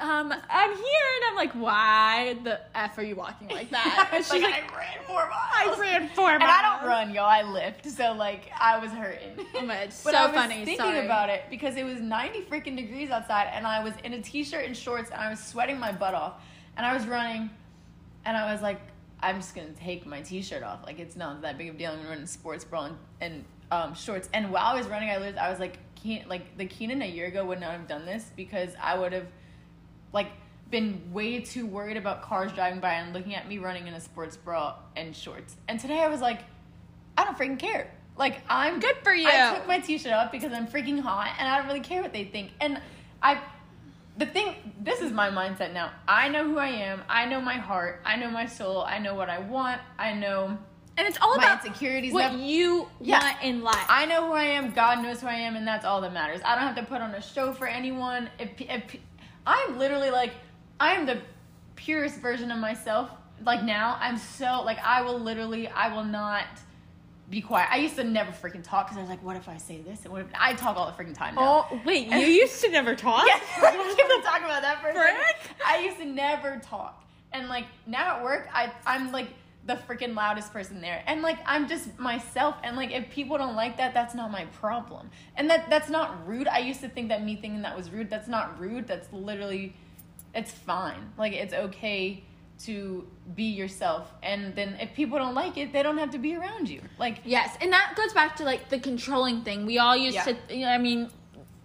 Um, 0.00 0.32
I'm 0.50 0.70
here, 0.70 1.06
and 1.16 1.24
I'm 1.30 1.36
like, 1.36 1.52
why 1.52 2.36
the 2.44 2.60
f 2.76 2.98
are 2.98 3.02
you 3.02 3.16
walking 3.16 3.48
like 3.48 3.70
that? 3.70 4.10
And 4.12 4.24
she's 4.24 4.42
like, 4.42 4.42
like, 4.42 4.72
I 4.72 4.76
ran 4.76 5.04
four 5.06 5.28
miles. 5.28 5.78
I 5.78 5.80
ran 5.80 6.08
four 6.10 6.24
miles. 6.26 6.42
and 6.42 6.50
I 6.50 6.78
don't 6.78 6.88
run, 6.88 7.14
y'all. 7.14 7.24
I 7.24 7.42
lift, 7.42 7.86
so 7.90 8.12
like 8.12 8.50
I 8.58 8.78
was 8.78 8.90
hurting. 8.90 9.46
Oh 9.54 9.62
my, 9.62 9.76
it's 9.76 10.02
But 10.02 10.12
so 10.12 10.18
I 10.18 10.26
was 10.26 10.34
funny. 10.34 10.54
thinking 10.66 10.76
Sorry. 10.76 11.04
about 11.04 11.30
it 11.30 11.44
because 11.48 11.76
it 11.76 11.84
was 11.84 12.00
90 12.00 12.42
freaking 12.42 12.76
degrees 12.76 13.08
outside, 13.10 13.48
and 13.52 13.66
I 13.66 13.82
was 13.82 13.94
in 14.04 14.12
a 14.12 14.20
t-shirt 14.20 14.66
and 14.66 14.76
shorts, 14.76 15.10
and 15.10 15.18
I 15.20 15.30
was 15.30 15.40
sweating 15.42 15.78
my 15.78 15.92
butt 15.92 16.14
off, 16.14 16.42
and 16.76 16.84
I 16.84 16.92
was 16.92 17.06
running, 17.06 17.48
and 18.26 18.36
I 18.36 18.52
was 18.52 18.60
like, 18.60 18.80
I'm 19.20 19.36
just 19.36 19.54
gonna 19.54 19.68
take 19.70 20.04
my 20.04 20.20
t-shirt 20.20 20.62
off. 20.62 20.80
Like 20.84 20.98
it's 20.98 21.16
not 21.16 21.40
that 21.42 21.56
big 21.56 21.70
of 21.70 21.76
a 21.76 21.78
deal. 21.78 21.90
I'm 21.92 21.96
gonna 21.98 22.10
run 22.10 22.18
in 22.18 22.26
sports 22.26 22.64
bra 22.64 22.84
and, 22.86 22.96
and 23.22 23.44
um, 23.72 23.94
shorts. 23.94 24.28
And 24.34 24.52
while 24.52 24.66
I 24.66 24.74
was 24.76 24.86
running, 24.88 25.08
I 25.08 25.16
was 25.18 25.36
I 25.36 25.48
was 25.48 25.58
like, 25.58 25.78
Keen, 25.94 26.24
like 26.28 26.58
the 26.58 26.66
Keenan 26.66 27.00
a 27.00 27.06
year 27.06 27.26
ago 27.28 27.44
would 27.46 27.60
not 27.60 27.70
have 27.72 27.88
done 27.88 28.04
this 28.04 28.30
because 28.36 28.70
I 28.80 28.98
would 28.98 29.12
have, 29.14 29.26
like, 30.16 30.32
been 30.70 31.00
way 31.12 31.40
too 31.40 31.64
worried 31.64 31.96
about 31.96 32.22
cars 32.22 32.50
driving 32.52 32.80
by 32.80 32.94
and 32.94 33.12
looking 33.14 33.34
at 33.36 33.46
me 33.48 33.58
running 33.58 33.86
in 33.86 33.94
a 33.94 34.00
sports 34.00 34.36
bra 34.36 34.74
and 34.96 35.14
shorts. 35.14 35.54
And 35.68 35.78
today 35.78 36.00
I 36.02 36.08
was 36.08 36.20
like, 36.20 36.40
I 37.16 37.24
don't 37.24 37.38
freaking 37.38 37.58
care. 37.58 37.88
Like 38.18 38.40
I'm 38.48 38.80
Good 38.80 38.96
for 39.04 39.14
you. 39.14 39.28
I 39.28 39.54
took 39.54 39.68
my 39.68 39.78
t-shirt 39.78 40.12
off 40.12 40.32
because 40.32 40.52
I'm 40.52 40.66
freaking 40.66 40.98
hot 40.98 41.36
and 41.38 41.46
I 41.48 41.58
don't 41.58 41.66
really 41.66 41.80
care 41.80 42.02
what 42.02 42.12
they 42.12 42.24
think. 42.24 42.50
And 42.60 42.80
I 43.22 43.38
the 44.18 44.26
thing 44.26 44.54
this 44.80 45.02
is 45.02 45.12
my 45.12 45.28
mindset 45.30 45.72
now. 45.72 45.92
I 46.08 46.28
know 46.28 46.42
who 46.44 46.58
I 46.58 46.68
am. 46.68 47.02
I 47.08 47.26
know 47.26 47.40
my 47.40 47.54
heart. 47.54 48.00
I 48.04 48.16
know 48.16 48.30
my 48.30 48.46
soul. 48.46 48.82
I 48.82 48.98
know 48.98 49.14
what 49.14 49.28
I 49.28 49.38
want. 49.38 49.80
I 49.98 50.14
know 50.14 50.58
and 50.98 51.06
it's 51.06 51.18
all 51.20 51.36
my 51.36 51.44
about 51.44 51.64
insecurities. 51.64 52.12
what 52.12 52.32
Never- 52.32 52.42
you 52.42 52.88
Yeah. 53.00 53.20
want 53.22 53.42
in 53.42 53.62
life. 53.62 53.86
I 53.88 54.06
know 54.06 54.26
who 54.26 54.32
I 54.32 54.44
am. 54.44 54.72
God 54.72 55.02
knows 55.02 55.20
who 55.20 55.26
I 55.26 55.34
am, 55.34 55.54
and 55.54 55.68
that's 55.68 55.84
all 55.84 56.00
that 56.00 56.12
matters. 56.14 56.40
I 56.42 56.54
don't 56.54 56.64
have 56.64 56.76
to 56.76 56.84
put 56.84 57.02
on 57.02 57.14
a 57.14 57.20
show 57.20 57.52
for 57.52 57.66
anyone. 57.66 58.30
If, 58.38 58.58
if 58.58 58.96
I'm 59.46 59.78
literally 59.78 60.10
like, 60.10 60.32
I 60.80 60.94
am 60.94 61.06
the 61.06 61.20
purest 61.76 62.20
version 62.20 62.50
of 62.50 62.58
myself. 62.58 63.10
Like 63.44 63.62
now, 63.62 63.96
I'm 64.00 64.16
so 64.16 64.62
like 64.64 64.78
I 64.84 65.02
will 65.02 65.18
literally, 65.18 65.68
I 65.68 65.94
will 65.94 66.04
not 66.04 66.46
be 67.28 67.40
quiet. 67.40 67.68
I 67.70 67.78
used 67.78 67.96
to 67.96 68.04
never 68.04 68.30
freaking 68.30 68.62
talk 68.62 68.86
because 68.86 68.98
I 68.98 69.00
was 69.00 69.10
like, 69.10 69.22
what 69.22 69.36
if 69.36 69.48
I 69.48 69.56
say 69.56 69.80
this? 69.80 70.04
And 70.04 70.12
what 70.12 70.22
if 70.22 70.28
I 70.38 70.54
talk 70.54 70.76
all 70.76 70.86
the 70.86 70.92
freaking 70.92 71.14
time 71.14 71.34
now? 71.34 71.66
Oh 71.70 71.80
wait, 71.84 72.08
you 72.08 72.18
used 72.42 72.60
to 72.62 72.70
never 72.70 72.94
talk. 72.94 73.26
Yes, 73.26 73.42
people 73.96 74.22
talk 74.22 74.40
about 74.40 74.62
that 74.62 74.80
for 74.80 74.88
a 74.88 74.94
second. 74.94 75.56
I 75.64 75.80
used 75.80 75.98
to 75.98 76.04
never 76.06 76.58
talk, 76.58 77.04
and 77.32 77.48
like 77.48 77.66
now 77.86 78.16
at 78.16 78.24
work, 78.24 78.48
I 78.52 78.72
I'm 78.86 79.12
like 79.12 79.28
the 79.66 79.74
freaking 79.74 80.14
loudest 80.14 80.52
person 80.52 80.80
there, 80.80 81.02
and 81.06 81.22
like 81.22 81.38
I'm 81.44 81.68
just 81.68 81.98
myself, 81.98 82.54
and 82.62 82.76
like 82.76 82.92
if 82.92 83.10
people 83.10 83.36
don't 83.36 83.56
like 83.56 83.76
that, 83.78 83.92
that's 83.94 84.14
not 84.14 84.30
my 84.30 84.44
problem, 84.46 85.10
and 85.36 85.50
that 85.50 85.68
that's 85.68 85.88
not 85.90 86.26
rude. 86.26 86.48
I 86.48 86.58
used 86.58 86.80
to 86.82 86.88
think 86.88 87.08
that 87.08 87.24
me 87.24 87.34
thinking 87.36 87.62
that 87.62 87.76
was 87.76 87.90
rude. 87.90 88.08
That's 88.08 88.28
not 88.28 88.58
rude. 88.60 88.86
That's 88.86 89.12
literally, 89.12 89.74
it's 90.34 90.52
fine. 90.52 91.12
Like 91.18 91.32
it's 91.32 91.52
okay 91.52 92.22
to 92.64 93.06
be 93.34 93.44
yourself, 93.44 94.12
and 94.22 94.54
then 94.54 94.76
if 94.80 94.94
people 94.94 95.18
don't 95.18 95.34
like 95.34 95.58
it, 95.58 95.72
they 95.72 95.82
don't 95.82 95.98
have 95.98 96.10
to 96.10 96.18
be 96.18 96.36
around 96.36 96.68
you. 96.68 96.80
Like 96.98 97.18
Yes, 97.24 97.56
and 97.60 97.72
that 97.72 97.94
goes 97.96 98.12
back 98.12 98.36
to 98.36 98.44
like 98.44 98.68
the 98.68 98.78
controlling 98.78 99.42
thing. 99.42 99.66
We 99.66 99.78
all 99.78 99.96
used 99.96 100.14
Yeah. 100.14 100.24
to. 100.24 100.36
You 100.54 100.64
know, 100.66 100.70
I 100.70 100.78
mean, 100.78 101.10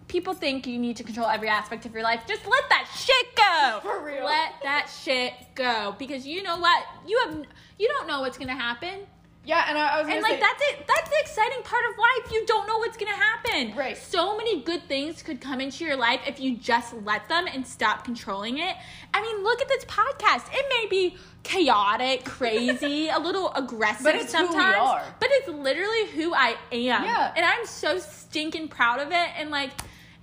people 0.08 0.34
think 0.34 0.66
you 0.66 0.78
need 0.78 0.96
to 0.96 1.04
control 1.04 1.26
every 1.26 1.48
aspect 1.48 1.86
of 1.86 1.92
your 1.94 2.02
life. 2.02 2.22
Just 2.26 2.46
let 2.46 2.62
that 2.68 2.88
shit 2.96 3.36
go. 3.36 3.80
For 3.82 4.04
real. 4.04 4.24
Let 4.24 4.52
that 4.62 4.90
shit 5.02 5.32
go 5.54 5.94
because 5.98 6.26
you 6.26 6.42
know 6.42 6.58
what? 6.58 6.84
You 7.06 7.18
have 7.26 7.44
you 7.78 7.88
don't 7.88 8.06
know 8.06 8.20
what's 8.20 8.38
gonna 8.38 8.54
happen. 8.54 9.00
yeah, 9.44 9.64
and 9.68 9.76
I, 9.76 9.94
I 9.98 10.02
was 10.02 10.08
And 10.12 10.22
like 10.22 10.34
say, 10.34 10.40
that's 10.40 10.62
it. 10.70 10.86
That's 10.86 11.08
the 11.10 11.16
exciting 11.20 11.62
part 11.64 11.82
of 11.90 11.98
life. 11.98 12.32
You 12.32 12.44
don't 12.46 12.66
know 12.68 12.78
what's 12.78 12.96
gonna 12.96 13.10
happen. 13.12 13.74
Right. 13.76 13.96
So 13.96 14.36
many 14.36 14.60
good 14.62 14.86
things 14.88 15.22
could 15.22 15.40
come 15.40 15.60
into 15.60 15.84
your 15.84 15.96
life 15.96 16.20
if 16.26 16.38
you 16.38 16.56
just 16.56 16.92
let 17.04 17.28
them 17.28 17.46
and 17.52 17.66
stop 17.66 18.04
controlling 18.04 18.58
it. 18.58 18.76
I 19.14 19.20
mean, 19.22 19.42
look 19.42 19.60
at 19.60 19.68
this 19.68 19.84
podcast. 19.86 20.44
It 20.52 20.64
may 20.68 20.86
be 20.88 21.16
chaotic, 21.42 22.24
crazy, 22.38 23.08
a 23.08 23.18
little 23.18 23.52
aggressive 23.54 24.04
But 24.04 24.14
it's 24.14 24.32
who 24.32 24.42
we 24.42 24.46
sometimes, 24.52 24.76
are. 24.78 25.04
but 25.18 25.28
it's 25.32 25.48
literally 25.48 26.06
who 26.10 26.32
I 26.34 26.50
am. 26.70 27.04
Yeah. 27.04 27.32
And 27.34 27.44
I'm 27.44 27.66
so 27.66 27.98
stinking 27.98 28.68
proud 28.68 29.00
of 29.00 29.08
it. 29.10 29.28
And 29.36 29.50
like, 29.50 29.70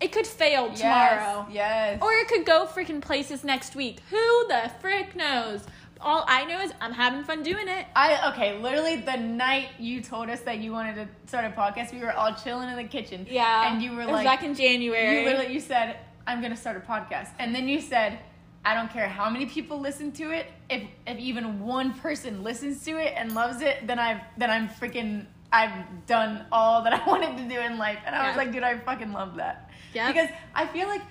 it 0.01 0.11
could 0.11 0.27
fail 0.27 0.69
Yes, 0.69 0.79
tomorrow. 0.79 1.47
Yes. 1.51 1.99
Or 2.01 2.13
it 2.13 2.27
could 2.27 2.45
go 2.45 2.65
freaking 2.65 3.01
places 3.01 3.43
next 3.43 3.75
week. 3.75 3.99
Who 4.09 4.47
the 4.47 4.71
frick 4.79 5.15
knows? 5.15 5.65
All 6.01 6.23
I 6.27 6.45
know 6.45 6.61
is 6.61 6.71
I'm 6.79 6.93
having 6.93 7.23
fun 7.25 7.43
doing 7.43 7.67
it. 7.67 7.85
I 7.95 8.31
okay, 8.31 8.57
literally 8.57 8.97
the 9.01 9.17
night 9.17 9.69
you 9.77 10.01
told 10.01 10.29
us 10.29 10.39
that 10.41 10.59
you 10.59 10.71
wanted 10.71 10.95
to 10.95 11.07
start 11.27 11.43
a 11.43 11.49
podcast, 11.49 11.91
we 11.93 11.99
were 11.99 12.13
all 12.13 12.33
chilling 12.33 12.69
in 12.69 12.77
the 12.77 12.85
kitchen. 12.85 13.27
Yeah. 13.29 13.69
And 13.71 13.81
you 13.81 13.91
were 13.91 14.03
it 14.03 14.05
was 14.05 14.13
like 14.13 14.25
back 14.25 14.43
in 14.43 14.55
January. 14.55 15.19
you 15.19 15.25
literally 15.25 15.53
you 15.53 15.59
said, 15.59 15.97
I'm 16.25 16.41
gonna 16.41 16.55
start 16.55 16.77
a 16.77 16.79
podcast. 16.79 17.29
And 17.37 17.53
then 17.53 17.67
you 17.67 17.81
said, 17.81 18.19
I 18.63 18.73
don't 18.75 18.91
care 18.91 19.09
how 19.09 19.29
many 19.29 19.45
people 19.45 19.79
listen 19.81 20.11
to 20.13 20.31
it, 20.31 20.45
if 20.69 20.83
if 21.05 21.17
even 21.17 21.59
one 21.59 21.93
person 21.93 22.43
listens 22.43 22.83
to 22.85 22.97
it 22.97 23.13
and 23.17 23.33
loves 23.35 23.61
it, 23.61 23.85
then 23.85 23.99
I've 23.99 24.21
then 24.37 24.49
I'm 24.49 24.69
freaking 24.69 25.25
I've 25.51 26.05
done 26.05 26.45
all 26.51 26.83
that 26.83 26.93
I 26.93 27.05
wanted 27.07 27.37
to 27.37 27.43
do 27.43 27.59
in 27.59 27.77
life. 27.77 27.99
And 28.05 28.15
I 28.15 28.27
was 28.27 28.37
like, 28.37 28.51
dude, 28.51 28.63
I 28.63 28.77
fucking 28.77 29.11
love 29.11 29.35
that. 29.37 29.68
Yep. 29.93 30.13
Because 30.13 30.29
I 30.55 30.67
feel 30.67 30.87
like 30.87 31.01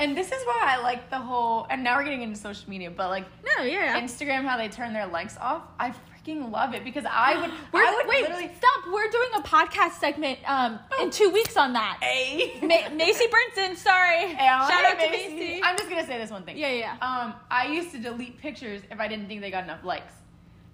and 0.00 0.16
this 0.16 0.32
is 0.32 0.42
why 0.46 0.58
I 0.62 0.82
like 0.82 1.10
the 1.10 1.18
whole 1.18 1.66
and 1.68 1.84
now 1.84 1.96
we're 1.96 2.04
getting 2.04 2.22
into 2.22 2.38
social 2.38 2.68
media, 2.70 2.90
but 2.90 3.10
like 3.10 3.26
no, 3.58 3.64
yeah. 3.64 4.00
Instagram 4.00 4.46
how 4.46 4.56
they 4.56 4.68
turn 4.68 4.92
their 4.94 5.06
likes 5.06 5.36
off. 5.36 5.62
I 5.78 5.90
freaking 5.90 6.50
love 6.50 6.74
it 6.74 6.84
because 6.84 7.04
I 7.08 7.38
would 7.40 7.50
We're, 7.72 7.82
I 7.82 7.94
would 7.94 8.08
wait, 8.08 8.22
literally 8.22 8.50
stop. 8.56 8.92
We're 8.92 9.10
doing 9.10 9.28
a 9.36 9.42
podcast 9.42 10.00
segment 10.00 10.38
um, 10.46 10.78
in 11.02 11.10
two 11.10 11.30
weeks 11.30 11.56
on 11.56 11.74
that. 11.74 11.98
Hey. 12.00 12.58
Ma- 12.62 12.94
Macy 12.94 13.26
Brinson, 13.26 13.76
sorry. 13.76 14.20
Hey, 14.40 14.46
Shout 14.46 14.70
like, 14.70 14.94
out 14.94 15.00
to 15.00 15.10
Macy. 15.10 15.34
Macy. 15.34 15.62
I'm 15.62 15.76
just 15.76 15.90
gonna 15.90 16.06
say 16.06 16.18
this 16.18 16.30
one 16.30 16.44
thing. 16.44 16.56
Yeah, 16.56 16.70
yeah, 16.70 16.96
yeah. 17.00 17.06
Um, 17.06 17.34
I 17.50 17.66
used 17.66 17.90
to 17.92 17.98
delete 17.98 18.38
pictures 18.38 18.80
if 18.90 19.00
I 19.00 19.06
didn't 19.06 19.28
think 19.28 19.42
they 19.42 19.50
got 19.50 19.64
enough 19.64 19.84
likes. 19.84 20.14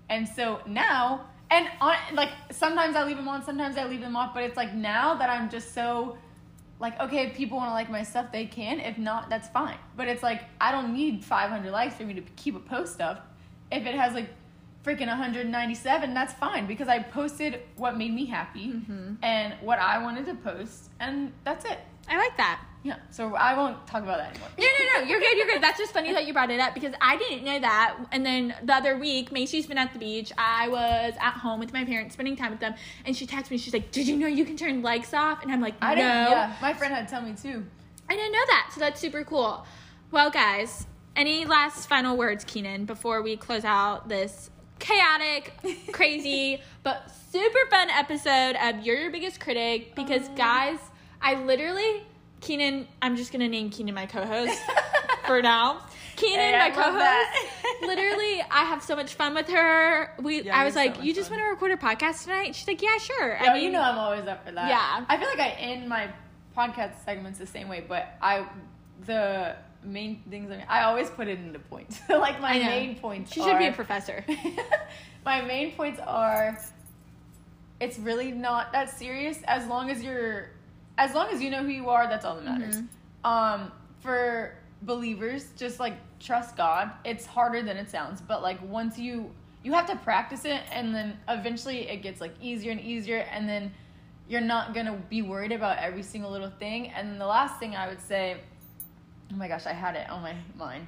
And 0.09 0.29
so 0.29 0.61
now, 0.67 1.27
and 1.51 1.69
on 1.81 1.97
like 2.13 2.31
sometimes 2.53 2.95
I 2.95 3.05
leave 3.05 3.17
them 3.17 3.27
on, 3.27 3.45
sometimes 3.45 3.77
I 3.77 3.87
leave 3.87 4.01
them 4.01 4.15
off. 4.15 4.35
But 4.35 4.45
it's 4.45 4.57
like 4.57 4.73
now 4.73 5.15
that 5.17 5.31
I'm 5.31 5.51
just 5.51 5.75
so 5.75 6.17
like 6.79 6.99
okay, 7.01 7.27
if 7.27 7.35
people 7.35 7.59
want 7.59 7.71
to 7.71 7.75
like 7.75 7.91
my 7.91 8.03
stuff, 8.03 8.33
they 8.33 8.47
can. 8.47 8.81
If 8.81 8.99
not, 8.99 9.31
that's 9.31 9.49
fine. 9.49 9.79
But 9.97 10.09
it's 10.09 10.23
like 10.23 10.45
I 10.61 10.73
don't 10.73 10.93
need 10.93 11.25
500 11.25 11.71
likes 11.71 11.95
for 11.95 12.05
me 12.05 12.15
to 12.15 12.23
keep 12.37 12.57
a 12.57 12.61
post 12.61 13.01
up. 13.01 13.35
If 13.71 13.87
it 13.87 13.95
has 13.95 14.15
like 14.15 14.29
freaking 14.85 15.09
197, 15.09 16.15
that's 16.15 16.33
fine 16.35 16.67
because 16.67 16.89
I 16.89 17.01
posted 17.01 17.63
what 17.77 17.97
made 17.97 18.15
me 18.15 18.27
happy 18.27 18.69
mm-hmm. 18.69 19.15
and 19.23 19.55
what 19.61 19.79
I 19.79 19.99
wanted 19.99 20.27
to 20.27 20.35
post, 20.35 20.91
and 21.01 21.33
that's 21.45 21.65
it. 21.65 21.79
I 22.09 22.17
like 22.19 22.37
that. 22.37 22.63
Yeah. 22.87 22.97
So 23.11 23.35
I 23.35 23.57
won't 23.57 23.85
talk 23.89 24.05
about 24.05 24.19
that 24.19 24.31
anymore. 24.31 24.49
No, 24.57 24.65
no, 24.65 25.01
no. 25.01 25.09
You're 25.09 25.19
good. 25.19 25.37
You're 25.37 25.49
good. 25.49 25.61
That's 25.61 25.77
just 25.77 25.93
funny 25.93 26.13
that 26.13 26.25
you 26.25 26.33
brought 26.33 26.53
it 26.53 26.61
up 26.61 26.73
because 26.73 26.95
I 27.01 27.17
didn't 27.17 27.45
know 27.45 27.59
that. 27.59 27.97
And 28.13 28.25
then 28.25 28.55
the 28.63 28.75
other 28.75 28.97
week, 28.97 29.33
Macy's 29.33 29.67
been 29.67 29.77
at 29.77 29.93
the 29.93 29.99
beach. 29.99 30.33
I 30.39 30.69
was 30.69 31.15
at 31.21 31.33
home 31.33 31.59
with 31.59 31.73
my 31.73 31.85
parents, 31.85 32.15
spending 32.15 32.37
time 32.37 32.53
with 32.53 32.61
them, 32.61 32.75
and 33.05 33.17
she 33.17 33.27
texted 33.27 33.51
me. 33.51 33.59
She's 33.59 33.73
like, 33.73 33.91
"Did 33.91 34.07
you 34.07 34.17
know 34.17 34.29
you 34.29 34.45
can 34.45 34.57
turn 34.57 34.83
likes 34.83 35.13
off?" 35.13 35.43
And 35.43 35.51
I'm 35.51 35.61
like, 35.61 35.81
"No, 35.81 35.89
I 35.89 35.95
didn't. 35.97 36.07
Yeah, 36.07 36.55
my 36.63 36.73
friend 36.73 36.95
had 36.95 37.09
to 37.09 37.11
tell 37.13 37.23
me 37.23 37.35
too. 37.35 37.65
I 38.09 38.15
didn't 38.15 38.33
know 38.33 38.47
that." 38.47 38.71
So 38.73 38.81
that's 38.81 39.01
super 39.01 39.25
cool. 39.25 39.67
Well, 40.13 40.31
guys, 40.31 40.87
any 41.17 41.45
last 41.45 41.89
final 41.89 42.17
words, 42.17 42.45
Keenan, 42.45 42.85
before 42.85 43.21
we 43.23 43.37
close 43.37 43.65
out 43.65 44.09
this 44.09 44.51
chaotic, 44.79 45.53
crazy, 45.93 46.63
but 46.83 47.11
super 47.33 47.69
fun 47.71 47.91
episode 47.91 48.57
of 48.63 48.85
You're 48.85 49.01
Your 49.01 49.11
Biggest 49.11 49.41
Critic? 49.41 49.95
Because, 49.97 50.29
um, 50.29 50.35
guys, 50.37 50.79
I 51.21 51.43
literally, 51.43 52.07
Keenan, 52.47 52.87
I'm 53.03 53.17
just 53.17 53.33
gonna 53.33 53.49
name 53.49 53.71
Keenan 53.71 53.93
my 53.95 54.07
co-host 54.07 54.57
for 55.27 55.43
now. 55.43 55.81
Keenan, 56.15 56.39
Hey, 56.39 56.55
I 56.55 56.69
my 56.69 56.75
co-host. 56.75 57.83
literally, 57.83 58.41
I 58.51 58.65
have 58.67 58.85
so 58.85 58.95
much 58.95 59.15
fun 59.15 59.35
with 59.35 59.49
her. 59.49 60.15
We, 60.23 60.43
Yeah, 60.43 60.57
I 60.57 60.65
was 60.65 60.77
you're 60.77 60.85
so 60.85 60.91
like, 60.93 61.03
"You 61.05 61.13
just 61.13 61.29
fun. 61.29 61.39
want 61.41 61.49
to 61.49 61.67
record 61.67 61.73
a 61.73 61.77
podcast 61.77 62.23
tonight?" 62.23 62.55
She's 62.55 62.69
like, 62.69 62.81
"Yeah, 62.81 62.97
sure." 62.99 63.37
Yo, 63.45 63.55
you 63.55 63.71
know 63.73 63.83
I'm 63.83 63.99
always 63.99 64.29
up 64.29 64.47
for 64.47 64.53
that. 64.53 64.69
Yeah. 64.69 65.05
I 65.09 65.19
feel 65.19 65.29
like 65.29 65.41
I 65.41 65.49
end 65.59 65.89
my 65.89 66.09
podcast 66.57 67.05
segments 67.05 67.41
the 67.41 67.47
same 67.47 67.69
way, 67.69 67.85
but 67.87 68.15
I 68.23 68.47
the 69.07 69.57
main 69.83 70.23
things 70.31 70.49
I, 70.51 70.57
mean, 70.59 70.67
I 70.69 70.85
always 70.85 71.11
put 71.11 71.27
it 71.27 71.41
into 71.41 71.59
points. 71.59 72.01
like 72.09 72.41
my 72.41 72.59
main 72.61 72.95
points. 72.97 73.33
she 73.33 73.43
should 73.43 73.59
be 73.59 73.67
a 73.67 73.73
professor. 73.73 74.25
my 75.25 75.43
main 75.43 75.73
points 75.73 76.01
are 76.07 76.59
it's 77.81 77.99
really 77.99 78.31
not 78.31 78.73
that 78.73 78.89
serious 78.89 79.39
as 79.47 79.67
long 79.67 79.91
as 79.91 80.03
you're 80.03 80.51
as 80.99 81.15
long 81.15 81.29
as 81.31 81.43
you 81.43 81.51
know 81.51 81.63
who 81.63 81.69
you 81.71 81.89
are 81.91 82.07
that's 82.09 82.25
all 82.25 82.37
that 82.37 82.45
matters 82.45 82.77
Mhm. 82.77 82.87
um 83.25 83.73
for 84.01 84.53
believers 84.83 85.51
just 85.57 85.81
like 85.81 85.95
trust 86.21 86.57
god 86.57 86.91
it's 87.05 87.27
harder 87.27 87.63
than 87.63 87.77
it 87.77 87.91
sounds 87.91 88.21
but 88.21 88.43
like 88.43 88.59
once 88.63 88.99
you 88.99 89.31
you 89.63 89.73
have 89.73 89.87
to 89.87 89.97
practice 89.97 90.45
it 90.45 90.63
and 90.73 90.95
then 90.95 91.19
eventually 91.29 91.89
it 91.89 92.03
gets 92.03 92.21
like 92.21 92.35
easier 92.41 92.71
and 92.73 92.81
easier 92.81 93.19
and 93.33 93.49
then 93.49 93.73
you're 94.29 94.41
not 94.41 94.75
gonna 94.75 94.93
be 95.11 95.23
worried 95.23 95.53
about 95.53 95.79
every 95.79 96.03
single 96.03 96.31
little 96.31 96.51
thing 96.59 96.91
and 96.91 97.21
the 97.21 97.27
last 97.27 97.59
thing 97.59 97.75
i 97.75 97.89
would 97.89 98.01
say 98.01 98.37
oh 99.33 99.37
my 99.37 99.49
gosh 99.49 99.67
i 99.67 99.73
had 99.73 99.97
it 99.97 100.09
on 100.11 100.23
my 100.23 100.35
mind 100.57 100.87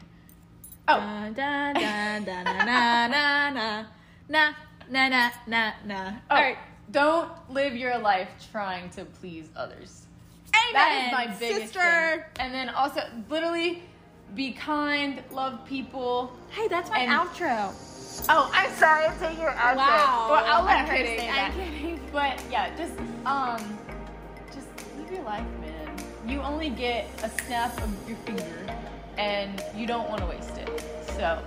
oh 0.89 0.99
Da, 0.99 1.29
da, 1.31 1.73
da, 1.73 2.19
da, 2.21 2.43
na, 2.45 2.65
na, 2.65 3.07
na, 3.09 3.51
na, 3.51 3.85
na, 4.29 4.53
na, 4.91 5.09
na, 5.09 5.31
na, 5.47 5.73
na. 5.85 6.13
Oh, 6.31 6.35
All 6.37 6.43
right. 6.43 6.59
Don't 6.91 7.31
live 7.51 7.77
your 7.77 7.99
life 7.99 8.29
trying 8.51 8.89
to 8.91 9.05
please 9.05 9.49
others. 9.57 10.07
Amen. 10.55 10.73
That 10.73 11.05
is 11.07 11.13
my 11.13 11.39
biggest 11.39 11.73
sister. 11.75 11.81
thing. 11.81 12.21
And 12.47 12.55
then 12.55 12.71
also, 12.71 13.03
literally, 13.29 13.83
be 14.35 14.53
kind, 14.53 15.23
love 15.31 15.65
people. 15.67 16.33
Hey, 16.51 16.67
that's 16.69 16.91
my 16.91 17.01
And- 17.01 17.13
outro. 17.13 17.73
Oh, 18.31 18.51
I'm 18.53 18.71
sorry, 18.73 19.05
I'm 19.05 19.19
taking 19.21 19.41
your 19.41 19.51
outfit. 19.51 19.77
Wow. 19.77 20.29
Well, 20.31 20.45
I'll 20.47 20.65
let 20.65 20.79
I'm 20.79 20.87
her 20.87 20.97
kidding, 20.97 21.19
say 21.19 21.29
I'm 21.31 21.53
kidding. 21.53 22.01
But 22.13 22.43
yeah, 22.51 22.75
just 22.77 22.95
um, 23.27 23.79
just 24.53 24.67
live 24.97 25.13
your 25.13 25.23
life, 25.25 25.45
man. 25.61 25.95
You 26.27 26.41
only 26.41 26.71
get 26.71 27.07
a 27.23 27.29
snap 27.45 27.77
of 27.83 28.09
your 28.09 28.17
finger, 28.19 28.67
and 29.19 29.63
you 29.77 29.87
don't 29.87 30.09
want 30.09 30.21
to 30.23 30.27
waste 30.27 30.57
it. 30.57 30.69
So 31.17 31.41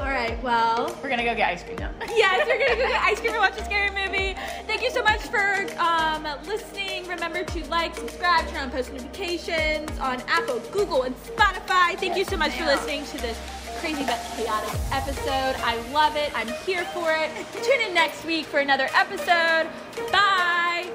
All 0.00 0.06
right. 0.06 0.40
Well. 0.42 0.96
we're 1.02 1.08
gonna 1.08 1.24
go 1.24 1.34
get 1.34 1.48
ice 1.48 1.62
cream 1.62 1.76
now. 1.78 1.90
yes, 2.16 2.46
we're 2.46 2.58
gonna 2.58 2.80
go 2.80 2.88
get 2.88 3.02
ice 3.02 3.20
cream 3.20 3.32
and 3.32 3.40
watch 3.40 3.58
a 3.58 3.64
scary 3.64 3.90
movie. 3.90 4.34
Thank 4.66 4.82
you 4.82 4.90
so 4.90 5.02
much 5.02 5.20
for 5.22 5.66
um, 5.78 6.24
listening. 6.46 7.06
Remember 7.08 7.44
to 7.44 7.68
like, 7.68 7.94
subscribe, 7.94 8.46
turn 8.48 8.62
on 8.62 8.70
post 8.70 8.92
notifications 8.92 9.90
on 9.98 10.22
Apple, 10.28 10.60
Google, 10.70 11.02
and 11.02 11.16
Spotify. 11.16 11.96
Thank 11.98 12.16
you 12.16 12.24
so 12.24 12.36
much 12.36 12.52
for 12.52 12.64
listening 12.64 13.04
to 13.06 13.18
this 13.18 13.38
crazy 13.80 14.04
but 14.04 14.20
chaotic 14.36 14.74
episode. 14.92 15.56
I 15.64 15.80
love 15.92 16.16
it. 16.16 16.30
I'm 16.34 16.48
here 16.64 16.84
for 16.86 17.12
it. 17.12 17.30
Tune 17.62 17.80
in 17.80 17.94
next 17.94 18.24
week 18.24 18.46
for 18.46 18.60
another 18.60 18.88
episode. 18.94 19.68
Bye. 20.12 20.90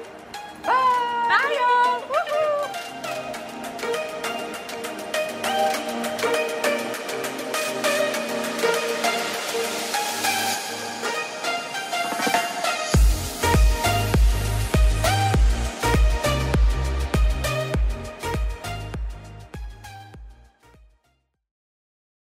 Bye. 0.62 1.26
Bye, 1.28 1.58
y'all. 1.58 2.00
Woo-hoo. 2.08 2.53